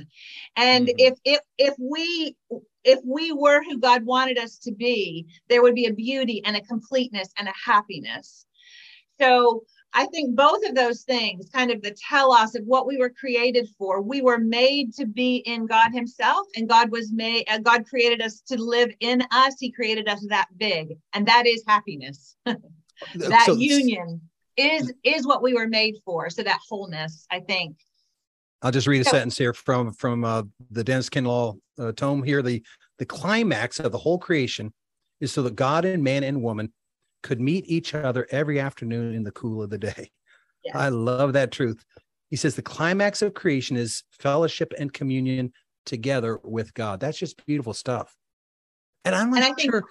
And 0.54 0.86
mm-hmm. 0.86 0.96
if 0.98 1.18
if 1.24 1.40
if 1.58 1.74
we 1.78 2.36
if 2.84 3.00
we 3.04 3.32
were 3.32 3.62
who 3.62 3.78
god 3.78 4.04
wanted 4.04 4.38
us 4.38 4.56
to 4.58 4.72
be 4.72 5.26
there 5.48 5.62
would 5.62 5.74
be 5.74 5.86
a 5.86 5.92
beauty 5.92 6.42
and 6.44 6.56
a 6.56 6.62
completeness 6.62 7.28
and 7.38 7.48
a 7.48 7.52
happiness. 7.64 8.46
So 9.20 9.64
i 9.92 10.04
think 10.06 10.36
both 10.36 10.64
of 10.68 10.74
those 10.74 11.02
things 11.02 11.48
kind 11.50 11.70
of 11.70 11.80
the 11.82 11.96
telos 12.08 12.54
of 12.54 12.64
what 12.64 12.86
we 12.86 12.96
were 12.98 13.10
created 13.10 13.68
for 13.78 14.02
we 14.02 14.20
were 14.20 14.38
made 14.38 14.92
to 14.92 15.06
be 15.06 15.36
in 15.46 15.64
god 15.66 15.90
himself 15.92 16.46
and 16.56 16.68
god 16.68 16.90
was 16.90 17.12
made 17.12 17.44
uh, 17.48 17.58
god 17.58 17.86
created 17.86 18.20
us 18.20 18.40
to 18.40 18.60
live 18.60 18.90
in 19.00 19.22
us. 19.30 19.54
He 19.58 19.70
created 19.72 20.08
us 20.08 20.24
that 20.28 20.48
big 20.56 20.98
and 21.12 21.26
that 21.26 21.46
is 21.46 21.64
happiness. 21.66 22.36
That 23.14 23.44
so, 23.44 23.54
union 23.56 24.22
is 24.56 24.92
is 25.04 25.26
what 25.26 25.42
we 25.42 25.54
were 25.54 25.68
made 25.68 25.96
for. 26.04 26.30
So 26.30 26.42
that 26.42 26.60
wholeness, 26.68 27.26
I 27.30 27.40
think. 27.40 27.76
I'll 28.62 28.72
just 28.72 28.86
read 28.86 29.02
a 29.02 29.04
so, 29.04 29.10
sentence 29.10 29.38
here 29.38 29.52
from 29.52 29.92
from 29.92 30.24
uh, 30.24 30.42
the 30.70 30.84
Dennis 30.84 31.08
Kinlaw 31.08 31.58
uh, 31.78 31.92
tome 31.92 32.22
here. 32.22 32.42
The 32.42 32.62
the 32.98 33.06
climax 33.06 33.80
of 33.80 33.92
the 33.92 33.98
whole 33.98 34.18
creation 34.18 34.72
is 35.20 35.32
so 35.32 35.42
that 35.42 35.56
God 35.56 35.84
and 35.84 36.02
man 36.02 36.24
and 36.24 36.42
woman 36.42 36.72
could 37.22 37.40
meet 37.40 37.64
each 37.66 37.94
other 37.94 38.26
every 38.30 38.60
afternoon 38.60 39.14
in 39.14 39.24
the 39.24 39.32
cool 39.32 39.62
of 39.62 39.70
the 39.70 39.78
day. 39.78 40.10
Yes. 40.64 40.74
I 40.74 40.88
love 40.88 41.32
that 41.34 41.52
truth. 41.52 41.84
He 42.30 42.36
says 42.36 42.54
the 42.54 42.62
climax 42.62 43.22
of 43.22 43.34
creation 43.34 43.76
is 43.76 44.02
fellowship 44.10 44.72
and 44.78 44.92
communion 44.92 45.52
together 45.84 46.40
with 46.42 46.74
God. 46.74 47.00
That's 47.00 47.18
just 47.18 47.44
beautiful 47.46 47.72
stuff. 47.72 48.14
And 49.04 49.14
I'm 49.14 49.30
not 49.30 49.42
and 49.42 49.60
sure 49.60 49.84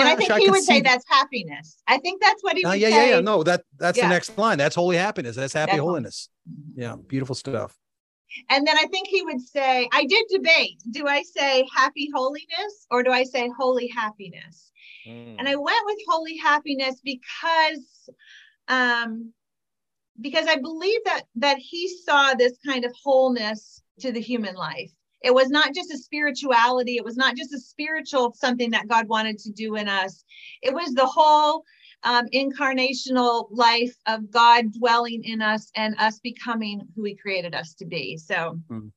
I 0.00 0.02
and 0.02 0.08
I 0.08 0.16
think 0.16 0.32
he 0.34 0.50
would 0.50 0.62
say 0.62 0.80
that's 0.80 1.04
happiness. 1.08 1.76
I 1.86 1.98
think 1.98 2.22
that's 2.22 2.42
what 2.42 2.56
he 2.56 2.64
uh, 2.64 2.70
would 2.70 2.80
yeah, 2.80 2.88
say. 2.88 3.08
Yeah, 3.10 3.14
yeah, 3.16 3.20
No, 3.20 3.42
that 3.42 3.64
that's 3.78 3.98
yeah. 3.98 4.08
the 4.08 4.14
next 4.14 4.36
line. 4.38 4.58
That's 4.58 4.74
holy 4.74 4.96
happiness. 4.96 5.36
That's 5.36 5.52
happy 5.52 5.72
that's 5.72 5.80
holiness. 5.80 6.28
Holy. 6.46 6.86
Yeah, 6.86 6.96
beautiful 7.06 7.34
stuff. 7.34 7.76
And 8.48 8.66
then 8.66 8.76
I 8.78 8.86
think 8.86 9.08
he 9.08 9.22
would 9.22 9.40
say, 9.40 9.88
I 9.92 10.06
did 10.06 10.24
debate. 10.30 10.82
Do 10.90 11.06
I 11.06 11.22
say 11.22 11.66
happy 11.76 12.08
holiness 12.14 12.86
or 12.90 13.02
do 13.02 13.10
I 13.10 13.24
say 13.24 13.50
holy 13.58 13.88
happiness? 13.88 14.72
Mm. 15.06 15.36
And 15.38 15.48
I 15.48 15.56
went 15.56 15.84
with 15.84 15.98
holy 16.08 16.36
happiness 16.38 17.00
because 17.04 18.08
um 18.68 19.32
because 20.20 20.46
I 20.46 20.56
believe 20.56 21.00
that 21.04 21.24
that 21.36 21.58
he 21.58 21.88
saw 22.04 22.34
this 22.34 22.56
kind 22.66 22.84
of 22.84 22.92
wholeness 23.02 23.82
to 24.00 24.12
the 24.12 24.20
human 24.20 24.54
life 24.54 24.92
it 25.24 25.34
was 25.34 25.50
not 25.50 25.74
just 25.74 25.92
a 25.92 25.98
spirituality, 25.98 26.96
it 26.96 27.04
was 27.04 27.16
not 27.16 27.36
just 27.36 27.52
a 27.52 27.58
spiritual 27.58 28.34
something 28.34 28.70
that 28.70 28.88
God 28.88 29.08
wanted 29.08 29.38
to 29.38 29.50
do 29.50 29.76
in 29.76 29.88
us. 29.88 30.24
It 30.62 30.74
was 30.74 30.94
the 30.94 31.06
whole 31.06 31.64
um, 32.04 32.26
incarnational 32.34 33.48
life 33.50 33.94
of 34.06 34.30
God 34.30 34.72
dwelling 34.72 35.22
in 35.24 35.40
us 35.40 35.70
and 35.76 35.94
us 35.98 36.18
becoming 36.18 36.82
who 36.96 37.04
He 37.04 37.14
created 37.14 37.54
us 37.54 37.74
to 37.74 37.84
be. 37.84 38.16
So. 38.16 38.58
Hmm. 38.68 38.88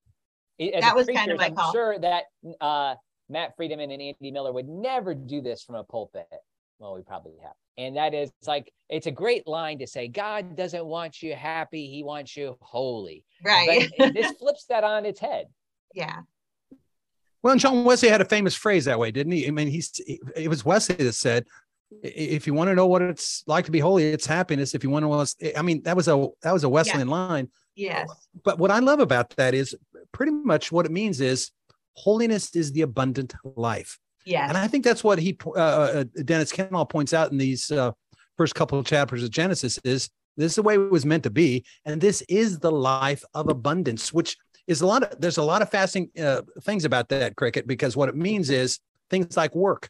That 0.58 0.96
was 0.96 1.06
kind 1.08 1.32
of 1.32 1.38
my 1.38 1.48
I'm 1.48 1.56
call. 1.56 1.74
sure 1.74 2.00
that 2.00 2.24
uh, 2.62 2.96
Matt 3.28 3.58
Friedemann 3.58 3.92
and 3.92 4.02
Andy 4.02 4.32
Miller 4.32 4.54
would 4.54 4.70
never 4.70 5.14
do 5.14 5.42
this 5.42 5.62
from 5.64 5.76
a 5.76 5.84
pulpit. 5.84 6.28
Well, 6.80 6.96
we 6.96 7.02
probably 7.02 7.34
have. 7.44 7.54
And 7.78 7.98
that 7.98 8.14
is 8.14 8.32
like, 8.48 8.72
it's 8.90 9.08
a 9.08 9.12
great 9.12 9.48
line 9.48 9.80
to 9.80 9.88
say, 9.88 10.08
God 10.08 10.56
doesn't 10.56 10.86
want 10.86 11.22
you 11.22 11.36
happy. 11.36 11.88
He 11.88 12.04
wants 12.04 12.38
you 12.38 12.58
holy. 12.62 13.26
Right. 13.44 13.90
This 13.98 14.32
flips 14.40 14.66
that 14.70 14.84
on 14.84 15.06
its 15.06 15.20
head. 15.20 15.48
Yeah. 15.96 16.22
Well, 17.42 17.52
and 17.54 17.62
John 17.62 17.84
Wesley 17.84 18.10
had 18.10 18.22
a 18.22 18.26
famous 18.26 18.56
phrase 18.56 18.86
that 18.86 19.00
way, 19.00 19.12
didn't 19.12 19.32
he? 19.34 19.48
I 19.48 19.52
mean, 19.52 19.68
he's 19.68 20.00
it 20.36 20.50
was 20.50 20.66
Wesley 20.66 20.96
that 20.96 21.14
said, 21.14 21.46
"If 22.04 22.48
you 22.48 22.54
want 22.54 22.70
to 22.70 22.76
know 22.76 22.88
what 22.88 23.02
it's 23.02 23.44
like 23.48 23.66
to 23.66 23.72
be 23.72 23.80
holy, 23.80 24.06
it's 24.06 24.26
happiness. 24.26 24.74
If 24.74 24.84
you 24.84 24.90
want 24.90 25.04
to 25.04 25.10
know," 25.10 25.52
I 25.56 25.62
mean, 25.62 25.84
that 25.84 25.96
was 25.96 26.08
a 26.08 26.28
that 26.42 26.54
was 26.54 26.64
a 26.64 26.70
Wesleyan 26.70 27.08
line. 27.08 27.50
Yes. 27.76 28.10
But 28.44 28.58
what 28.58 28.72
I 28.72 28.80
love 28.80 29.00
about 29.00 29.30
that 29.38 29.54
is 29.54 29.76
pretty 30.12 30.32
much 30.32 30.72
what 30.72 30.86
it 30.86 30.92
means 30.92 31.22
is 31.22 31.52
holiness 31.94 32.56
is 32.56 32.72
the 32.72 32.82
abundant 32.82 33.34
life, 33.56 34.00
Yeah. 34.26 34.48
and 34.50 34.58
I 34.58 34.68
think 34.68 34.84
that's 34.84 35.04
what 35.04 35.20
he 35.20 35.38
uh, 35.46 35.52
uh, 35.60 36.04
Dennis 36.24 36.52
Kinlaw 36.52 36.90
points 36.90 37.14
out 37.14 37.32
in 37.32 37.38
these 37.38 37.72
uh, 37.72 37.92
first 38.38 38.56
couple 38.56 38.80
of 38.80 38.86
chapters 38.86 39.24
of 39.24 39.30
Genesis 39.30 39.80
is 39.84 40.10
this 40.36 40.52
is 40.52 40.56
the 40.56 40.64
way 40.64 40.76
it 40.76 40.92
was 40.92 41.06
meant 41.06 41.24
to 41.24 41.30
be, 41.30 41.64
and 41.86 42.02
this 42.02 42.22
is 42.28 42.60
the 42.60 42.72
life 42.72 43.24
of 43.34 43.50
abundance, 43.50 44.12
which 44.12 44.36
is 44.68 44.82
a 44.82 44.86
lot 44.86 45.04
of 45.04 45.20
there's 45.22 45.38
a 45.38 45.44
lot 45.44 45.62
of 45.62 45.70
fascinating 45.70 46.24
uh, 46.24 46.42
things 46.62 46.86
about 46.86 47.10
that 47.10 47.36
cricket 47.36 47.68
because 47.68 47.96
what 47.96 48.10
it 48.10 48.16
means 48.16 48.50
is 48.50 48.80
things 49.10 49.38
like 49.38 49.54
work. 49.56 49.90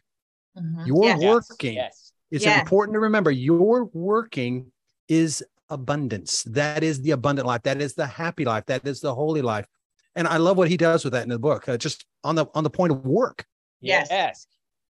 Mhm. 0.58 0.86
You're 0.86 1.04
Yes. 1.04 1.20
working. 1.22 1.74
Yes. 1.74 2.12
It's 2.30 2.44
Yes. 2.44 2.60
important 2.60 2.94
to 2.94 3.00
remember 3.00 3.30
your 3.30 3.84
working 3.86 4.72
is 5.08 5.44
abundance. 5.70 6.42
That 6.44 6.82
is 6.82 7.00
the 7.02 7.12
abundant 7.12 7.46
life. 7.46 7.62
That 7.62 7.80
is 7.80 7.94
the 7.94 8.06
happy 8.06 8.44
life. 8.44 8.66
That 8.66 8.86
is 8.86 9.00
the 9.00 9.14
holy 9.14 9.42
life. 9.42 9.66
And 10.14 10.26
I 10.26 10.36
love 10.38 10.56
what 10.56 10.68
he 10.68 10.76
does 10.76 11.04
with 11.04 11.12
that 11.12 11.22
in 11.24 11.28
the 11.28 11.38
book. 11.38 11.68
Uh, 11.68 11.76
just 11.76 12.06
on 12.24 12.34
the 12.34 12.46
on 12.54 12.64
the 12.64 12.70
point 12.70 12.92
of 12.92 13.04
work. 13.04 13.46
Yes. 13.80 14.08
Yes. 14.10 14.46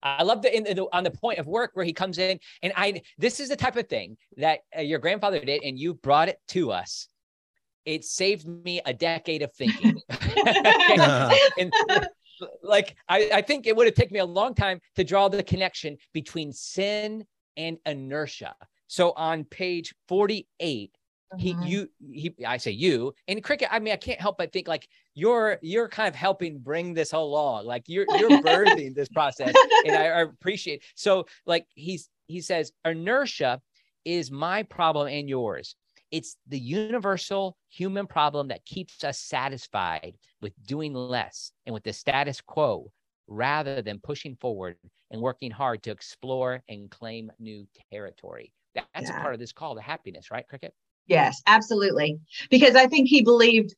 I 0.04 0.24
love 0.24 0.42
the, 0.42 0.56
in 0.56 0.64
the 0.64 0.88
on 0.92 1.04
the 1.04 1.12
point 1.12 1.38
of 1.38 1.46
work 1.46 1.72
where 1.74 1.86
he 1.86 1.94
comes 1.94 2.18
in 2.18 2.40
and 2.64 2.74
I 2.76 3.04
this 3.20 3.40
is 3.40 3.50
the 3.50 3.56
type 3.56 3.76
of 3.76 3.88
thing 3.88 4.18
that 4.38 4.60
uh, 4.76 4.82
your 4.82 4.98
grandfather 4.98 5.40
did 5.40 5.62
and 5.64 5.78
you 5.78 5.94
brought 5.94 6.28
it 6.30 6.40
to 6.50 6.72
us. 6.72 7.08
It 7.86 8.06
saved 8.06 8.48
me 8.48 8.82
a 8.86 8.94
decade 8.94 9.42
of 9.42 9.54
thinking. 9.54 10.02
and 11.58 11.72
like 12.64 12.96
I, 13.08 13.30
I 13.34 13.42
think 13.42 13.68
it 13.68 13.76
would 13.76 13.88
have 13.88 13.96
taken 13.96 14.14
me 14.14 14.20
a 14.20 14.26
long 14.26 14.56
time 14.56 14.80
to 14.96 15.04
draw 15.04 15.28
the 15.28 15.44
connection 15.44 15.98
between 16.14 16.52
sin 16.54 17.26
and 17.58 17.78
inertia. 17.86 18.56
So 18.88 19.12
on 19.12 19.46
page 19.46 19.94
48, 20.08 20.96
he 21.38 21.54
Mhm. 21.54 21.64
you 21.66 21.90
he 22.12 22.36
I 22.46 22.58
say 22.58 22.72
you 22.72 23.14
and 23.30 23.42
cricket 23.42 23.70
I 23.72 23.80
mean 23.80 23.94
I 23.94 23.98
can't 23.98 24.20
help 24.20 24.38
but 24.38 24.52
think 24.52 24.68
like 24.68 24.86
you're 25.14 25.60
you're 25.62 25.88
kind 25.88 26.10
of 26.10 26.16
helping 26.16 26.60
bring 26.60 26.94
this 26.94 27.14
along 27.14 27.66
like 27.66 27.84
you're 27.88 28.08
you're 28.12 28.34
birthing 28.34 28.94
this 28.94 29.08
process 29.08 29.58
and 29.86 29.96
I, 29.96 30.08
I 30.08 30.22
appreciate 30.24 30.84
so 30.96 31.26
like 31.46 31.68
he's 31.74 32.10
he 32.28 32.42
says 32.42 32.74
inertia 32.84 33.62
is 34.04 34.30
my 34.30 34.64
problem 34.64 35.08
and 35.08 35.30
yours 35.30 35.78
it's 36.12 36.38
the 36.48 36.60
universal 36.60 37.58
human 37.70 38.08
problem 38.08 38.50
that 38.50 38.66
keeps 38.66 39.04
us 39.04 39.20
satisfied 39.20 40.18
with 40.42 40.54
doing 40.66 40.94
less 40.94 41.52
and 41.66 41.74
with 41.74 41.84
the 41.84 41.94
status 41.94 42.42
quo 42.42 42.92
rather 43.28 43.82
than 43.82 44.00
pushing 44.00 44.36
forward 44.36 44.78
and 45.12 45.22
working 45.22 45.52
hard 45.52 45.84
to 45.84 45.92
explore 45.92 46.64
and 46.70 46.92
claim 46.92 47.32
new 47.40 47.68
territory. 47.92 48.52
That- 48.76 48.88
that's 48.94 49.10
a 49.10 49.14
part 49.14 49.34
of 49.34 49.40
this 49.40 49.54
call 49.54 49.76
to 49.76 49.82
happiness 49.82 50.32
right 50.32 50.48
cricket? 50.48 50.74
Yes, 51.08 51.42
absolutely. 51.48 52.20
Because 52.50 52.76
I 52.76 52.88
think 52.88 53.08
he 53.10 53.22
believed 53.22 53.76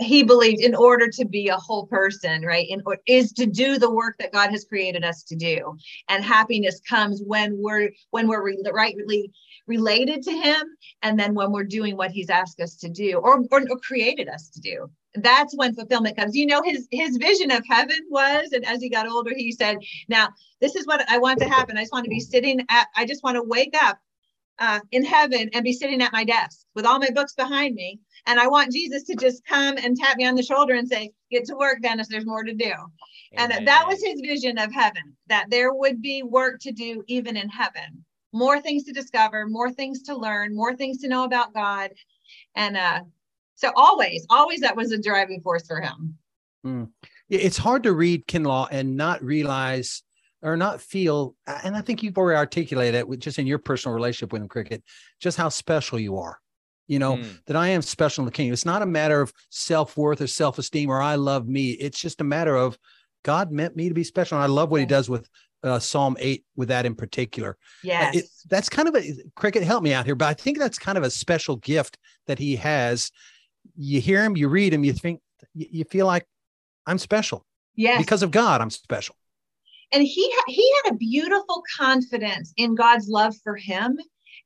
he 0.00 0.22
believed 0.22 0.60
in 0.60 0.74
order 0.74 1.08
to 1.08 1.24
be 1.24 1.48
a 1.48 1.56
whole 1.56 1.86
person, 1.86 2.42
right? 2.42 2.68
In 2.68 2.82
or 2.86 2.98
is 3.06 3.32
to 3.32 3.46
do 3.46 3.78
the 3.78 3.90
work 3.90 4.16
that 4.18 4.32
God 4.32 4.50
has 4.50 4.64
created 4.64 5.04
us 5.04 5.24
to 5.24 5.36
do. 5.36 5.76
And 6.08 6.24
happiness 6.24 6.80
comes 6.88 7.20
when 7.24 7.56
we're 7.58 7.90
when 8.10 8.28
we're 8.28 8.44
re- 8.44 8.62
rightly 8.72 9.32
related 9.66 10.22
to 10.22 10.32
him 10.32 10.62
and 11.02 11.18
then 11.18 11.34
when 11.34 11.52
we're 11.52 11.64
doing 11.64 11.96
what 11.96 12.10
he's 12.10 12.30
asked 12.30 12.60
us 12.60 12.76
to 12.76 12.88
do 12.88 13.18
or, 13.18 13.44
or, 13.50 13.60
or 13.70 13.78
created 13.80 14.28
us 14.28 14.48
to 14.50 14.60
do. 14.60 14.90
That's 15.14 15.54
when 15.56 15.74
fulfillment 15.74 16.16
comes. 16.16 16.36
You 16.36 16.46
know, 16.46 16.62
his 16.62 16.86
his 16.92 17.16
vision 17.16 17.50
of 17.50 17.64
heaven 17.68 17.98
was, 18.08 18.52
and 18.52 18.64
as 18.66 18.80
he 18.80 18.88
got 18.88 19.08
older, 19.08 19.32
he 19.34 19.50
said, 19.50 19.78
Now, 20.08 20.28
this 20.60 20.76
is 20.76 20.86
what 20.86 21.08
I 21.10 21.18
want 21.18 21.40
to 21.40 21.48
happen. 21.48 21.76
I 21.76 21.82
just 21.82 21.92
want 21.92 22.04
to 22.04 22.10
be 22.10 22.20
sitting 22.20 22.60
at, 22.70 22.86
I 22.96 23.04
just 23.04 23.24
want 23.24 23.34
to 23.34 23.42
wake 23.42 23.74
up 23.82 23.98
uh, 24.58 24.80
in 24.92 25.04
heaven 25.04 25.50
and 25.52 25.64
be 25.64 25.72
sitting 25.72 26.02
at 26.02 26.12
my 26.12 26.24
desk 26.24 26.66
with 26.74 26.84
all 26.84 26.98
my 26.98 27.10
books 27.10 27.34
behind 27.34 27.74
me. 27.74 28.00
And 28.26 28.38
I 28.38 28.46
want 28.48 28.72
Jesus 28.72 29.04
to 29.04 29.16
just 29.16 29.44
come 29.46 29.76
and 29.78 29.96
tap 29.96 30.16
me 30.16 30.26
on 30.26 30.34
the 30.34 30.42
shoulder 30.42 30.74
and 30.74 30.88
say, 30.88 31.12
Get 31.30 31.44
to 31.46 31.56
work, 31.56 31.82
Dennis, 31.82 32.08
there's 32.08 32.26
more 32.26 32.42
to 32.42 32.54
do. 32.54 32.72
And 33.36 33.66
that 33.66 33.86
was 33.86 34.02
his 34.02 34.20
vision 34.20 34.58
of 34.58 34.72
heaven, 34.72 35.16
that 35.28 35.46
there 35.50 35.74
would 35.74 36.00
be 36.00 36.22
work 36.22 36.60
to 36.60 36.72
do 36.72 37.02
even 37.06 37.36
in 37.36 37.48
heaven. 37.48 38.04
More 38.32 38.60
things 38.60 38.84
to 38.84 38.92
discover, 38.92 39.46
more 39.46 39.70
things 39.70 40.02
to 40.04 40.16
learn, 40.16 40.54
more 40.54 40.74
things 40.74 40.98
to 40.98 41.08
know 41.08 41.24
about 41.24 41.54
God. 41.54 41.90
And 42.56 42.76
uh, 42.76 43.00
so 43.54 43.72
always, 43.76 44.26
always 44.30 44.60
that 44.60 44.76
was 44.76 44.92
a 44.92 45.00
driving 45.00 45.40
force 45.40 45.66
for 45.66 45.80
him. 45.80 46.16
Yeah, 47.28 47.40
It's 47.40 47.58
hard 47.58 47.82
to 47.84 47.92
read 47.92 48.26
Kinlaw 48.26 48.68
and 48.70 48.96
not 48.96 49.22
realize 49.22 50.02
or 50.42 50.56
not 50.56 50.80
feel, 50.80 51.34
and 51.46 51.76
I 51.76 51.80
think 51.80 52.02
you've 52.02 52.16
already 52.16 52.38
articulated 52.38 52.94
it 52.94 53.08
with 53.08 53.20
just 53.20 53.38
in 53.38 53.46
your 53.46 53.58
personal 53.58 53.94
relationship 53.94 54.32
with 54.32 54.42
him, 54.42 54.48
Cricket, 54.48 54.84
just 55.20 55.36
how 55.36 55.48
special 55.48 55.98
you 55.98 56.18
are. 56.18 56.38
You 56.88 56.98
know, 56.98 57.16
Mm. 57.18 57.44
that 57.46 57.56
I 57.56 57.68
am 57.68 57.82
special 57.82 58.22
in 58.22 58.26
the 58.26 58.32
kingdom. 58.32 58.52
It's 58.54 58.64
not 58.64 58.82
a 58.82 58.86
matter 58.86 59.20
of 59.20 59.32
self 59.50 59.96
worth 59.96 60.20
or 60.20 60.26
self 60.26 60.58
esteem 60.58 60.90
or 60.90 61.00
I 61.02 61.14
love 61.16 61.46
me. 61.46 61.70
It's 61.72 62.00
just 62.00 62.20
a 62.20 62.24
matter 62.24 62.56
of 62.56 62.78
God 63.24 63.52
meant 63.52 63.76
me 63.76 63.88
to 63.88 63.94
be 63.94 64.04
special. 64.04 64.38
And 64.38 64.44
I 64.44 64.46
love 64.46 64.70
what 64.70 64.80
he 64.80 64.86
does 64.86 65.08
with 65.10 65.28
uh, 65.64 65.78
Psalm 65.78 66.16
8 66.20 66.44
with 66.56 66.68
that 66.68 66.86
in 66.86 66.94
particular. 66.94 67.50
Uh, 67.50 67.54
Yes. 67.82 68.16
it- 68.16 68.30
that's 68.48 68.68
kind 68.68 68.88
of 68.88 68.94
a 68.96 69.12
cricket 69.36 69.62
help 69.64 69.82
me 69.82 69.92
out 69.92 70.06
here, 70.06 70.14
but 70.14 70.28
I 70.28 70.34
think 70.34 70.58
that's 70.58 70.78
kind 70.78 70.96
of 70.96 71.04
a 71.04 71.10
special 71.10 71.56
gift 71.56 71.98
that 72.26 72.38
he 72.38 72.56
has. 72.56 73.10
You 73.76 74.00
hear 74.00 74.24
him, 74.24 74.36
you 74.36 74.48
read 74.48 74.72
him, 74.72 74.82
you 74.84 74.92
think 74.92 75.20
you, 75.54 75.66
you 75.70 75.84
feel 75.84 76.06
like 76.06 76.26
I'm 76.86 76.96
special 76.98 77.44
yes. 77.74 77.98
because 77.98 78.22
of 78.22 78.30
God. 78.30 78.60
I'm 78.60 78.70
special. 78.70 79.14
and 79.92 80.02
he 80.02 80.30
ha- 80.36 80.44
he 80.46 80.74
had 80.84 80.92
a 80.94 80.96
beautiful 80.96 81.62
confidence 81.76 82.52
in 82.56 82.74
God's 82.74 83.08
love 83.08 83.34
for 83.42 83.56
him 83.56 83.98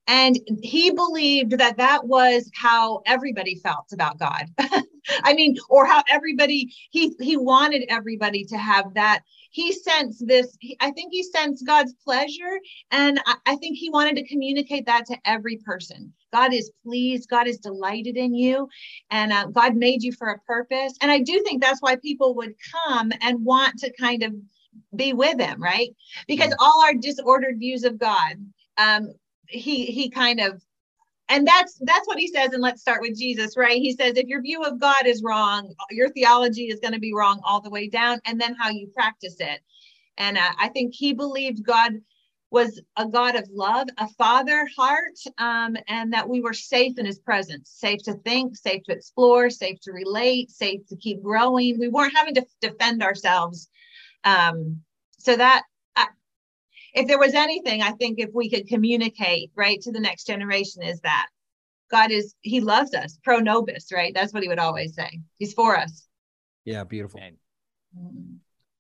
and 0.07 0.39
he 0.63 0.91
believed 0.91 1.53
that 1.59 1.77
that 1.77 2.07
was 2.07 2.51
how 2.55 3.03
everybody 3.07 3.57
felt 3.57 3.93
about 3.93 4.19
God. 4.19 4.47
I 5.25 5.35
mean, 5.35 5.57
or 5.69 5.87
how 5.87 6.03
everybody 6.09 6.73
he 6.91 7.15
he 7.21 7.37
wanted 7.37 7.85
everybody 7.89 8.45
to 8.47 8.57
have 8.57 8.95
that. 8.95 9.23
He 9.51 9.73
sensed 9.73 10.27
this. 10.27 10.57
He, 10.61 10.77
I 10.81 10.93
think 10.93 11.13
he 11.13 11.23
sensed 11.23 11.67
God's 11.67 11.95
pleasure, 12.05 12.59
and 12.91 13.21
I, 13.27 13.35
I 13.47 13.57
think 13.57 13.77
he 13.77 13.91
wanted 13.91 14.17
to 14.17 14.27
communicate 14.27 14.87
that 14.87 15.07
to 15.07 15.17
every 15.25 15.59
person. 15.59 16.13
God 16.33 16.55
is 16.55 16.71
pleased. 16.85 17.29
God 17.29 17.47
is 17.47 17.59
delighted 17.59 18.17
in 18.17 18.35
you, 18.35 18.69
and 19.11 19.33
uh, 19.33 19.47
God 19.47 19.77
made 19.77 20.03
you 20.03 20.13
for 20.13 20.29
a 20.29 20.39
purpose. 20.41 20.97
And 21.01 21.11
I 21.11 21.19
do 21.19 21.43
think 21.43 21.63
that's 21.63 21.83
why 21.83 21.97
people 21.97 22.35
would 22.37 22.55
come 22.73 23.13
and 23.21 23.45
want 23.45 23.79
to 23.81 23.93
kind 23.99 24.23
of 24.23 24.35
be 24.97 25.13
with 25.13 25.41
him, 25.41 25.63
right? 25.63 25.91
Because 26.27 26.55
all 26.59 26.83
our 26.83 26.95
disordered 26.95 27.59
views 27.59 27.85
of 27.85 27.99
God, 27.99 28.37
um, 28.79 29.13
he 29.49 29.87
he 29.87 30.09
kind 30.11 30.41
of 30.41 30.63
and 31.29 31.47
that's 31.47 31.79
that's 31.83 32.07
what 32.07 32.19
he 32.19 32.29
says 32.29 32.53
and 32.53 32.63
let's 32.63 32.81
start 32.81 33.01
with 33.01 33.19
jesus 33.19 33.57
right? 33.57 33.79
He 33.79 33.93
says 33.93 34.17
if 34.17 34.27
your 34.27 34.43
view 34.43 34.63
of 34.63 34.81
god 34.81 35.07
is 35.07 35.23
wrong 35.23 35.73
your 35.91 36.11
theology 36.11 36.69
is 36.69 36.81
going 36.81 36.95
to 36.95 37.01
be 37.01 37.15
wrong 37.15 37.41
all 37.45 37.61
the 37.61 37.71
way 37.71 37.89
down 37.89 38.21
and 38.25 38.41
then 38.41 38.55
how 38.55 38.71
you 38.71 38.89
practice 38.89 39.37
it. 39.39 39.61
And 40.19 40.37
uh, 40.39 40.53
i 40.59 40.69
think 40.69 40.95
he 40.95 41.13
believed 41.13 41.65
god 41.65 41.93
was 42.51 42.81
a 42.99 43.07
god 43.07 43.35
of 43.35 43.49
love 43.51 43.89
a 43.97 44.07
father 44.09 44.69
heart 44.77 45.19
um, 45.39 45.75
and 45.89 46.13
that 46.13 46.29
we 46.29 46.43
were 46.43 46.53
safe 46.53 46.99
in 46.99 47.07
his 47.07 47.19
presence 47.19 47.71
safe 47.71 48.03
to 48.03 48.13
think 48.25 48.57
safe 48.57 48.83
to 48.85 48.93
explore 48.93 49.49
safe 49.49 49.81
to 49.81 49.93
relate 49.93 50.51
safe 50.51 50.87
to 50.87 50.97
keep 50.97 51.23
growing. 51.23 51.79
We 51.79 51.89
weren't 51.89 52.17
having 52.17 52.35
to 52.35 52.47
defend 52.61 53.03
ourselves 53.03 53.69
um, 54.25 54.83
so 55.19 55.37
that 55.37 55.63
if 56.95 57.07
there 57.09 57.19
was 57.19 57.35
anything 57.35 57.83
i 57.83 57.91
think 57.93 58.19
if 58.19 58.31
we 58.35 58.49
could 58.51 58.67
communicate 58.69 59.51
right 59.55 59.81
to 59.81 59.93
the 59.93 60.01
next 60.01 60.27
generation 60.27 60.83
is 60.83 61.01
that 61.01 61.27
god 61.91 62.11
is 62.11 62.35
he 62.41 62.61
loves 62.61 62.95
us 62.95 63.19
pro 63.25 63.39
nobis 63.39 63.89
right 63.93 64.13
that's 64.15 64.33
what 64.33 64.43
he 64.43 64.49
would 64.49 64.59
always 64.59 64.95
say 64.95 65.21
he's 65.39 65.53
for 65.55 65.77
us 65.77 66.07
Yeah, 66.65 66.85
beautiful. 66.85 67.21
And 67.21 67.37
Mm. 67.99 68.39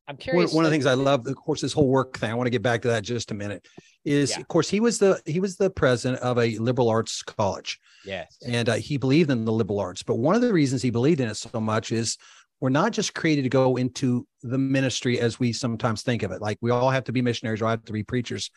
I'm 0.08 0.14
One, 0.16 0.18
curious. 0.18 0.52
one 0.54 0.64
of 0.64 0.70
the 0.70 0.74
things 0.74 0.86
I 0.86 0.94
love, 0.94 1.26
of 1.26 1.36
course, 1.36 1.60
this 1.60 1.72
whole 1.72 1.86
work 1.86 2.16
thing. 2.18 2.30
I 2.30 2.34
want 2.34 2.46
to 2.46 2.50
get 2.50 2.62
back 2.62 2.82
to 2.82 2.88
that 2.88 3.02
just 3.04 3.30
a 3.30 3.34
minute. 3.34 3.66
Is 4.04 4.30
Yeah. 4.30 4.40
of 4.40 4.48
course 4.48 4.68
he 4.70 4.80
was 4.80 4.98
the 4.98 5.20
he 5.26 5.38
was 5.38 5.56
the 5.56 5.68
president 5.70 6.20
of 6.22 6.38
a 6.38 6.58
liberal 6.58 6.88
arts 6.88 7.22
college, 7.22 7.78
Yes. 8.04 8.38
and 8.44 8.68
uh, 8.68 8.74
he 8.74 8.96
believed 8.96 9.30
in 9.30 9.44
the 9.44 9.52
liberal 9.52 9.78
arts. 9.80 10.02
But 10.02 10.16
one 10.16 10.34
of 10.34 10.40
the 10.40 10.52
reasons 10.52 10.80
he 10.82 10.90
believed 10.90 11.20
in 11.20 11.28
it 11.28 11.36
so 11.36 11.60
much 11.60 11.92
is 11.92 12.16
we're 12.62 12.68
not 12.68 12.92
just 12.92 13.12
created 13.12 13.42
to 13.42 13.48
go 13.48 13.76
into 13.76 14.24
the 14.42 14.56
ministry 14.56 15.18
as 15.18 15.40
we 15.40 15.52
sometimes 15.52 16.02
think 16.02 16.22
of 16.22 16.30
it. 16.30 16.40
Like 16.40 16.58
we 16.60 16.70
all 16.70 16.90
have 16.90 17.02
to 17.04 17.12
be 17.12 17.20
missionaries 17.20 17.60
or 17.60 17.68
have 17.68 17.84
to 17.86 17.92
be 17.92 18.04
preachers. 18.04 18.52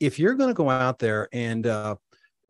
If 0.00 0.18
you're 0.18 0.34
going 0.34 0.50
to 0.50 0.54
go 0.54 0.68
out 0.68 0.98
there 0.98 1.30
and 1.32 1.66
uh, 1.66 1.96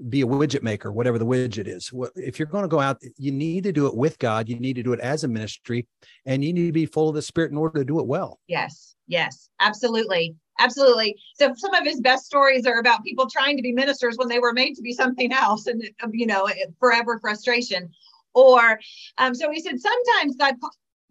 be 0.09 0.23
a 0.23 0.27
widget 0.27 0.65
maker, 0.65 0.91
whatever 0.91 1.17
the 1.17 1.25
widget 1.25 1.69
is. 1.69 1.93
If 2.17 2.41
you're 2.41 2.47
going 2.47 2.65
to 2.65 2.69
go 2.69 2.81
out, 2.81 3.01
you 3.17 3.31
need 3.31 3.63
to 3.63 3.73
do 3.73 3.87
it 3.87 3.97
with 3.97 4.19
God. 4.19 4.49
You 4.49 4.59
need 4.59 4.75
to 4.75 4.83
do 4.83 4.93
it 4.93 4.99
as 4.99 5.23
a 5.23 5.29
ministry, 5.29 5.87
and 6.27 6.45
you 6.45 6.53
need 6.53 6.67
to 6.67 6.73
be 6.73 6.87
full 6.87 7.09
of 7.09 7.15
the 7.15 7.23
Spirit 7.23 7.53
in 7.53 7.57
order 7.57 7.79
to 7.79 7.85
do 7.85 8.01
it 8.01 8.07
well. 8.07 8.41
Yes, 8.49 8.97
yes, 9.07 9.51
absolutely, 9.61 10.35
absolutely. 10.59 11.17
So 11.35 11.53
some 11.57 11.75
of 11.75 11.85
his 11.85 12.01
best 12.01 12.27
stories 12.27 12.67
are 12.67 12.79
about 12.79 13.05
people 13.05 13.29
trying 13.29 13.57
to 13.57 13.63
be 13.63 13.73
ministers 13.73 14.17
when 14.19 14.29
they 14.29 14.39
were 14.39 14.53
made 14.53 14.75
to 14.75 14.83
be 14.83 14.93
something 14.93 15.33
else, 15.33 15.67
and 15.67 15.83
you 16.13 16.27
know, 16.27 16.49
forever 16.81 17.19
frustration. 17.21 17.89
Or, 18.35 18.79
um, 19.17 19.35
so 19.35 19.51
he 19.51 19.61
said 19.61 19.81
sometimes 19.81 20.37
God 20.37 20.55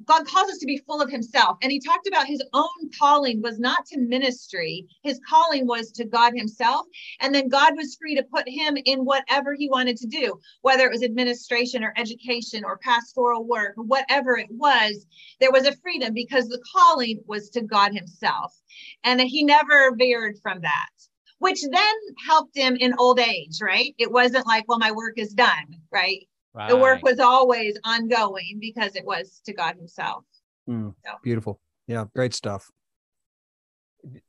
God 0.05 0.27
calls 0.27 0.49
us 0.51 0.59
to 0.59 0.65
be 0.65 0.81
full 0.85 1.01
of 1.01 1.09
himself. 1.09 1.57
And 1.61 1.71
he 1.71 1.79
talked 1.79 2.07
about 2.07 2.27
his 2.27 2.43
own 2.53 2.91
calling 2.99 3.41
was 3.41 3.59
not 3.59 3.85
to 3.87 3.99
ministry. 3.99 4.85
His 5.03 5.19
calling 5.27 5.65
was 5.65 5.91
to 5.93 6.05
God 6.05 6.33
himself. 6.35 6.85
And 7.19 7.33
then 7.33 7.49
God 7.49 7.75
was 7.75 7.95
free 7.95 8.15
to 8.15 8.23
put 8.23 8.47
him 8.47 8.77
in 8.85 9.05
whatever 9.05 9.53
he 9.53 9.69
wanted 9.69 9.97
to 9.97 10.07
do, 10.07 10.39
whether 10.61 10.85
it 10.85 10.91
was 10.91 11.03
administration 11.03 11.83
or 11.83 11.93
education 11.97 12.63
or 12.63 12.77
pastoral 12.77 13.43
work, 13.43 13.73
or 13.77 13.83
whatever 13.83 14.37
it 14.37 14.49
was, 14.51 15.05
there 15.39 15.51
was 15.51 15.65
a 15.65 15.75
freedom 15.77 16.13
because 16.13 16.47
the 16.47 16.63
calling 16.75 17.19
was 17.25 17.49
to 17.51 17.61
God 17.61 17.93
himself. 17.93 18.53
And 19.03 19.19
he 19.21 19.43
never 19.43 19.95
veered 19.95 20.37
from 20.41 20.61
that. 20.61 20.89
Which 21.39 21.61
then 21.61 21.95
helped 22.27 22.57
him 22.57 22.75
in 22.77 22.95
old 22.97 23.19
age, 23.19 23.59
right? 23.61 23.93
It 23.99 24.11
wasn't 24.11 24.47
like, 24.47 24.65
well, 24.67 24.79
my 24.79 24.91
work 24.91 25.13
is 25.17 25.33
done, 25.33 25.81
right? 25.91 26.26
Right. 26.57 26.69
The 26.69 26.77
work 26.77 27.03
was 27.03 27.19
always 27.19 27.77
ongoing 27.83 28.57
because 28.59 28.95
it 28.95 29.05
was 29.05 29.41
to 29.45 29.53
God 29.53 29.75
Himself. 29.75 30.23
Mm, 30.67 30.95
so. 31.05 31.11
Beautiful. 31.23 31.61
Yeah, 31.85 32.05
great 32.15 32.33
stuff. 32.33 32.67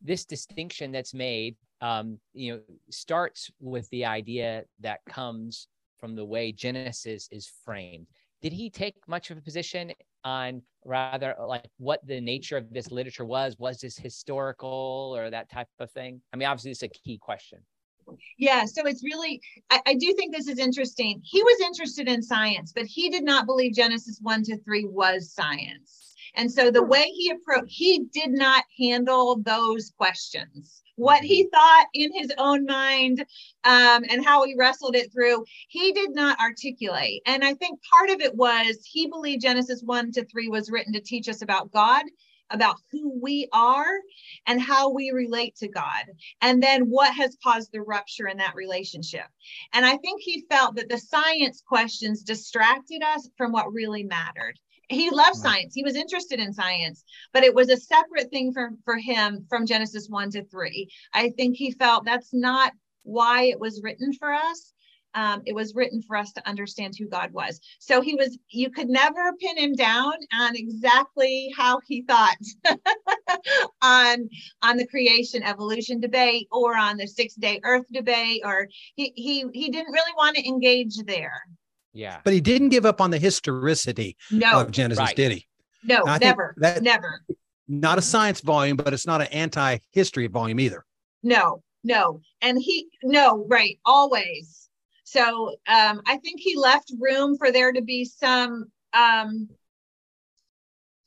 This 0.02 0.26
distinction 0.26 0.92
that's 0.92 1.14
made, 1.14 1.56
um, 1.80 2.18
you 2.34 2.52
know, 2.52 2.60
starts 2.90 3.50
with 3.60 3.88
the 3.88 4.04
idea 4.04 4.64
that 4.80 5.00
comes 5.08 5.68
from 5.98 6.14
the 6.14 6.24
way 6.24 6.52
Genesis 6.52 7.30
is 7.32 7.50
framed. 7.64 8.06
Did 8.42 8.52
he 8.52 8.68
take 8.68 8.96
much 9.06 9.30
of 9.30 9.38
a 9.38 9.40
position 9.40 9.92
on 10.22 10.60
rather 10.84 11.34
like 11.46 11.64
what 11.78 12.06
the 12.06 12.20
nature 12.20 12.58
of 12.58 12.70
this 12.70 12.90
literature 12.90 13.24
was? 13.24 13.56
Was 13.58 13.78
this 13.78 13.96
historical 13.96 15.14
or 15.16 15.30
that 15.30 15.50
type 15.50 15.68
of 15.78 15.90
thing? 15.92 16.20
I 16.34 16.36
mean, 16.36 16.46
obviously, 16.46 16.72
it's 16.72 16.82
a 16.82 16.88
key 16.88 17.16
question. 17.16 17.60
Yeah, 18.38 18.64
so 18.64 18.86
it's 18.86 19.02
really, 19.02 19.40
I, 19.70 19.80
I, 19.86 19.94
do 19.94 20.12
think 20.14 20.34
this 20.34 20.48
is 20.48 20.58
interesting. 20.58 21.20
He 21.24 21.42
was 21.42 21.60
interested 21.60 22.08
in 22.08 22.22
science, 22.22 22.72
but 22.74 22.86
he 22.86 23.10
did 23.10 23.24
not 23.24 23.46
believe 23.46 23.74
Genesis 23.74 24.18
1 24.22 24.44
to 24.44 24.58
3 24.58 24.86
was 24.86 25.32
science. 25.32 26.14
And 26.34 26.50
so 26.50 26.70
the 26.70 26.82
way 26.82 27.04
he 27.04 27.30
approached, 27.30 27.72
he 27.72 28.04
did 28.12 28.30
not 28.30 28.64
handle 28.78 29.40
those 29.42 29.90
questions. 29.96 30.82
What 30.96 31.22
he 31.22 31.44
mm-hmm. 31.44 31.50
thought 31.50 31.86
in 31.94 32.12
his 32.12 32.32
own 32.38 32.64
mind 32.66 33.20
um, 33.64 34.04
and 34.10 34.24
how 34.24 34.44
he 34.44 34.54
wrestled 34.56 34.96
it 34.96 35.12
through, 35.12 35.44
he 35.68 35.92
did 35.92 36.10
not 36.14 36.38
articulate. 36.40 37.22
And 37.26 37.44
I 37.44 37.54
think 37.54 37.80
part 37.82 38.10
of 38.10 38.20
it 38.20 38.34
was 38.34 38.84
he 38.84 39.06
believed 39.06 39.42
Genesis 39.42 39.82
1 39.82 40.12
to 40.12 40.24
3 40.24 40.48
was 40.48 40.70
written 40.70 40.92
to 40.92 41.00
teach 41.00 41.28
us 41.28 41.42
about 41.42 41.72
God 41.72 42.04
about 42.50 42.76
who 42.90 43.18
we 43.20 43.48
are 43.52 43.98
and 44.46 44.60
how 44.60 44.90
we 44.90 45.10
relate 45.10 45.56
to 45.56 45.68
God, 45.68 46.04
and 46.40 46.62
then 46.62 46.90
what 46.90 47.14
has 47.14 47.36
caused 47.42 47.72
the 47.72 47.82
rupture 47.82 48.28
in 48.28 48.38
that 48.38 48.54
relationship. 48.54 49.26
And 49.72 49.84
I 49.84 49.96
think 49.98 50.20
he 50.20 50.46
felt 50.50 50.76
that 50.76 50.88
the 50.88 50.98
science 50.98 51.62
questions 51.66 52.22
distracted 52.22 53.02
us 53.02 53.28
from 53.36 53.52
what 53.52 53.72
really 53.72 54.04
mattered. 54.04 54.58
He 54.88 55.10
loved 55.10 55.36
science. 55.36 55.74
He 55.74 55.84
was 55.84 55.96
interested 55.96 56.40
in 56.40 56.54
science, 56.54 57.04
but 57.34 57.44
it 57.44 57.54
was 57.54 57.68
a 57.68 57.76
separate 57.76 58.30
thing 58.30 58.52
for, 58.52 58.70
for 58.84 58.96
him 58.96 59.44
from 59.48 59.66
Genesis 59.66 60.08
1 60.08 60.30
to 60.30 60.44
3. 60.44 60.88
I 61.12 61.30
think 61.30 61.56
he 61.56 61.72
felt 61.72 62.06
that's 62.06 62.32
not 62.32 62.72
why 63.02 63.44
it 63.44 63.60
was 63.60 63.82
written 63.82 64.14
for 64.14 64.32
us 64.32 64.72
um, 65.14 65.42
it 65.46 65.54
was 65.54 65.74
written 65.74 66.02
for 66.02 66.16
us 66.16 66.32
to 66.32 66.48
understand 66.48 66.94
who 66.98 67.08
God 67.08 67.32
was. 67.32 67.60
So 67.78 68.00
he 68.00 68.14
was, 68.14 68.38
you 68.50 68.70
could 68.70 68.88
never 68.88 69.32
pin 69.40 69.56
him 69.56 69.74
down 69.74 70.12
on 70.38 70.56
exactly 70.56 71.52
how 71.56 71.80
he 71.86 72.02
thought 72.02 72.36
on, 73.82 74.28
on 74.62 74.76
the 74.76 74.86
creation 74.86 75.42
evolution 75.42 76.00
debate 76.00 76.48
or 76.52 76.76
on 76.76 76.96
the 76.96 77.06
six 77.06 77.34
day 77.34 77.60
earth 77.64 77.86
debate, 77.92 78.42
or 78.44 78.68
he, 78.94 79.12
he, 79.16 79.44
he 79.52 79.70
didn't 79.70 79.92
really 79.92 80.12
want 80.16 80.36
to 80.36 80.46
engage 80.46 80.96
there. 81.06 81.42
Yeah. 81.92 82.20
But 82.22 82.32
he 82.32 82.40
didn't 82.40 82.68
give 82.68 82.86
up 82.86 83.00
on 83.00 83.10
the 83.10 83.18
historicity 83.18 84.16
no, 84.30 84.60
of 84.60 84.70
Genesis, 84.70 85.00
right. 85.00 85.16
did 85.16 85.32
he? 85.32 85.46
No, 85.84 86.02
never, 86.20 86.54
that, 86.58 86.82
never. 86.82 87.22
Not 87.66 87.98
a 87.98 88.02
science 88.02 88.40
volume, 88.40 88.76
but 88.76 88.92
it's 88.92 89.06
not 89.06 89.20
an 89.20 89.28
anti-history 89.28 90.26
volume 90.26 90.60
either. 90.60 90.84
No, 91.22 91.62
no. 91.84 92.20
And 92.40 92.58
he, 92.60 92.88
no, 93.02 93.46
right. 93.48 93.78
Always 93.84 94.67
so 95.10 95.54
um, 95.66 96.02
I 96.06 96.18
think 96.18 96.40
he 96.40 96.56
left 96.56 96.92
room 96.98 97.38
for 97.38 97.50
there 97.50 97.72
to 97.72 97.80
be 97.80 98.04
some. 98.04 98.66
Um, 98.92 99.48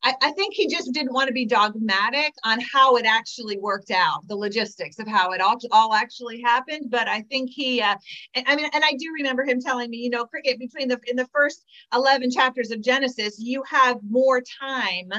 I, 0.04 0.16
I, 0.20 0.32
think 0.32 0.56
he 0.56 0.68
just 0.68 0.92
didn't 0.94 1.14
want 1.14 1.28
to 1.28 1.34
be 1.34 1.46
dogmatic 1.46 2.34
on 2.44 2.60
how 2.60 2.96
it 2.96 3.06
actually 3.06 3.60
worked 3.60 3.92
out, 3.92 4.28
the 4.28 4.36
logistics 4.36 4.98
of 4.98 5.08
how 5.08 5.32
it 5.32 5.42
all, 5.42 5.60
all 5.72 5.94
actually 5.94 6.42
happened. 6.42 6.88
But 6.90 7.08
I 7.08 7.22
think 7.22 7.52
he, 7.52 7.82
uh, 7.82 7.96
I 8.36 8.56
mean, 8.56 8.68
and 8.74 8.84
I 8.84 8.94
do 8.94 9.14
remember 9.14 9.44
him 9.44 9.62
telling 9.62 9.92
me, 9.92 9.98
you 9.98 10.10
know, 10.10 10.26
cricket 10.26 10.58
between 10.58 10.88
the 10.88 11.00
in 11.06 11.16
the 11.16 11.28
first 11.32 11.64
eleven 11.94 12.32
chapters 12.32 12.72
of 12.72 12.82
Genesis, 12.82 13.38
you 13.38 13.62
have 13.70 13.98
more 14.10 14.42
time 14.60 15.12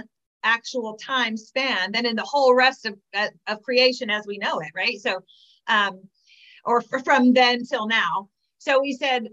actual 0.42 0.94
time 0.94 1.36
span 1.36 1.92
than 1.92 2.04
in 2.04 2.16
the 2.16 2.24
whole 2.24 2.52
rest 2.52 2.84
of, 2.84 2.96
of 3.46 3.62
creation 3.62 4.10
as 4.10 4.26
we 4.26 4.38
know 4.38 4.58
it 4.58 4.72
right 4.74 5.00
so 5.00 5.22
um 5.68 6.00
or 6.64 6.80
from 6.80 7.32
then 7.32 7.64
till 7.64 7.86
now 7.86 8.28
so 8.62 8.82
he 8.82 8.92
said, 8.92 9.28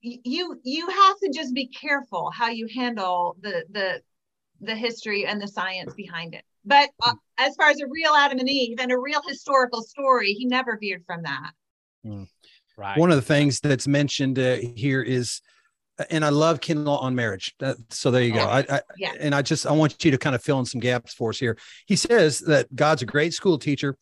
you 0.00 0.60
you 0.64 0.88
have 0.88 1.18
to 1.20 1.30
just 1.32 1.54
be 1.54 1.68
careful 1.68 2.30
how 2.30 2.48
you 2.48 2.66
handle 2.74 3.36
the 3.40 3.64
the 3.70 4.00
the 4.60 4.74
history 4.74 5.24
and 5.24 5.40
the 5.40 5.48
science 5.48 5.94
behind 5.94 6.34
it. 6.34 6.42
But 6.64 6.90
uh, 7.02 7.14
as 7.38 7.54
far 7.56 7.70
as 7.70 7.80
a 7.80 7.86
real 7.86 8.12
Adam 8.12 8.38
and 8.38 8.48
Eve 8.48 8.78
and 8.80 8.90
a 8.90 8.98
real 8.98 9.20
historical 9.28 9.82
story, 9.82 10.32
he 10.32 10.46
never 10.46 10.78
veered 10.80 11.04
from 11.06 11.22
that. 11.22 11.50
Mm. 12.04 12.28
Right. 12.76 12.98
One 12.98 13.10
of 13.10 13.16
the 13.16 13.22
things 13.22 13.60
that's 13.60 13.86
mentioned 13.86 14.38
uh, 14.38 14.56
here 14.74 15.00
is, 15.00 15.40
and 16.10 16.24
I 16.24 16.30
love 16.30 16.60
Kinlaw 16.60 17.00
on 17.00 17.14
marriage. 17.14 17.54
That, 17.60 17.76
so 17.90 18.10
there 18.10 18.22
you 18.22 18.32
go. 18.32 18.40
I, 18.40 18.64
I 18.68 18.80
yeah. 18.98 19.12
and 19.20 19.32
I 19.32 19.42
just 19.42 19.64
I 19.64 19.72
want 19.72 20.04
you 20.04 20.10
to 20.10 20.18
kind 20.18 20.34
of 20.34 20.42
fill 20.42 20.58
in 20.58 20.64
some 20.64 20.80
gaps 20.80 21.14
for 21.14 21.30
us 21.30 21.38
here. 21.38 21.56
He 21.86 21.94
says 21.94 22.40
that 22.40 22.74
God's 22.74 23.02
a 23.02 23.06
great 23.06 23.32
school 23.32 23.58
teacher, 23.58 23.96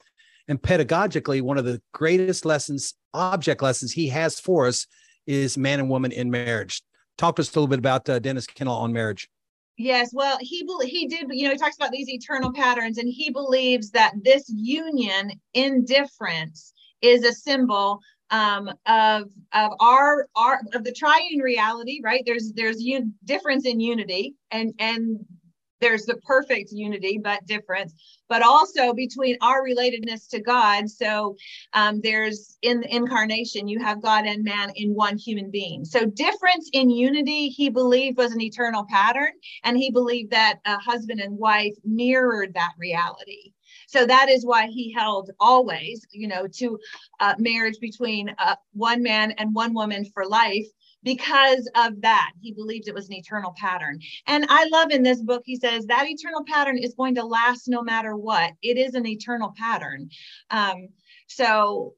and 0.48 0.60
pedagogically, 0.60 1.42
one 1.42 1.58
of 1.58 1.64
the 1.64 1.80
greatest 1.92 2.44
lessons 2.44 2.94
object 3.14 3.62
lessons 3.62 3.92
he 3.92 4.08
has 4.08 4.40
for 4.40 4.66
us 4.66 4.86
is 5.26 5.56
man 5.58 5.80
and 5.80 5.90
woman 5.90 6.12
in 6.12 6.30
marriage. 6.30 6.82
Talk 7.18 7.36
to 7.36 7.42
us 7.42 7.54
a 7.54 7.58
little 7.58 7.68
bit 7.68 7.78
about 7.78 8.08
uh, 8.08 8.18
Dennis 8.18 8.46
Kinlaw 8.46 8.80
on 8.80 8.92
marriage. 8.92 9.28
Yes, 9.76 10.10
well, 10.12 10.38
he 10.40 10.68
he 10.84 11.06
did. 11.06 11.26
You 11.30 11.44
know, 11.44 11.52
he 11.52 11.58
talks 11.58 11.76
about 11.76 11.92
these 11.92 12.08
eternal 12.08 12.52
patterns, 12.52 12.98
and 12.98 13.08
he 13.08 13.30
believes 13.30 13.90
that 13.90 14.12
this 14.22 14.44
union 14.48 15.32
in 15.54 15.84
difference 15.84 16.72
is 17.00 17.24
a 17.24 17.32
symbol 17.32 18.00
um, 18.30 18.70
of 18.86 19.30
of 19.52 19.72
our 19.80 20.28
our 20.36 20.60
of 20.74 20.84
the 20.84 20.92
triune 20.92 21.40
reality. 21.40 22.00
Right? 22.04 22.22
There's 22.26 22.52
there's 22.52 22.78
un- 22.80 23.14
difference 23.24 23.66
in 23.66 23.80
unity, 23.80 24.34
and 24.50 24.74
and 24.78 25.24
there's 25.82 26.06
the 26.06 26.16
perfect 26.18 26.70
unity 26.72 27.18
but 27.22 27.44
difference 27.46 27.94
but 28.28 28.42
also 28.42 28.94
between 28.94 29.36
our 29.42 29.62
relatedness 29.62 30.26
to 30.30 30.40
god. 30.40 30.88
So 30.88 31.36
um, 31.74 32.00
there's 32.02 32.56
in 32.62 32.80
the 32.80 32.94
incarnation 32.94 33.68
you 33.68 33.78
have 33.80 34.00
god 34.00 34.24
and 34.24 34.42
man 34.42 34.72
in 34.76 34.94
one 34.94 35.18
human 35.18 35.50
being. 35.50 35.84
So 35.84 36.06
difference 36.06 36.70
in 36.72 36.88
unity 36.88 37.48
he 37.48 37.68
believed 37.68 38.16
was 38.16 38.32
an 38.32 38.40
eternal 38.40 38.86
pattern 38.88 39.32
and 39.64 39.76
he 39.76 39.90
believed 39.90 40.30
that 40.30 40.60
a 40.64 40.78
husband 40.78 41.20
and 41.20 41.36
wife 41.36 41.74
mirrored 41.84 42.54
that 42.54 42.72
reality. 42.78 43.52
So 43.86 44.06
that 44.06 44.30
is 44.30 44.46
why 44.46 44.68
he 44.68 44.94
held 44.96 45.30
always 45.40 46.06
you 46.10 46.28
know 46.28 46.46
to 46.54 46.78
uh, 47.20 47.34
marriage 47.38 47.78
between 47.80 48.34
uh, 48.38 48.56
one 48.72 49.02
man 49.02 49.32
and 49.32 49.54
one 49.54 49.74
woman 49.74 50.06
for 50.14 50.26
life 50.26 50.66
because 51.02 51.68
of 51.74 52.00
that. 52.02 52.32
He 52.40 52.52
believed 52.52 52.88
it 52.88 52.94
was 52.94 53.08
an 53.08 53.14
eternal 53.14 53.54
pattern. 53.56 53.98
And 54.26 54.46
I 54.48 54.66
love 54.66 54.90
in 54.90 55.02
this 55.02 55.22
book, 55.22 55.42
he 55.44 55.56
says 55.56 55.86
that 55.86 56.08
eternal 56.08 56.44
pattern 56.44 56.78
is 56.78 56.94
going 56.94 57.14
to 57.16 57.24
last 57.24 57.68
no 57.68 57.82
matter 57.82 58.16
what. 58.16 58.52
It 58.62 58.78
is 58.78 58.94
an 58.94 59.06
eternal 59.06 59.52
pattern. 59.56 60.10
Um, 60.50 60.88
so 61.26 61.94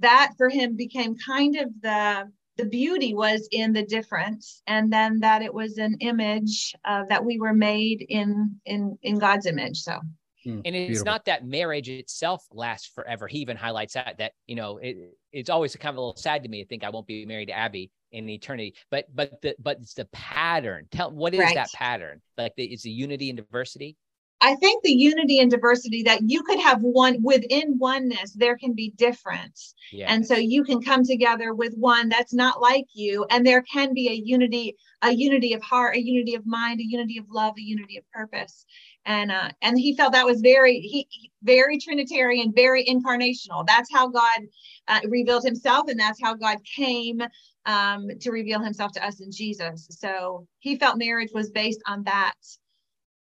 that 0.00 0.32
for 0.36 0.48
him 0.48 0.76
became 0.76 1.16
kind 1.16 1.56
of 1.56 1.70
the 1.82 2.30
the 2.56 2.64
beauty 2.64 3.12
was 3.12 3.46
in 3.52 3.74
the 3.74 3.82
difference 3.82 4.62
and 4.66 4.90
then 4.90 5.20
that 5.20 5.42
it 5.42 5.52
was 5.52 5.76
an 5.76 5.94
image 6.00 6.74
uh, 6.86 7.02
that 7.10 7.22
we 7.22 7.38
were 7.38 7.52
made 7.52 8.04
in 8.08 8.58
in 8.64 8.98
in 9.02 9.18
god's 9.18 9.44
image 9.46 9.78
so 9.78 10.00
hmm, 10.44 10.60
and 10.64 10.74
it's 10.74 10.86
Beautiful. 10.86 11.04
not 11.04 11.24
that 11.26 11.44
marriage 11.44 11.88
itself 11.88 12.46
lasts 12.52 12.90
forever. 12.94 13.26
He 13.26 13.38
even 13.40 13.56
highlights 13.56 13.94
that 13.94 14.16
that 14.18 14.32
you 14.46 14.56
know 14.56 14.78
it, 14.78 14.96
it's 15.32 15.50
always 15.50 15.76
kind 15.76 15.92
of 15.92 15.98
a 15.98 16.00
little 16.00 16.16
sad 16.16 16.42
to 16.44 16.48
me 16.48 16.62
to 16.62 16.68
think 16.68 16.84
I 16.84 16.90
won't 16.90 17.06
be 17.06 17.26
married 17.26 17.46
to 17.46 17.56
Abby 17.56 17.90
in 18.16 18.28
eternity 18.28 18.74
but 18.90 19.06
but 19.14 19.40
the 19.42 19.54
but 19.58 19.78
it's 19.80 19.94
the 19.94 20.04
pattern 20.06 20.86
tell 20.90 21.10
what 21.10 21.34
is 21.34 21.40
right. 21.40 21.54
that 21.54 21.72
pattern 21.72 22.20
like 22.38 22.54
the, 22.56 22.64
it's 22.64 22.86
a 22.86 22.90
unity 22.90 23.30
and 23.30 23.36
diversity 23.36 23.96
I 24.40 24.54
think 24.56 24.82
the 24.82 24.92
unity 24.92 25.40
and 25.40 25.50
diversity 25.50 26.02
that 26.02 26.20
you 26.28 26.42
could 26.42 26.60
have 26.60 26.82
one 26.82 27.22
within 27.22 27.78
oneness, 27.78 28.32
there 28.32 28.56
can 28.56 28.74
be 28.74 28.90
difference. 28.90 29.74
Yeah. 29.90 30.12
And 30.12 30.26
so 30.26 30.36
you 30.36 30.62
can 30.62 30.82
come 30.82 31.04
together 31.04 31.54
with 31.54 31.74
one 31.74 32.10
that's 32.10 32.34
not 32.34 32.60
like 32.60 32.84
you. 32.92 33.24
And 33.30 33.46
there 33.46 33.62
can 33.62 33.94
be 33.94 34.08
a 34.08 34.12
unity, 34.12 34.76
a 35.00 35.10
unity 35.10 35.54
of 35.54 35.62
heart, 35.62 35.96
a 35.96 36.02
unity 36.02 36.34
of 36.34 36.46
mind, 36.46 36.80
a 36.80 36.86
unity 36.86 37.18
of 37.18 37.24
love, 37.30 37.54
a 37.56 37.62
unity 37.62 37.96
of 37.96 38.04
purpose. 38.12 38.66
And 39.06 39.32
uh, 39.32 39.50
and 39.62 39.78
he 39.78 39.96
felt 39.96 40.12
that 40.12 40.26
was 40.26 40.40
very 40.40 40.80
he 40.80 41.08
very 41.42 41.78
Trinitarian, 41.78 42.52
very 42.54 42.84
incarnational. 42.84 43.66
That's 43.66 43.90
how 43.90 44.08
God 44.08 44.40
uh, 44.88 45.00
revealed 45.08 45.44
himself, 45.44 45.88
and 45.88 45.98
that's 45.98 46.20
how 46.20 46.34
God 46.34 46.58
came 46.64 47.22
um, 47.66 48.08
to 48.20 48.30
reveal 48.30 48.60
himself 48.60 48.92
to 48.92 49.04
us 49.04 49.20
in 49.20 49.30
Jesus. 49.30 49.86
So 49.90 50.46
he 50.60 50.78
felt 50.78 50.96
marriage 50.96 51.30
was 51.34 51.50
based 51.50 51.82
on 51.86 52.04
that 52.04 52.34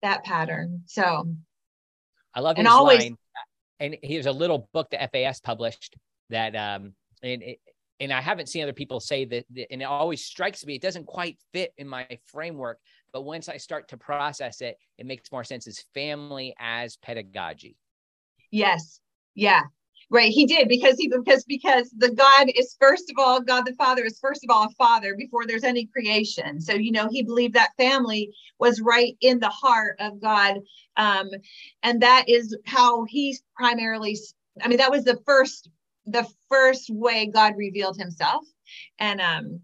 that 0.02 0.24
pattern. 0.24 0.82
So 0.86 1.28
I 2.34 2.40
love 2.40 2.56
his 2.56 2.64
and 2.64 2.68
always, 2.68 3.02
line. 3.02 3.16
And 3.80 3.96
here's 4.02 4.26
a 4.26 4.32
little 4.32 4.68
book 4.72 4.88
that 4.90 5.10
FAS 5.12 5.40
published 5.40 5.96
that 6.30 6.54
um 6.54 6.94
and 7.22 7.42
it, 7.42 7.58
and 7.98 8.12
I 8.12 8.22
haven't 8.22 8.48
seen 8.48 8.62
other 8.62 8.72
people 8.72 8.98
say 8.98 9.26
that, 9.26 9.44
and 9.70 9.82
it 9.82 9.84
always 9.84 10.24
strikes 10.24 10.64
me 10.64 10.76
it 10.76 10.82
doesn't 10.82 11.06
quite 11.06 11.38
fit 11.52 11.72
in 11.76 11.86
my 11.86 12.06
framework. 12.26 12.78
But 13.12 13.22
once 13.22 13.48
I 13.48 13.56
start 13.56 13.88
to 13.88 13.96
process 13.96 14.62
it, 14.62 14.78
it 14.96 15.04
makes 15.04 15.30
more 15.32 15.44
sense 15.44 15.66
as 15.66 15.84
family 15.92 16.54
as 16.58 16.96
pedagogy. 16.96 17.76
Yes. 18.50 19.00
Yeah. 19.34 19.62
Right, 20.12 20.32
he 20.32 20.44
did 20.44 20.68
because 20.68 20.96
he 20.98 21.06
because 21.06 21.44
because 21.44 21.88
the 21.96 22.10
God 22.10 22.50
is 22.56 22.76
first 22.80 23.10
of 23.10 23.16
all 23.16 23.40
God 23.40 23.64
the 23.64 23.74
Father 23.74 24.04
is 24.04 24.18
first 24.18 24.42
of 24.42 24.50
all 24.50 24.64
a 24.64 24.70
father 24.70 25.14
before 25.14 25.46
there's 25.46 25.62
any 25.62 25.86
creation. 25.86 26.60
So 26.60 26.74
you 26.74 26.90
know 26.90 27.08
he 27.08 27.22
believed 27.22 27.54
that 27.54 27.76
family 27.76 28.34
was 28.58 28.80
right 28.80 29.16
in 29.20 29.38
the 29.38 29.48
heart 29.48 29.96
of 30.00 30.20
God, 30.20 30.56
um, 30.96 31.28
and 31.84 32.02
that 32.02 32.24
is 32.28 32.56
how 32.66 33.04
he 33.04 33.38
primarily. 33.54 34.18
I 34.60 34.66
mean, 34.66 34.78
that 34.78 34.90
was 34.90 35.04
the 35.04 35.20
first 35.24 35.70
the 36.06 36.26
first 36.48 36.90
way 36.90 37.30
God 37.32 37.54
revealed 37.56 37.96
Himself, 37.96 38.44
and 38.98 39.20
um, 39.20 39.60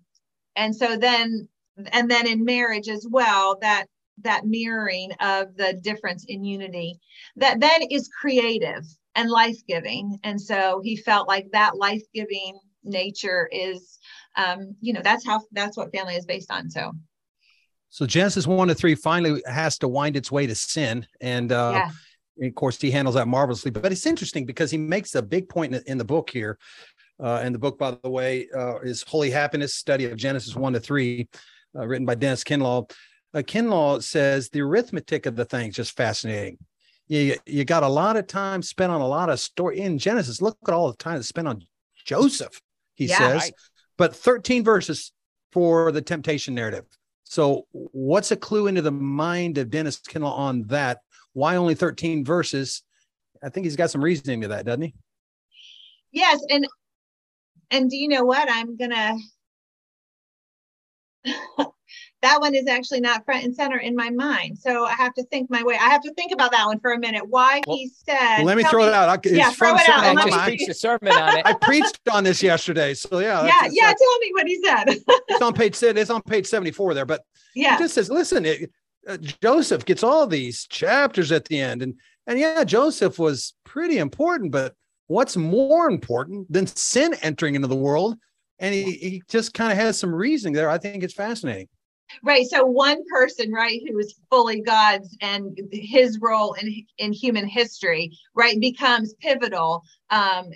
and 0.54 0.74
so 0.74 0.96
then 0.96 1.48
and 1.92 2.10
then 2.10 2.26
in 2.26 2.44
marriage 2.44 2.88
as 2.88 3.06
well 3.10 3.58
that 3.60 3.86
that 4.22 4.46
mirroring 4.46 5.12
of 5.20 5.56
the 5.56 5.74
difference 5.82 6.24
in 6.26 6.44
unity 6.44 6.98
that 7.36 7.60
then 7.60 7.82
is 7.90 8.08
creative 8.08 8.84
and 9.16 9.30
life-giving 9.30 10.18
and 10.22 10.40
so 10.40 10.80
he 10.84 10.96
felt 10.96 11.26
like 11.26 11.46
that 11.52 11.76
life-giving 11.76 12.58
nature 12.84 13.48
is 13.50 13.98
um 14.36 14.76
you 14.80 14.92
know 14.92 15.00
that's 15.02 15.26
how 15.26 15.40
that's 15.52 15.76
what 15.76 15.92
family 15.92 16.14
is 16.14 16.24
based 16.24 16.52
on 16.52 16.70
so. 16.70 16.92
So 17.88 18.06
genesis 18.06 18.46
1 18.46 18.68
to 18.68 18.74
3 18.74 18.94
finally 18.94 19.42
has 19.46 19.78
to 19.78 19.88
wind 19.88 20.16
its 20.16 20.30
way 20.30 20.46
to 20.46 20.54
sin 20.54 21.06
and 21.20 21.50
uh 21.50 21.72
yeah. 21.74 21.90
And 22.38 22.50
of 22.50 22.54
course 22.54 22.78
he 22.78 22.90
handles 22.90 23.14
that 23.14 23.28
marvelously. 23.28 23.70
But 23.70 23.92
it's 23.92 24.04
interesting 24.04 24.44
because 24.44 24.70
he 24.70 24.76
makes 24.76 25.14
a 25.14 25.22
big 25.22 25.48
point 25.48 25.74
in, 25.74 25.82
in 25.86 25.96
the 25.96 26.04
book 26.04 26.28
here 26.28 26.58
uh, 27.18 27.40
and 27.42 27.54
the 27.54 27.58
book 27.58 27.78
by 27.78 27.96
the 28.02 28.10
way 28.10 28.46
uh, 28.54 28.78
is 28.80 29.02
holy 29.06 29.30
happiness 29.30 29.74
study 29.74 30.04
of 30.04 30.16
genesis 30.18 30.54
1 30.54 30.74
to 30.74 30.80
3 30.80 31.28
uh, 31.78 31.86
written 31.86 32.06
by 32.06 32.14
dennis 32.14 32.44
kinlaw. 32.44 32.90
Uh, 33.32 33.38
kinlaw 33.38 34.02
says 34.02 34.50
the 34.50 34.60
arithmetic 34.60 35.24
of 35.24 35.34
the 35.34 35.44
thing 35.46 35.68
is 35.68 35.74
just 35.74 35.96
fascinating 35.96 36.58
you 37.08 37.36
you 37.46 37.64
got 37.64 37.82
a 37.82 37.88
lot 37.88 38.16
of 38.16 38.26
time 38.26 38.62
spent 38.62 38.92
on 38.92 39.00
a 39.00 39.06
lot 39.06 39.30
of 39.30 39.38
story 39.40 39.80
in 39.80 39.98
Genesis. 39.98 40.42
Look 40.42 40.58
at 40.66 40.74
all 40.74 40.90
the 40.90 40.96
time 40.96 41.22
spent 41.22 41.48
on 41.48 41.62
Joseph, 42.04 42.60
he 42.94 43.06
yeah, 43.06 43.18
says, 43.18 43.42
right. 43.42 43.52
but 43.96 44.14
13 44.14 44.64
verses 44.64 45.12
for 45.52 45.92
the 45.92 46.02
temptation 46.02 46.54
narrative. 46.54 46.84
So, 47.24 47.66
what's 47.72 48.30
a 48.30 48.36
clue 48.36 48.68
into 48.68 48.82
the 48.82 48.92
mind 48.92 49.58
of 49.58 49.70
Dennis 49.70 50.00
Kinlaw 50.00 50.36
on 50.36 50.64
that? 50.68 51.00
Why 51.32 51.56
only 51.56 51.74
13 51.74 52.24
verses? 52.24 52.82
I 53.42 53.48
think 53.48 53.64
he's 53.64 53.76
got 53.76 53.90
some 53.90 54.02
reasoning 54.02 54.42
to 54.42 54.48
that, 54.48 54.64
doesn't 54.64 54.82
he? 54.82 54.94
Yes, 56.12 56.40
and 56.50 56.66
and 57.70 57.90
do 57.90 57.96
you 57.96 58.08
know 58.08 58.24
what? 58.24 58.48
I'm 58.50 58.76
gonna 58.76 59.16
that 62.22 62.40
one 62.40 62.54
is 62.54 62.66
actually 62.66 63.00
not 63.00 63.24
front 63.24 63.44
and 63.44 63.54
center 63.54 63.78
in 63.78 63.94
my 63.94 64.10
mind. 64.10 64.58
So 64.58 64.84
I 64.84 64.92
have 64.92 65.12
to 65.14 65.22
think 65.24 65.50
my 65.50 65.62
way. 65.62 65.74
I 65.74 65.88
have 65.88 66.02
to 66.02 66.12
think 66.14 66.32
about 66.32 66.50
that 66.52 66.66
one 66.66 66.80
for 66.80 66.92
a 66.92 66.98
minute. 66.98 67.22
Why 67.28 67.60
well, 67.66 67.76
he 67.76 67.88
said. 67.88 68.38
Well, 68.38 68.46
let 68.46 68.56
me 68.56 68.64
throw 68.64 68.82
me, 68.82 68.88
it 68.88 68.94
out. 68.94 69.24
It's 69.24 69.36
yeah, 69.36 69.50
throw 69.50 69.74
it 69.74 69.88
out. 69.88 70.04
I 70.04 70.14
just 70.14 70.44
preached 70.44 70.68
a 70.68 70.74
sermon 70.74 71.12
on 71.12 71.38
it. 71.38 71.46
I 71.46 71.52
preached 71.52 72.00
on 72.10 72.24
this 72.24 72.42
yesterday. 72.42 72.94
So 72.94 73.18
yeah. 73.18 73.44
Yeah, 73.44 73.68
yeah. 73.70 73.92
tell 73.92 74.18
me 74.18 74.30
what 74.32 74.46
he 74.46 74.62
said. 74.64 74.84
it's 75.28 75.42
on 75.42 75.52
page 75.52 75.80
it's 75.82 76.10
on 76.10 76.22
page 76.22 76.46
74 76.46 76.94
there, 76.94 77.06
but 77.06 77.22
yeah, 77.54 77.76
he 77.76 77.84
just 77.84 77.94
says, 77.94 78.10
listen, 78.10 78.44
it, 78.44 78.70
uh, 79.06 79.18
Joseph 79.18 79.84
gets 79.84 80.02
all 80.02 80.26
these 80.26 80.66
chapters 80.66 81.32
at 81.32 81.44
the 81.44 81.60
end. 81.60 81.82
And 81.82 81.94
and 82.26 82.38
yeah, 82.38 82.64
Joseph 82.64 83.18
was 83.18 83.54
pretty 83.64 83.98
important, 83.98 84.52
but 84.52 84.74
what's 85.06 85.36
more 85.36 85.88
important 85.88 86.50
than 86.52 86.66
sin 86.66 87.14
entering 87.22 87.54
into 87.54 87.68
the 87.68 87.76
world? 87.76 88.16
And 88.58 88.74
he, 88.74 88.92
he 88.92 89.22
just 89.28 89.52
kind 89.54 89.70
of 89.70 89.78
has 89.78 89.98
some 89.98 90.14
reasoning 90.14 90.54
there. 90.54 90.70
I 90.70 90.78
think 90.78 91.04
it's 91.04 91.14
fascinating. 91.14 91.68
Right. 92.22 92.46
So 92.46 92.64
one 92.64 93.02
person, 93.10 93.52
right, 93.52 93.80
who 93.86 93.98
is 93.98 94.14
fully 94.30 94.60
God's 94.60 95.16
and 95.20 95.58
his 95.72 96.18
role 96.20 96.54
in 96.54 96.84
in 96.98 97.12
human 97.12 97.46
history, 97.46 98.12
right, 98.34 98.58
becomes 98.60 99.14
pivotal. 99.20 99.82
Um, 100.10 100.50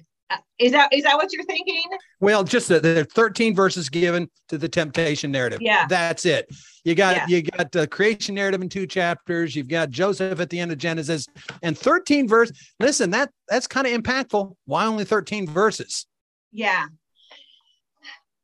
is 0.59 0.73
that 0.73 0.93
is 0.93 1.03
that 1.05 1.17
what 1.17 1.33
you're 1.33 1.45
thinking? 1.45 1.85
Well, 2.21 2.45
just 2.45 2.69
the, 2.69 2.81
the 2.81 3.05
13 3.05 3.55
verses 3.55 3.89
given 3.89 4.29
to 4.49 4.59
the 4.59 4.69
temptation 4.69 5.33
narrative. 5.33 5.61
Yeah, 5.61 5.87
that's 5.89 6.25
it. 6.27 6.47
You 6.85 6.95
got 6.95 7.17
yeah. 7.17 7.27
you 7.27 7.43
got 7.43 7.73
the 7.73 7.87
creation 7.87 8.35
narrative 8.35 8.63
in 8.63 8.69
two 8.69 8.87
chapters. 8.87 9.57
You've 9.57 9.69
got 9.69 9.91
Joseph 9.91 10.39
at 10.39 10.51
the 10.51 10.59
end 10.59 10.71
of 10.71 10.79
Genesis, 10.79 11.27
and 11.63 11.77
13 11.77 12.29
verse. 12.29 12.53
Listen, 12.79 13.11
that 13.11 13.31
that's 13.49 13.67
kind 13.67 13.87
of 13.87 14.01
impactful. 14.01 14.55
Why 14.67 14.87
only 14.87 15.05
13 15.05 15.47
verses? 15.47 16.07
Yeah. 16.53 16.87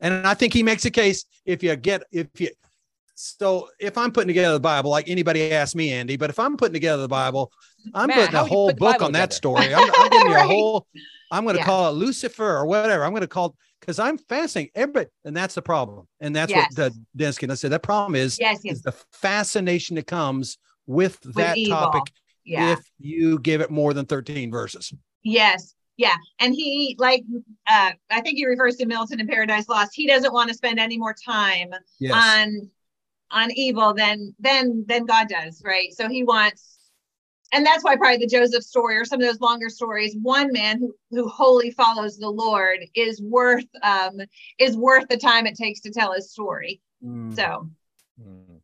And 0.00 0.26
I 0.26 0.34
think 0.34 0.52
he 0.52 0.62
makes 0.62 0.84
a 0.84 0.90
case 0.90 1.24
if 1.44 1.62
you 1.62 1.74
get 1.76 2.02
if 2.12 2.28
you 2.40 2.50
so 3.16 3.70
if 3.80 3.96
I'm 3.96 4.12
putting 4.12 4.28
together 4.28 4.52
the 4.52 4.60
Bible, 4.60 4.90
like 4.90 5.08
anybody 5.08 5.50
asked 5.50 5.74
me, 5.74 5.90
Andy, 5.90 6.16
but 6.16 6.28
if 6.28 6.38
I'm 6.38 6.56
putting 6.56 6.74
together 6.74 7.00
the 7.00 7.08
Bible, 7.08 7.50
I'm 7.94 8.08
Matt, 8.08 8.18
putting 8.18 8.34
a 8.36 8.44
whole 8.44 8.72
book 8.74 9.00
on 9.00 9.12
that 9.12 9.32
story. 9.32 9.74
I'm, 9.74 9.90
I'm 9.96 10.10
giving 10.10 10.30
you 10.30 10.36
a 10.36 10.42
whole. 10.46 10.86
I'm 11.32 11.44
going 11.44 11.54
to 11.56 11.60
yeah. 11.60 11.66
call 11.66 11.88
it 11.88 11.92
Lucifer 11.92 12.56
or 12.56 12.66
whatever. 12.66 13.04
I'm 13.04 13.12
going 13.12 13.22
to 13.22 13.26
call 13.26 13.46
it 13.46 13.52
because 13.80 13.98
I'm 13.98 14.18
fascinating. 14.18 14.70
Everybody, 14.74 15.08
and 15.24 15.34
that's 15.34 15.54
the 15.54 15.62
problem. 15.62 16.06
And 16.20 16.36
that's 16.36 16.50
yes. 16.50 16.68
what 16.76 16.92
the 16.92 17.24
Denskin 17.24 17.56
said. 17.56 17.72
That 17.72 17.82
problem 17.82 18.14
is, 18.14 18.38
yes, 18.38 18.60
yes. 18.62 18.76
is 18.76 18.82
the 18.82 18.92
fascination 19.12 19.96
that 19.96 20.06
comes 20.06 20.58
with, 20.86 21.18
with 21.24 21.36
that 21.36 21.56
evil. 21.56 21.78
topic. 21.78 22.12
Yeah. 22.44 22.72
If 22.72 22.80
you 22.98 23.38
give 23.38 23.62
it 23.62 23.70
more 23.70 23.94
than 23.94 24.04
13 24.04 24.50
verses. 24.50 24.92
Yes. 25.22 25.74
Yeah. 25.96 26.14
And 26.38 26.54
he 26.54 26.94
like 26.98 27.24
uh 27.66 27.92
I 28.10 28.20
think 28.20 28.36
he 28.36 28.46
refers 28.46 28.76
to 28.76 28.86
Milton 28.86 29.18
in 29.18 29.26
Paradise 29.26 29.68
Lost. 29.68 29.92
He 29.94 30.06
doesn't 30.06 30.32
want 30.32 30.48
to 30.48 30.54
spend 30.54 30.78
any 30.78 30.98
more 30.98 31.14
time 31.14 31.70
yes. 31.98 32.12
on 32.14 32.70
on 33.30 33.50
evil 33.52 33.94
than 33.94 34.34
than 34.38 34.84
than 34.86 35.06
God 35.06 35.28
does, 35.28 35.62
right? 35.64 35.92
So 35.92 36.08
he 36.08 36.24
wants 36.24 36.76
and 37.52 37.64
that's 37.64 37.84
why 37.84 37.96
probably 37.96 38.18
the 38.18 38.26
Joseph 38.26 38.64
story 38.64 38.96
or 38.96 39.04
some 39.04 39.20
of 39.20 39.26
those 39.26 39.40
longer 39.40 39.68
stories, 39.68 40.16
one 40.20 40.52
man 40.52 40.78
who 40.78 40.94
who 41.10 41.28
wholly 41.28 41.70
follows 41.70 42.18
the 42.18 42.28
Lord 42.28 42.80
is 42.94 43.20
worth 43.22 43.66
um 43.82 44.20
is 44.58 44.76
worth 44.76 45.08
the 45.08 45.16
time 45.16 45.46
it 45.46 45.56
takes 45.56 45.80
to 45.80 45.90
tell 45.90 46.12
his 46.12 46.30
story. 46.30 46.80
Mm. 47.04 47.34
So 47.34 47.68
mm. 48.20 48.60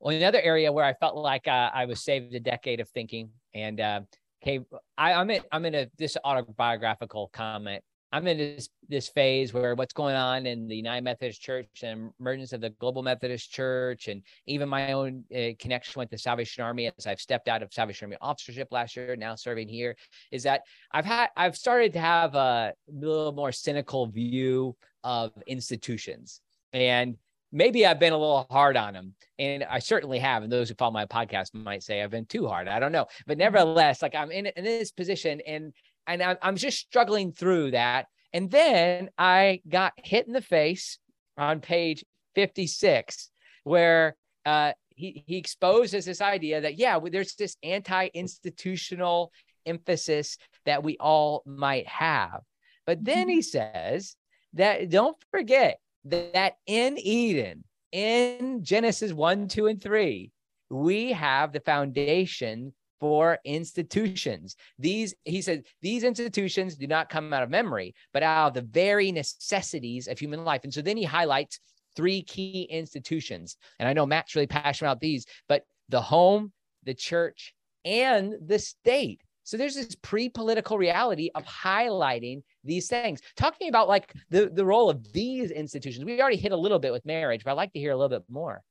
well 0.00 0.16
another 0.16 0.40
area 0.40 0.72
where 0.72 0.84
I 0.84 0.94
felt 0.94 1.16
like 1.16 1.48
uh, 1.48 1.70
I 1.72 1.86
was 1.86 2.02
saved 2.02 2.34
a 2.34 2.40
decade 2.40 2.80
of 2.80 2.88
thinking 2.90 3.30
and 3.54 3.80
uh 3.80 4.00
okay 4.42 4.60
I, 4.98 5.14
I'm 5.14 5.30
in 5.30 5.42
I'm 5.50 5.64
in 5.64 5.74
a 5.74 5.90
this 5.98 6.16
autobiographical 6.24 7.28
comment 7.32 7.82
I'm 8.12 8.26
in 8.26 8.36
this 8.36 8.68
this 8.88 9.08
phase 9.08 9.54
where 9.54 9.74
what's 9.74 9.94
going 9.94 10.14
on 10.14 10.44
in 10.44 10.68
the 10.68 10.76
United 10.76 11.02
Methodist 11.02 11.40
Church 11.40 11.82
and 11.82 12.10
emergence 12.20 12.52
of 12.52 12.60
the 12.60 12.70
Global 12.70 13.02
Methodist 13.02 13.50
Church, 13.50 14.08
and 14.08 14.22
even 14.46 14.68
my 14.68 14.92
own 14.92 15.24
uh, 15.34 15.52
connection 15.58 15.98
with 15.98 16.10
the 16.10 16.18
Salvation 16.18 16.62
Army 16.62 16.90
as 16.98 17.06
I've 17.06 17.20
stepped 17.20 17.48
out 17.48 17.62
of 17.62 17.72
Salvation 17.72 18.06
Army 18.06 18.18
officership 18.20 18.68
last 18.70 18.96
year, 18.96 19.16
now 19.16 19.34
serving 19.34 19.68
here, 19.68 19.96
is 20.30 20.42
that 20.42 20.60
I've 20.92 21.06
had 21.06 21.30
I've 21.36 21.56
started 21.56 21.94
to 21.94 22.00
have 22.00 22.34
a 22.34 22.74
little 22.86 23.32
more 23.32 23.50
cynical 23.50 24.06
view 24.06 24.76
of 25.02 25.32
institutions, 25.46 26.42
and 26.74 27.16
maybe 27.50 27.86
I've 27.86 27.98
been 27.98 28.12
a 28.12 28.18
little 28.18 28.46
hard 28.50 28.76
on 28.76 28.92
them, 28.92 29.14
and 29.38 29.64
I 29.64 29.78
certainly 29.78 30.18
have. 30.18 30.42
And 30.42 30.52
those 30.52 30.68
who 30.68 30.74
follow 30.74 30.92
my 30.92 31.06
podcast 31.06 31.54
might 31.54 31.82
say 31.82 32.02
I've 32.02 32.10
been 32.10 32.26
too 32.26 32.46
hard. 32.46 32.68
I 32.68 32.78
don't 32.78 32.92
know, 32.92 33.06
but 33.26 33.38
nevertheless, 33.38 34.02
like 34.02 34.14
I'm 34.14 34.30
in 34.30 34.46
in 34.46 34.64
this 34.64 34.92
position 34.92 35.40
and 35.46 35.72
and 36.06 36.22
I, 36.22 36.36
I'm 36.42 36.56
just 36.56 36.78
struggling 36.78 37.32
through 37.32 37.72
that. 37.72 38.06
And 38.32 38.50
then 38.50 39.10
I 39.18 39.60
got 39.68 39.92
hit 39.96 40.26
in 40.26 40.32
the 40.32 40.40
face 40.40 40.98
on 41.36 41.60
page 41.60 42.04
56, 42.34 43.30
where 43.64 44.16
uh, 44.46 44.72
he, 44.88 45.22
he 45.26 45.36
exposes 45.36 46.04
this 46.04 46.20
idea 46.20 46.62
that, 46.62 46.78
yeah, 46.78 46.98
there's 47.10 47.34
this 47.34 47.56
anti 47.62 48.08
institutional 48.14 49.32
emphasis 49.66 50.38
that 50.64 50.82
we 50.82 50.96
all 50.98 51.42
might 51.46 51.86
have. 51.86 52.40
But 52.86 53.04
then 53.04 53.28
he 53.28 53.42
says 53.42 54.16
that 54.54 54.90
don't 54.90 55.16
forget 55.30 55.78
that 56.04 56.54
in 56.66 56.98
Eden, 56.98 57.64
in 57.92 58.64
Genesis 58.64 59.12
1, 59.12 59.48
2, 59.48 59.66
and 59.66 59.82
3, 59.82 60.30
we 60.70 61.12
have 61.12 61.52
the 61.52 61.60
foundation 61.60 62.72
for 63.02 63.36
institutions. 63.44 64.54
These, 64.78 65.12
he 65.24 65.42
said, 65.42 65.64
these 65.80 66.04
institutions 66.04 66.76
do 66.76 66.86
not 66.86 67.08
come 67.08 67.32
out 67.32 67.42
of 67.42 67.50
memory, 67.50 67.96
but 68.12 68.22
out 68.22 68.46
of 68.46 68.54
the 68.54 68.62
very 68.62 69.10
necessities 69.10 70.06
of 70.06 70.20
human 70.20 70.44
life. 70.44 70.60
And 70.62 70.72
so 70.72 70.82
then 70.82 70.96
he 70.96 71.02
highlights 71.02 71.58
three 71.96 72.22
key 72.22 72.68
institutions. 72.70 73.56
And 73.80 73.88
I 73.88 73.92
know 73.92 74.06
Matt's 74.06 74.36
really 74.36 74.46
passionate 74.46 74.88
about 74.88 75.00
these, 75.00 75.26
but 75.48 75.64
the 75.88 76.00
home, 76.00 76.52
the 76.84 76.94
church, 76.94 77.52
and 77.84 78.34
the 78.40 78.60
state. 78.60 79.20
So 79.42 79.56
there's 79.56 79.74
this 79.74 79.96
pre-political 79.96 80.78
reality 80.78 81.28
of 81.34 81.44
highlighting 81.44 82.42
these 82.62 82.86
things. 82.86 83.20
Talking 83.36 83.68
about 83.68 83.88
like 83.88 84.14
the, 84.30 84.48
the 84.54 84.64
role 84.64 84.88
of 84.88 85.12
these 85.12 85.50
institutions. 85.50 86.04
We 86.04 86.20
already 86.20 86.36
hit 86.36 86.52
a 86.52 86.56
little 86.56 86.78
bit 86.78 86.92
with 86.92 87.04
marriage, 87.04 87.42
but 87.42 87.50
I'd 87.50 87.54
like 87.54 87.72
to 87.72 87.80
hear 87.80 87.90
a 87.90 87.96
little 87.96 88.16
bit 88.16 88.22
more. 88.30 88.62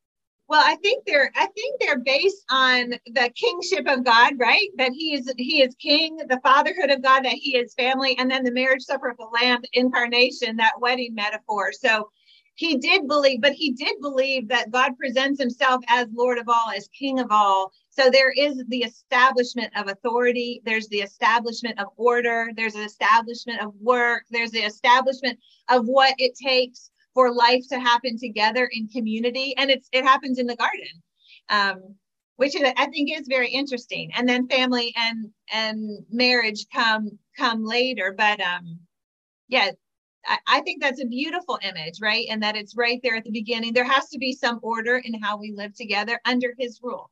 Well, 0.52 0.62
I 0.66 0.76
think 0.84 1.06
they're 1.06 1.32
I 1.34 1.48
think 1.56 1.80
they're 1.80 2.00
based 2.00 2.44
on 2.52 2.90
the 3.06 3.32
kingship 3.34 3.88
of 3.88 4.04
God, 4.04 4.34
right? 4.38 4.68
That 4.76 4.92
he 4.92 5.14
is 5.14 5.34
he 5.38 5.62
is 5.62 5.74
king, 5.76 6.18
the 6.28 6.42
fatherhood 6.44 6.90
of 6.90 7.02
God, 7.02 7.24
that 7.24 7.36
he 7.36 7.56
is 7.56 7.74
family, 7.74 8.18
and 8.18 8.30
then 8.30 8.44
the 8.44 8.52
marriage 8.52 8.82
supper 8.82 9.08
of 9.08 9.16
the 9.16 9.30
Lamb, 9.32 9.62
incarnation, 9.72 10.58
that 10.58 10.74
wedding 10.82 11.16
metaphor. 11.16 11.72
So 11.72 12.10
he 12.56 12.76
did 12.80 13.08
believe, 13.08 13.40
but 13.40 13.54
he 13.54 13.72
did 13.72 13.96
believe 14.02 14.50
that 14.50 14.72
God 14.72 14.98
presents 14.98 15.40
himself 15.40 15.86
as 15.88 16.10
Lord 16.14 16.38
of 16.38 16.50
all, 16.50 16.72
as 16.76 16.90
King 16.90 17.22
of 17.22 17.28
all. 17.32 17.72
So 17.90 18.10
there 18.10 18.34
is 18.38 18.62
the 18.68 18.84
establishment 18.84 19.72
of 19.78 19.88
authority, 19.88 20.62
there's 20.66 20.90
the 20.90 21.00
establishment 21.00 21.80
of 21.80 21.88
order, 21.96 22.52
there's 22.58 22.76
an 22.76 22.84
establishment 22.84 23.62
of 23.62 23.74
work, 23.80 24.26
there's 24.30 24.52
the 24.52 24.66
establishment 24.66 25.40
of 25.70 25.86
what 25.86 26.14
it 26.18 26.36
takes 26.36 26.92
for 27.14 27.34
life 27.34 27.64
to 27.70 27.80
happen 27.80 28.18
together 28.18 28.70
in 28.72 28.88
community 28.88 29.56
and 29.58 29.70
it's 29.70 29.88
it 29.92 30.04
happens 30.04 30.40
in 30.40 30.48
the 30.48 30.56
garden 30.56 31.02
um, 31.50 31.96
which 32.42 32.56
i 32.56 32.86
think 32.88 33.12
is 33.12 33.28
very 33.28 33.52
interesting. 33.52 34.10
And 34.16 34.28
then 34.28 34.48
family 34.48 34.92
and 34.98 35.30
and 35.54 36.04
marriage 36.10 36.66
come 36.74 37.20
come 37.38 37.64
later 37.64 38.16
but 38.18 38.40
um 38.42 38.80
yeah 39.48 39.72
I, 40.26 40.38
I 40.48 40.62
think 40.62 40.82
that's 40.82 41.02
a 41.02 41.06
beautiful 41.06 41.60
image 41.62 42.00
right? 42.02 42.26
And 42.32 42.42
that 42.42 42.56
it's 42.56 42.76
right 42.76 43.00
there 43.04 43.16
at 43.16 43.26
the 43.26 43.32
beginning. 43.32 43.74
There 43.74 43.84
has 43.84 44.10
to 44.10 44.18
be 44.18 44.34
some 44.34 44.60
order 44.64 45.02
in 45.04 45.22
how 45.22 45.38
we 45.38 45.54
live 45.56 45.76
together 45.76 46.20
under 46.26 46.56
his 46.58 46.80
rule. 46.82 47.12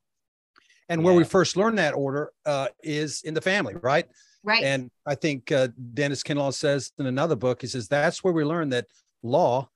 And 0.89 1.03
where 1.03 1.13
yeah. 1.13 1.19
we 1.19 1.23
first 1.25 1.55
learn 1.55 1.75
that 1.75 1.93
order 1.93 2.31
uh, 2.47 2.69
is 2.83 3.21
in 3.21 3.35
the 3.35 3.41
family 3.41 3.75
right? 3.83 4.07
Right. 4.41 4.63
And 4.63 4.89
i 5.05 5.13
think 5.15 5.51
uh, 5.51 5.67
dennis 5.93 6.23
kinlaw 6.23 6.53
says 6.53 6.91
in 6.97 7.05
another 7.05 7.35
book 7.35 7.61
he 7.61 7.67
says 7.67 7.87
that's 7.87 8.23
where 8.23 8.33
we 8.33 8.43
learn 8.43 8.69
that 8.69 8.87
law 9.21 9.69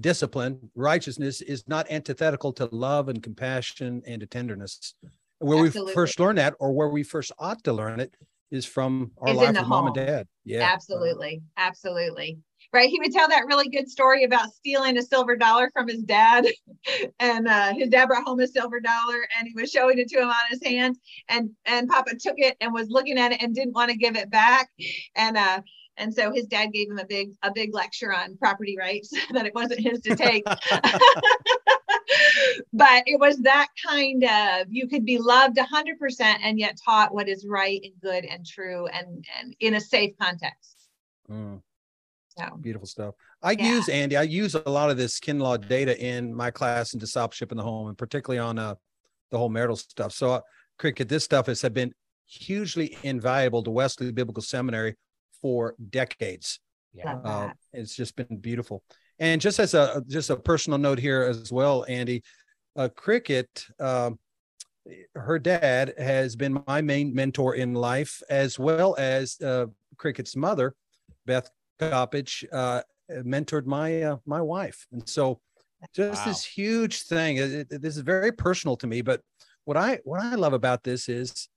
discipline, 0.00 0.70
righteousness 0.74 1.40
is 1.40 1.66
not 1.66 1.90
antithetical 1.90 2.52
to 2.54 2.66
love 2.66 3.08
and 3.08 3.22
compassion 3.22 4.02
and 4.06 4.20
to 4.20 4.26
tenderness. 4.26 4.94
Where 5.38 5.64
Absolutely. 5.64 5.92
we 5.92 5.94
first 5.94 6.20
learn 6.20 6.36
that, 6.36 6.54
or 6.60 6.72
where 6.72 6.88
we 6.88 7.02
first 7.02 7.32
ought 7.38 7.62
to 7.64 7.72
learn 7.72 8.00
it, 8.00 8.14
is 8.50 8.64
from 8.64 9.10
our 9.20 9.30
is 9.30 9.36
life 9.36 9.48
with 9.48 9.58
home. 9.58 9.68
mom 9.68 9.86
and 9.86 9.94
dad. 9.94 10.28
Yeah, 10.44 10.62
absolutely, 10.62 11.42
absolutely. 11.56 12.38
Right. 12.72 12.88
He 12.88 12.98
would 12.98 13.12
tell 13.12 13.28
that 13.28 13.46
really 13.46 13.68
good 13.68 13.88
story 13.88 14.24
about 14.24 14.52
stealing 14.52 14.96
a 14.96 15.02
silver 15.02 15.36
dollar 15.36 15.70
from 15.72 15.88
his 15.88 16.02
dad, 16.02 16.46
and 17.20 17.46
uh, 17.46 17.72
his 17.74 17.88
dad 17.88 18.06
brought 18.06 18.24
home 18.24 18.40
a 18.40 18.46
silver 18.46 18.80
dollar, 18.80 19.26
and 19.38 19.46
he 19.46 19.54
was 19.54 19.70
showing 19.70 19.98
it 19.98 20.08
to 20.08 20.20
him 20.20 20.28
on 20.28 20.34
his 20.50 20.62
hand, 20.62 20.96
and 21.28 21.50
and 21.66 21.88
Papa 21.88 22.16
took 22.18 22.34
it 22.38 22.56
and 22.60 22.72
was 22.72 22.88
looking 22.88 23.18
at 23.18 23.32
it 23.32 23.42
and 23.42 23.54
didn't 23.54 23.74
want 23.74 23.90
to 23.90 23.96
give 23.96 24.16
it 24.16 24.30
back, 24.30 24.70
and 25.14 25.36
uh, 25.36 25.60
and 25.96 26.12
so 26.12 26.32
his 26.32 26.46
dad 26.46 26.72
gave 26.72 26.90
him 26.90 26.98
a 26.98 27.06
big 27.06 27.32
a 27.42 27.52
big 27.52 27.74
lecture 27.74 28.12
on 28.12 28.36
property 28.36 28.76
rights 28.78 29.12
that 29.32 29.46
it 29.46 29.54
wasn't 29.54 29.80
his 29.80 30.00
to 30.00 30.16
take. 30.16 30.44
But 32.72 33.04
it 33.06 33.18
was 33.18 33.38
that 33.38 33.68
kind 33.86 34.24
of 34.24 34.66
you 34.68 34.88
could 34.88 35.04
be 35.04 35.18
loved 35.18 35.56
100% 35.56 36.20
and 36.20 36.58
yet 36.58 36.78
taught 36.84 37.14
what 37.14 37.28
is 37.28 37.46
right 37.46 37.80
and 37.82 37.92
good 38.00 38.24
and 38.24 38.44
true 38.44 38.86
and 38.88 39.24
and 39.40 39.56
in 39.60 39.74
a 39.74 39.80
safe 39.80 40.14
context. 40.20 40.88
Mm. 41.30 41.62
so. 42.36 42.56
Beautiful 42.60 42.86
stuff. 42.86 43.14
I 43.42 43.52
yeah. 43.52 43.74
use 43.74 43.88
andy 43.88 44.16
i 44.16 44.22
use 44.22 44.54
a 44.54 44.70
lot 44.70 44.90
of 44.90 44.96
this 44.96 45.20
kinlaw 45.20 45.66
data 45.66 45.98
in 45.98 46.34
my 46.34 46.50
class 46.50 46.92
in 46.92 46.98
discipleship 46.98 47.52
in 47.52 47.56
the 47.56 47.62
home 47.62 47.88
and 47.88 47.96
particularly 47.96 48.38
on 48.38 48.58
uh, 48.58 48.74
the 49.30 49.38
whole 49.38 49.48
marital 49.48 49.76
stuff. 49.76 50.12
So 50.12 50.32
uh, 50.32 50.40
cricket 50.78 51.08
this 51.08 51.24
stuff 51.24 51.46
has 51.46 51.62
been 51.62 51.94
hugely 52.26 52.96
invaluable 53.02 53.62
to 53.62 53.70
wesley 53.70 54.10
biblical 54.12 54.42
seminary 54.42 54.96
for 55.44 55.74
decades. 55.90 56.58
Yeah, 56.94 57.16
uh, 57.22 57.52
it's 57.74 57.94
just 57.94 58.16
been 58.16 58.38
beautiful. 58.38 58.82
And 59.18 59.42
just 59.42 59.60
as 59.60 59.74
a 59.74 60.02
just 60.08 60.30
a 60.30 60.36
personal 60.36 60.78
note 60.78 60.98
here 60.98 61.22
as 61.22 61.52
well, 61.52 61.84
Andy, 61.86 62.22
uh, 62.76 62.88
cricket. 62.96 63.66
Um, 63.78 64.18
her 65.14 65.38
dad 65.38 65.92
has 65.98 66.34
been 66.34 66.62
my 66.66 66.80
main 66.80 67.14
mentor 67.14 67.56
in 67.56 67.74
life, 67.74 68.22
as 68.30 68.58
well 68.58 68.96
as 68.98 69.38
uh, 69.42 69.66
cricket's 69.98 70.34
mother, 70.34 70.74
Beth 71.26 71.50
Coppedge, 71.78 72.46
uh, 72.50 72.80
mentored 73.10 73.66
my 73.66 74.00
uh, 74.00 74.16
my 74.24 74.40
wife, 74.40 74.86
and 74.92 75.06
so 75.06 75.40
just 75.94 76.22
wow. 76.22 76.32
this 76.32 76.42
huge 76.42 77.02
thing. 77.02 77.36
It, 77.36 77.66
it, 77.70 77.82
this 77.82 77.96
is 77.96 78.02
very 78.02 78.32
personal 78.32 78.78
to 78.78 78.86
me, 78.86 79.02
but 79.02 79.20
what 79.66 79.76
I 79.76 79.98
what 80.04 80.20
I 80.20 80.36
love 80.36 80.54
about 80.54 80.84
this 80.84 81.10
is 81.10 81.50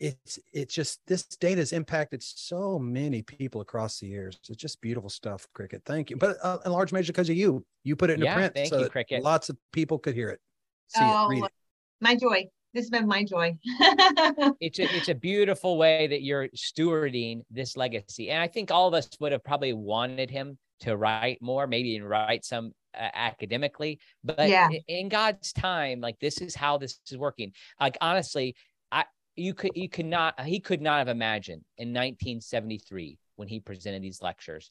it's 0.00 0.38
it's 0.52 0.74
just 0.74 1.00
this 1.06 1.24
data 1.24 1.60
has 1.60 1.72
impacted 1.72 2.22
so 2.22 2.78
many 2.78 3.22
people 3.22 3.60
across 3.60 3.98
the 3.98 4.06
years. 4.06 4.38
It's 4.48 4.60
just 4.60 4.80
beautiful 4.80 5.10
stuff, 5.10 5.46
Cricket. 5.54 5.82
Thank 5.84 6.10
you. 6.10 6.16
But 6.16 6.36
uh, 6.42 6.58
in 6.64 6.72
large 6.72 6.92
measure 6.92 7.12
because 7.12 7.28
of 7.28 7.36
you, 7.36 7.64
you 7.84 7.96
put 7.96 8.10
it 8.10 8.14
in 8.14 8.24
yeah, 8.24 8.34
print, 8.34 8.54
thank 8.54 8.68
so 8.68 8.80
you, 8.80 8.88
Cricket. 8.88 9.22
Lots 9.22 9.48
of 9.48 9.56
people 9.72 9.98
could 9.98 10.14
hear 10.14 10.28
it. 10.28 10.40
See 10.88 11.00
oh, 11.02 11.30
it, 11.30 11.38
it. 11.38 11.52
my 12.00 12.14
joy. 12.14 12.46
This 12.74 12.84
has 12.84 12.90
been 12.90 13.08
my 13.08 13.24
joy. 13.24 13.56
it's 14.60 14.78
a 14.78 14.84
it's 14.96 15.08
a 15.08 15.14
beautiful 15.14 15.78
way 15.78 16.06
that 16.06 16.22
you're 16.22 16.48
stewarding 16.48 17.42
this 17.50 17.76
legacy, 17.76 18.30
and 18.30 18.40
I 18.40 18.46
think 18.46 18.70
all 18.70 18.86
of 18.86 18.94
us 18.94 19.08
would 19.20 19.32
have 19.32 19.42
probably 19.42 19.72
wanted 19.72 20.30
him 20.30 20.58
to 20.80 20.96
write 20.96 21.38
more, 21.42 21.66
maybe 21.66 21.90
even 21.90 22.06
write 22.06 22.44
some 22.44 22.72
uh, 22.98 23.08
academically 23.12 24.00
but 24.24 24.48
yeah. 24.48 24.66
in 24.88 25.10
god's 25.10 25.52
time 25.52 26.00
like 26.00 26.18
this 26.20 26.38
is 26.38 26.54
how 26.54 26.78
this 26.78 26.98
is 27.10 27.18
working 27.18 27.52
like 27.78 27.98
honestly 28.00 28.56
you 29.38 29.54
could 29.54 29.70
you 29.74 29.88
could 29.88 30.06
not 30.06 30.38
he 30.40 30.60
could 30.60 30.82
not 30.82 30.98
have 30.98 31.08
imagined 31.08 31.62
in 31.78 31.88
1973 31.88 33.18
when 33.36 33.48
he 33.48 33.60
presented 33.60 34.02
these 34.02 34.20
lectures 34.20 34.70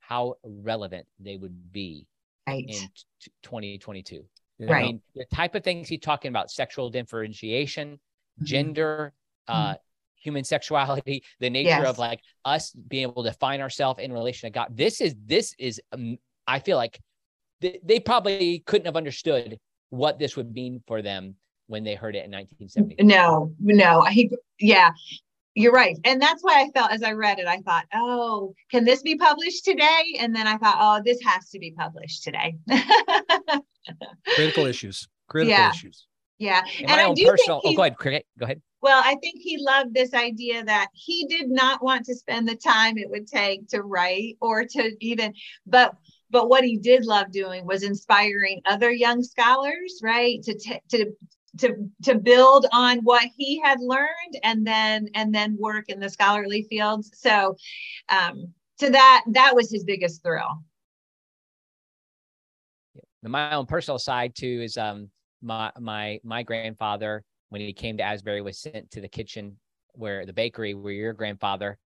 how 0.00 0.34
relevant 0.44 1.06
they 1.18 1.36
would 1.36 1.72
be 1.72 2.06
right. 2.46 2.64
in 2.68 2.74
t- 3.20 3.30
2022 3.42 4.24
yeah. 4.58 4.72
right 4.72 4.84
I 4.84 4.86
mean, 4.86 5.02
the 5.14 5.24
type 5.34 5.54
of 5.54 5.64
things 5.64 5.88
he's 5.88 6.00
talking 6.00 6.28
about 6.28 6.50
sexual 6.50 6.88
differentiation 6.88 7.94
mm-hmm. 7.94 8.44
gender 8.44 9.12
mm-hmm. 9.48 9.70
uh 9.70 9.74
human 10.16 10.44
sexuality 10.44 11.22
the 11.40 11.50
nature 11.50 11.68
yes. 11.68 11.86
of 11.86 11.98
like 11.98 12.20
us 12.44 12.70
being 12.70 13.02
able 13.02 13.24
to 13.24 13.32
find 13.32 13.60
ourselves 13.60 14.00
in 14.00 14.12
relation 14.12 14.46
to 14.46 14.52
god 14.52 14.68
this 14.70 15.00
is 15.00 15.14
this 15.24 15.54
is 15.58 15.80
um, 15.92 16.16
i 16.46 16.58
feel 16.58 16.76
like 16.76 17.00
th- 17.60 17.80
they 17.84 18.00
probably 18.00 18.60
couldn't 18.66 18.86
have 18.86 18.96
understood 18.96 19.58
what 19.90 20.18
this 20.18 20.36
would 20.36 20.52
mean 20.52 20.82
for 20.86 21.02
them 21.02 21.36
when 21.66 21.84
they 21.84 21.94
heard 21.94 22.16
it 22.16 22.24
in 22.24 22.30
1970. 22.30 22.96
No, 23.02 23.52
no, 23.60 24.02
he, 24.02 24.30
yeah, 24.58 24.90
you're 25.54 25.72
right. 25.72 25.96
And 26.04 26.20
that's 26.20 26.42
why 26.42 26.60
I 26.60 26.70
felt 26.78 26.92
as 26.92 27.02
I 27.02 27.12
read 27.12 27.38
it, 27.38 27.46
I 27.46 27.60
thought, 27.60 27.86
oh, 27.94 28.54
can 28.70 28.84
this 28.84 29.02
be 29.02 29.16
published 29.16 29.64
today? 29.64 30.16
And 30.20 30.36
then 30.36 30.46
I 30.46 30.58
thought, 30.58 30.76
oh, 30.78 31.02
this 31.04 31.18
has 31.24 31.48
to 31.50 31.58
be 31.58 31.72
published 31.72 32.22
today. 32.22 32.56
Critical 34.34 34.66
issues. 34.66 35.08
Critical 35.28 35.56
yeah. 35.56 35.70
issues. 35.70 36.06
Yeah. 36.38 36.62
In 36.78 36.90
and 36.90 36.96
my 36.96 37.02
I 37.02 37.06
own 37.06 37.16
personal, 37.16 37.62
oh, 37.64 37.74
go 37.74 37.82
ahead, 37.82 37.96
Cricket. 37.96 38.26
Go 38.38 38.44
ahead. 38.44 38.60
Well, 38.82 39.02
I 39.04 39.16
think 39.16 39.40
he 39.40 39.56
loved 39.58 39.94
this 39.94 40.12
idea 40.12 40.62
that 40.62 40.88
he 40.92 41.26
did 41.26 41.48
not 41.48 41.82
want 41.82 42.04
to 42.04 42.14
spend 42.14 42.46
the 42.46 42.54
time 42.54 42.98
it 42.98 43.10
would 43.10 43.26
take 43.26 43.66
to 43.68 43.82
write 43.82 44.36
or 44.40 44.64
to 44.64 44.92
even, 45.00 45.32
but 45.66 45.94
but 46.28 46.48
what 46.48 46.64
he 46.64 46.76
did 46.76 47.06
love 47.06 47.30
doing 47.32 47.64
was 47.64 47.82
inspiring 47.82 48.60
other 48.66 48.90
young 48.90 49.22
scholars 49.22 50.00
right 50.02 50.42
to 50.42 50.58
t- 50.58 50.80
to 50.90 51.06
to 51.58 51.90
to 52.04 52.14
build 52.16 52.66
on 52.72 52.98
what 52.98 53.28
he 53.36 53.60
had 53.60 53.78
learned 53.80 54.38
and 54.42 54.66
then 54.66 55.08
and 55.14 55.34
then 55.34 55.56
work 55.58 55.88
in 55.88 56.00
the 56.00 56.08
scholarly 56.08 56.66
fields. 56.68 57.10
So 57.14 57.56
um 58.08 58.52
to 58.78 58.90
that 58.90 59.24
that 59.32 59.54
was 59.54 59.70
his 59.70 59.84
biggest 59.84 60.22
thrill. 60.22 60.62
My 63.22 63.52
own 63.54 63.66
personal 63.66 63.98
side 63.98 64.34
too 64.34 64.60
is 64.62 64.76
um 64.76 65.10
my 65.42 65.72
my 65.78 66.20
my 66.22 66.42
grandfather 66.42 67.24
when 67.48 67.60
he 67.60 67.72
came 67.72 67.96
to 67.96 68.02
asbury 68.02 68.42
was 68.42 68.58
sent 68.58 68.90
to 68.92 69.00
the 69.00 69.08
kitchen 69.08 69.56
where 69.92 70.26
the 70.26 70.32
bakery 70.32 70.74
where 70.74 70.92
your 70.92 71.12
grandfather 71.12 71.78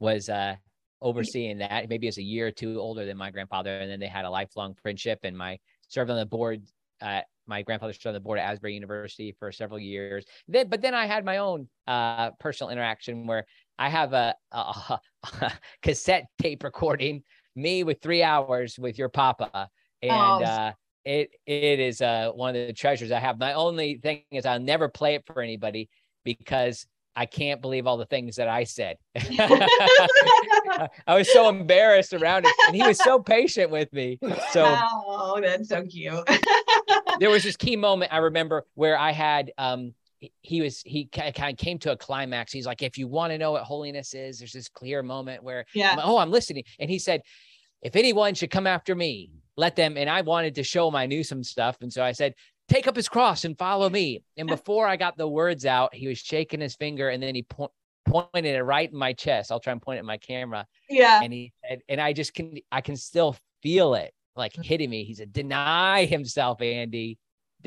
was 0.00 0.28
uh 0.28 0.56
overseeing 1.00 1.58
that. 1.58 1.88
Maybe 1.88 2.08
as 2.08 2.18
a 2.18 2.22
year 2.22 2.48
or 2.48 2.50
two 2.50 2.80
older 2.80 3.04
than 3.06 3.16
my 3.16 3.30
grandfather 3.30 3.78
and 3.78 3.90
then 3.90 4.00
they 4.00 4.06
had 4.06 4.24
a 4.24 4.30
lifelong 4.30 4.74
friendship. 4.82 5.20
And 5.22 5.36
my 5.36 5.58
served 5.88 6.10
on 6.10 6.18
the 6.18 6.26
board 6.26 6.62
uh, 7.00 7.20
my 7.48 7.62
grandfather 7.62 7.92
stood 7.92 8.10
on 8.10 8.14
the 8.14 8.20
board 8.20 8.38
at 8.38 8.50
Asbury 8.50 8.74
University 8.74 9.34
for 9.38 9.50
several 9.50 9.80
years. 9.80 10.24
Then, 10.46 10.68
but 10.68 10.82
then 10.82 10.94
I 10.94 11.06
had 11.06 11.24
my 11.24 11.38
own 11.38 11.68
uh, 11.86 12.30
personal 12.32 12.70
interaction 12.70 13.26
where 13.26 13.46
I 13.78 13.88
have 13.88 14.12
a, 14.12 14.34
a, 14.52 15.00
a, 15.40 15.52
cassette 15.82 16.26
tape 16.40 16.62
recording 16.62 17.22
me 17.56 17.84
with 17.84 18.00
three 18.02 18.22
hours 18.22 18.78
with 18.78 18.98
your 18.98 19.08
papa, 19.08 19.68
and 20.02 20.12
oh. 20.12 20.44
uh, 20.44 20.72
it 21.04 21.30
it 21.46 21.80
is 21.80 22.00
uh, 22.00 22.30
one 22.34 22.54
of 22.54 22.66
the 22.66 22.72
treasures 22.72 23.10
I 23.10 23.18
have. 23.18 23.38
My 23.38 23.54
only 23.54 23.98
thing 23.98 24.22
is 24.30 24.46
I'll 24.46 24.60
never 24.60 24.88
play 24.88 25.14
it 25.14 25.24
for 25.26 25.42
anybody 25.42 25.88
because 26.24 26.86
I 27.18 27.26
can't 27.26 27.60
believe 27.60 27.88
all 27.88 27.96
the 27.96 28.06
things 28.06 28.36
that 28.36 28.46
I 28.46 28.62
said. 28.62 28.96
I 29.16 30.88
was 31.08 31.32
so 31.32 31.48
embarrassed 31.48 32.12
around 32.12 32.46
it, 32.46 32.54
and 32.68 32.76
he 32.76 32.82
was 32.86 32.98
so 32.98 33.18
patient 33.18 33.72
with 33.72 33.92
me. 33.92 34.20
So, 34.52 34.64
oh, 34.78 35.40
that's 35.42 35.68
so 35.68 35.82
cute. 35.82 36.14
There 37.20 37.30
was 37.30 37.42
this 37.42 37.56
key 37.56 37.76
moment 37.76 38.12
I 38.12 38.18
remember 38.18 38.64
where 38.74 38.98
I 38.98 39.12
had 39.12 39.52
um, 39.58 39.94
he 40.42 40.60
was 40.60 40.82
he 40.82 41.06
kind 41.06 41.34
of 41.38 41.56
came 41.56 41.78
to 41.80 41.92
a 41.92 41.96
climax. 41.96 42.52
He's 42.52 42.66
like, 42.66 42.82
if 42.82 42.98
you 42.98 43.08
want 43.08 43.32
to 43.32 43.38
know 43.38 43.52
what 43.52 43.62
holiness 43.62 44.14
is, 44.14 44.38
there's 44.38 44.52
this 44.52 44.68
clear 44.68 45.02
moment 45.02 45.42
where, 45.42 45.64
yeah. 45.74 45.92
I'm, 45.92 46.00
oh, 46.02 46.18
I'm 46.18 46.30
listening, 46.30 46.64
and 46.78 46.90
he 46.90 46.98
said, 46.98 47.22
if 47.82 47.94
anyone 47.94 48.34
should 48.34 48.50
come 48.50 48.66
after 48.66 48.94
me, 48.94 49.30
let 49.56 49.76
them. 49.76 49.96
And 49.96 50.10
I 50.10 50.22
wanted 50.22 50.56
to 50.56 50.64
show 50.64 50.88
him 50.88 50.96
I 50.96 51.06
knew 51.06 51.22
some 51.22 51.44
stuff, 51.44 51.76
and 51.80 51.92
so 51.92 52.02
I 52.02 52.12
said, 52.12 52.34
take 52.68 52.86
up 52.86 52.96
his 52.96 53.08
cross 53.08 53.44
and 53.44 53.56
follow 53.56 53.88
me. 53.88 54.22
And 54.36 54.48
before 54.48 54.86
I 54.86 54.96
got 54.96 55.16
the 55.16 55.28
words 55.28 55.64
out, 55.64 55.94
he 55.94 56.08
was 56.08 56.18
shaking 56.18 56.60
his 56.60 56.74
finger, 56.74 57.08
and 57.10 57.22
then 57.22 57.34
he 57.34 57.42
po- 57.42 57.72
pointed 58.06 58.56
it 58.56 58.62
right 58.62 58.90
in 58.90 58.98
my 58.98 59.12
chest. 59.12 59.52
I'll 59.52 59.60
try 59.60 59.72
and 59.72 59.82
point 59.82 59.96
it 59.96 60.00
at 60.00 60.04
my 60.04 60.18
camera. 60.18 60.66
Yeah. 60.88 61.20
And 61.22 61.32
he 61.32 61.52
said, 61.66 61.80
and 61.88 62.00
I 62.00 62.12
just 62.12 62.34
can 62.34 62.58
I 62.72 62.80
can 62.80 62.96
still 62.96 63.36
feel 63.62 63.94
it 63.94 64.12
like 64.38 64.54
hitting 64.54 64.88
me. 64.90 65.04
He 65.04 65.14
said, 65.14 65.32
deny 65.32 66.04
himself, 66.06 66.62
Andy 66.62 67.18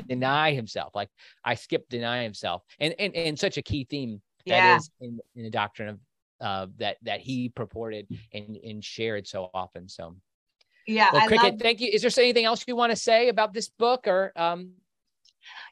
deny 0.08 0.52
himself. 0.52 0.94
Like 0.94 1.10
I 1.44 1.54
skipped 1.54 1.90
deny 1.90 2.22
himself, 2.22 2.62
and 2.80 2.94
and 2.98 3.14
and 3.14 3.38
such 3.38 3.58
a 3.58 3.62
key 3.62 3.86
theme 3.88 4.20
that 4.46 4.64
yeah. 4.64 4.76
is 4.76 4.90
in, 5.00 5.20
in 5.36 5.44
the 5.44 5.50
doctrine 5.50 5.88
of 5.90 5.98
uh, 6.40 6.66
that 6.78 6.96
that 7.02 7.20
he 7.20 7.48
purported 7.48 8.06
and 8.32 8.56
and 8.56 8.84
shared 8.84 9.26
so 9.28 9.50
often. 9.54 9.88
So 9.88 10.16
yeah, 10.86 11.10
well, 11.12 11.22
I 11.22 11.26
cricket. 11.26 11.52
love- 11.52 11.60
Thank 11.60 11.80
you. 11.80 11.90
Is 11.92 12.02
there 12.02 12.10
anything 12.24 12.44
else 12.44 12.64
you 12.66 12.74
want 12.74 12.90
to 12.90 12.96
say 12.96 13.28
about 13.28 13.52
this 13.52 13.68
book, 13.68 14.06
or 14.06 14.32
um? 14.36 14.72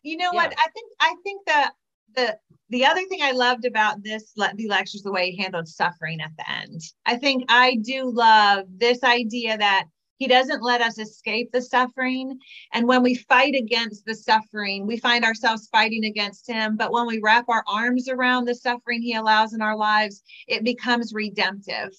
You 0.03 0.17
know 0.17 0.31
Yeah. 0.33 0.45
what? 0.45 0.53
I 0.53 0.69
think 0.75 0.93
I 1.01 1.15
think 1.25 1.47
that 1.47 1.73
the 2.15 2.39
the 2.69 2.85
other 2.87 3.03
thing 3.09 3.21
I 3.23 3.33
loved 3.33 3.65
about 3.65 4.03
this 4.03 4.33
the 4.33 4.67
lectures 4.69 5.03
the 5.03 5.13
way 5.13 5.31
he 5.31 5.43
handled 5.43 5.69
suffering 5.69 6.21
at 6.21 6.31
the 6.37 6.49
end. 6.51 6.81
I 7.07 7.17
think 7.17 7.45
I 7.49 7.77
do 7.77 8.11
love 8.11 8.67
this 8.77 9.03
idea 9.03 9.59
that 9.59 9.87
he 10.21 10.29
doesn't 10.29 10.63
let 10.63 10.83
us 10.83 10.99
escape 10.99 11.51
the 11.51 11.63
suffering. 11.63 12.39
And 12.75 12.87
when 12.87 13.03
we 13.03 13.15
fight 13.15 13.55
against 13.55 14.05
the 14.05 14.15
suffering 14.15 14.87
we 14.87 14.99
find 14.99 15.25
ourselves 15.25 15.69
fighting 15.73 16.05
against 16.05 16.47
him. 16.47 16.77
But 16.77 16.93
when 16.93 17.07
we 17.07 17.21
wrap 17.21 17.49
our 17.49 17.65
arms 17.67 18.09
around 18.09 18.45
the 18.45 18.55
suffering 18.55 19.03
he 19.03 19.15
allows 19.15 19.55
in 19.55 19.63
our 19.63 19.77
lives 19.77 20.23
it 20.47 20.63
becomes 20.63 21.15
redemptive. 21.15 21.91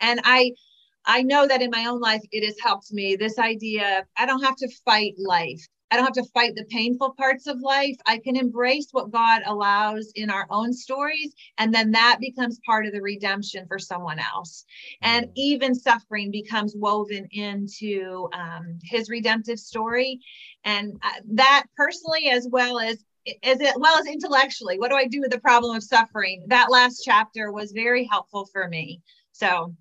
And 0.00 0.20
i 0.22 0.52
i 1.06 1.22
know 1.22 1.48
that 1.48 1.62
in 1.62 1.70
my 1.70 1.86
own 1.86 2.00
life 2.00 2.22
it 2.30 2.44
has 2.44 2.56
helped 2.60 2.92
me. 2.92 3.16
This 3.16 3.38
idea 3.38 4.04
i 4.18 4.26
don't 4.26 4.44
have 4.44 4.56
to 4.56 4.68
fight 4.84 5.14
life 5.18 5.66
I 5.92 5.96
don't 5.96 6.06
have 6.06 6.24
to 6.24 6.30
fight 6.32 6.54
the 6.56 6.64
painful 6.64 7.12
parts 7.18 7.46
of 7.46 7.60
life. 7.60 7.96
I 8.06 8.16
can 8.16 8.34
embrace 8.34 8.88
what 8.92 9.10
God 9.10 9.42
allows 9.44 10.10
in 10.14 10.30
our 10.30 10.46
own 10.48 10.72
stories. 10.72 11.34
And 11.58 11.72
then 11.72 11.90
that 11.90 12.16
becomes 12.18 12.58
part 12.64 12.86
of 12.86 12.94
the 12.94 13.02
redemption 13.02 13.66
for 13.68 13.78
someone 13.78 14.18
else. 14.18 14.64
And 15.02 15.28
even 15.34 15.74
suffering 15.74 16.30
becomes 16.30 16.74
woven 16.74 17.28
into 17.32 18.30
um, 18.32 18.78
his 18.82 19.10
redemptive 19.10 19.58
story. 19.58 20.18
And 20.64 20.94
uh, 21.02 21.20
that 21.34 21.64
personally, 21.76 22.30
as 22.30 22.48
well 22.50 22.80
as 22.80 23.04
as 23.44 23.58
well 23.76 23.98
as 24.00 24.06
intellectually, 24.06 24.78
what 24.78 24.88
do 24.88 24.96
I 24.96 25.06
do 25.06 25.20
with 25.20 25.30
the 25.30 25.40
problem 25.40 25.76
of 25.76 25.82
suffering? 25.82 26.42
That 26.48 26.70
last 26.70 27.02
chapter 27.04 27.52
was 27.52 27.70
very 27.70 28.04
helpful 28.04 28.46
for 28.46 28.66
me. 28.66 29.02
So 29.32 29.76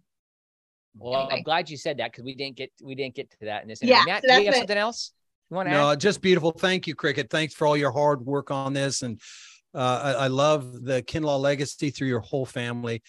Well, 0.97 1.21
Anyway. 1.21 1.37
I'm 1.37 1.43
glad 1.43 1.69
you 1.69 1.77
said 1.77 1.97
that 1.97 2.11
because 2.11 2.25
we 2.25 2.35
didn't 2.35 2.57
get 2.57 2.69
we 2.83 2.95
didn't 2.95 3.15
get 3.15 3.31
to 3.31 3.45
that 3.45 3.61
in 3.61 3.69
this. 3.69 3.79
Yeah. 3.81 4.03
Matt, 4.05 4.23
so 4.23 4.27
do 4.27 4.41
you 4.41 4.45
have 4.47 4.55
what- 4.55 4.57
something 4.57 4.77
else 4.77 5.13
you 5.51 5.55
want 5.57 5.67
to 5.69 5.73
No, 5.73 5.91
add? 5.91 5.99
just 5.99 6.21
beautiful. 6.21 6.51
Thank 6.51 6.87
you, 6.87 6.95
Cricket. 6.95 7.29
Thanks 7.29 7.53
for 7.53 7.67
all 7.67 7.77
your 7.77 7.91
hard 7.91 8.25
work 8.25 8.49
on 8.51 8.73
this. 8.73 9.01
And 9.03 9.19
uh, 9.75 10.01
I, 10.17 10.23
I 10.23 10.27
love 10.27 10.83
the 10.83 11.03
Kinlaw 11.03 11.39
legacy 11.39 11.91
through 11.91 12.07
your 12.07 12.19
whole 12.21 12.45
family. 12.45 13.01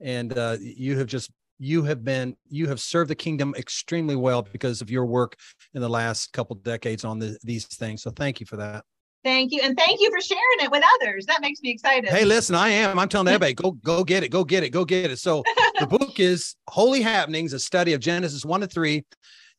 And 0.00 0.36
uh, 0.36 0.56
you 0.60 0.96
have 0.98 1.08
just, 1.08 1.30
you 1.58 1.82
have 1.82 2.04
been, 2.04 2.36
you 2.48 2.68
have 2.68 2.80
served 2.80 3.10
the 3.10 3.14
kingdom 3.16 3.54
extremely 3.56 4.14
well 4.16 4.42
because 4.42 4.80
of 4.80 4.90
your 4.90 5.06
work 5.06 5.36
in 5.74 5.80
the 5.80 5.88
last 5.88 6.32
couple 6.32 6.54
decades 6.56 7.04
on 7.04 7.18
the, 7.18 7.36
these 7.42 7.66
things. 7.66 8.02
So 8.02 8.10
thank 8.10 8.38
you 8.40 8.46
for 8.46 8.56
that. 8.56 8.84
thank 9.24 9.50
you. 9.52 9.60
And 9.64 9.76
thank 9.76 10.00
you 10.00 10.08
for 10.10 10.20
sharing 10.20 10.60
it 10.60 10.70
with 10.70 10.84
others. 11.00 11.26
That 11.26 11.40
makes 11.40 11.60
me 11.62 11.70
excited. 11.70 12.08
Hey, 12.10 12.24
listen, 12.24 12.54
I 12.54 12.68
am. 12.68 12.96
I'm 12.98 13.08
telling 13.08 13.26
everybody, 13.26 13.54
go, 13.54 13.72
go 13.72 14.04
get 14.04 14.22
it, 14.22 14.28
go 14.30 14.44
get 14.44 14.62
it, 14.62 14.70
go 14.70 14.84
get 14.84 15.10
it. 15.10 15.18
So 15.18 15.42
the 15.80 15.86
book 15.98 16.20
is 16.20 16.54
Holy 16.68 17.02
Happiness, 17.02 17.52
a 17.52 17.58
study 17.58 17.92
of 17.92 18.00
Genesis 18.00 18.44
one 18.44 18.60
to 18.60 18.68
three, 18.68 19.04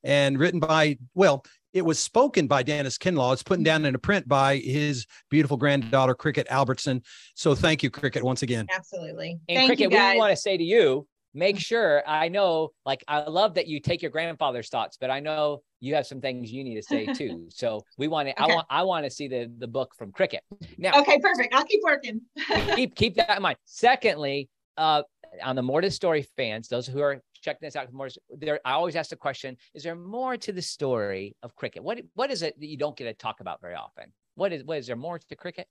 and 0.04 0.40
written 0.40 0.62
by, 0.62 0.98
well, 1.14 1.44
it 1.74 1.84
was 1.84 2.00
spoken 2.00 2.48
by 2.48 2.64
Dennis 2.64 2.98
Kinlaw. 2.98 3.34
It's 3.34 3.44
put 3.44 3.62
down 3.64 3.86
in 3.86 3.96
a 3.96 4.00
print 4.00 4.28
by 4.28 4.58
his 4.58 5.06
beautiful 5.30 5.58
granddaughter, 5.58 6.16
Cricket 6.16 6.48
Albertson. 6.50 7.04
So 7.36 7.56
thank 7.56 7.84
you, 7.84 7.90
Cricket, 7.90 8.24
once 8.24 8.42
again. 8.42 8.68
Absolutely. 8.74 9.40
And 9.48 9.58
Thank 9.58 9.70
cricket, 9.70 9.92
you 9.92 9.98
we 9.98 10.18
want 10.18 10.32
to 10.32 10.38
say 10.38 10.58
to 10.58 10.64
you, 10.64 11.08
make 11.34 11.60
sure 11.60 12.04
I 12.08 12.28
know, 12.28 12.70
like, 12.86 13.04
I 13.08 13.22
love 13.22 13.54
that 13.56 13.68
you 13.68 13.80
take 13.80 14.02
your 14.02 14.12
grandfather's 14.12 14.70
thoughts, 14.70 14.98
but 15.00 15.12
I 15.12 15.20
know 15.20 15.62
you 15.80 15.96
have 15.96 16.08
some 16.08 16.22
things 16.22 16.52
you 16.52 16.64
need 16.64 16.76
to 16.76 16.84
say 16.84 17.06
too. 17.06 17.48
So 17.50 17.82
we 17.98 18.08
want 18.08 18.28
to, 18.28 18.42
okay. 18.42 18.52
I 18.52 18.56
want, 18.56 18.68
I 18.70 18.84
want 18.84 19.06
to 19.06 19.12
see 19.12 19.28
the 19.28 19.52
the 19.58 19.68
book 19.68 19.94
from 19.98 20.12
cricket. 20.12 20.44
Now, 20.78 21.00
Okay, 21.02 21.20
perfect. 21.20 21.54
I'll 21.54 21.66
keep 21.66 21.82
working. 21.84 22.22
keep 22.76 22.96
keep 22.96 23.16
that 23.16 23.38
in 23.38 23.44
mind. 23.44 23.58
Secondly, 23.66 24.50
uh, 24.78 25.04
on 25.44 25.56
the 25.56 25.62
more 25.62 25.82
to 25.82 25.88
the 25.88 25.92
story 25.92 26.28
fans, 26.36 26.68
those 26.68 26.88
who 26.88 27.02
are 27.02 27.22
checking 27.42 27.66
this 27.66 27.76
out, 27.76 27.92
more 27.92 28.10
there. 28.30 28.60
I 28.66 28.74
always 28.74 28.96
ask 28.96 29.10
the 29.10 29.16
question: 29.16 29.58
Is 29.74 29.84
there 29.84 29.96
more 29.96 30.38
to 30.38 30.52
the 30.52 30.62
story 30.62 31.36
of 31.44 31.56
cricket? 31.56 31.84
What 31.84 32.02
what 32.14 32.32
is 32.32 32.42
it 32.42 32.60
that 32.60 32.68
you 32.68 32.78
don't 32.78 32.96
get 32.96 33.06
to 33.06 33.14
talk 33.14 33.40
about 33.40 33.62
very 33.62 33.76
often? 33.76 34.12
What 34.36 34.54
is 34.54 34.64
what 34.64 34.78
is 34.78 34.88
there 34.88 34.96
more 34.96 35.20
to 35.20 35.36
cricket? 35.36 35.68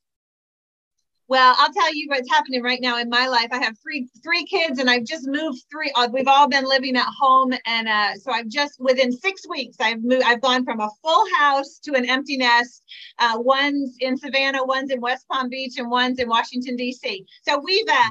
Well, 1.29 1.55
I'll 1.59 1.73
tell 1.73 1.95
you 1.95 2.07
what's 2.09 2.31
happening 2.31 2.63
right 2.63 2.81
now 2.81 2.99
in 2.99 3.11
my 3.11 3.29
life. 3.29 3.49
I 3.51 3.59
have 3.59 3.79
three 3.83 4.09
three 4.23 4.47
kids, 4.47 4.79
and 4.79 4.89
I've 4.89 5.05
just 5.05 5.27
moved 5.27 5.63
three. 5.71 5.93
Uh, 5.95 6.09
we've 6.11 6.27
all 6.27 6.49
been 6.49 6.65
living 6.65 6.97
at 6.97 7.07
home, 7.07 7.53
and 7.67 7.87
uh, 7.87 8.15
so 8.15 8.33
I've 8.33 8.49
just 8.49 8.81
within 8.81 9.13
six 9.13 9.47
weeks, 9.47 9.77
I've 9.79 10.03
moved. 10.03 10.23
I've 10.25 10.41
gone 10.41 10.65
from 10.65 10.81
a 10.81 10.89
full 11.03 11.25
house 11.37 11.81
to 11.81 11.93
an 11.95 12.09
empty 12.09 12.39
nest. 12.39 12.83
Uh, 13.19 13.37
one's 13.37 13.97
in 14.01 14.17
Savannah, 14.17 14.65
one's 14.65 14.91
in 14.91 15.03
West 15.03 15.27
Palm 15.31 15.51
Beach, 15.51 15.75
and 15.77 15.91
one's 15.91 16.19
in 16.19 16.31
Washington 16.31 16.77
D.C. 16.77 17.27
So 17.43 17.59
we've 17.63 17.87
uh, 17.87 18.11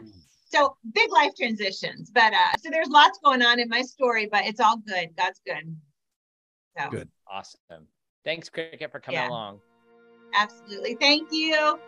so 0.50 0.78
big 0.94 1.12
life 1.12 1.32
transitions, 1.40 2.10
but 2.12 2.34
uh, 2.34 2.58
so 2.62 2.70
there's 2.70 2.90
lots 2.90 3.20
going 3.24 3.42
on 3.42 3.60
in 3.60 3.70
my 3.70 3.82
story, 3.82 4.28
but 4.32 4.46
it's 4.46 4.60
all 4.60 4.78
good. 4.78 5.10
God's 5.18 5.42
good. 5.46 5.76
So 6.78 6.90
Good. 6.90 7.10
Awesome. 7.30 7.88
Thanks, 8.24 8.50
cricket, 8.50 8.92
for 8.92 9.00
coming 9.00 9.20
Yeah. 9.20 9.28
along. 9.30 9.60
absolutely, 10.34 10.96
thank 10.96 11.30
you. 11.32 11.80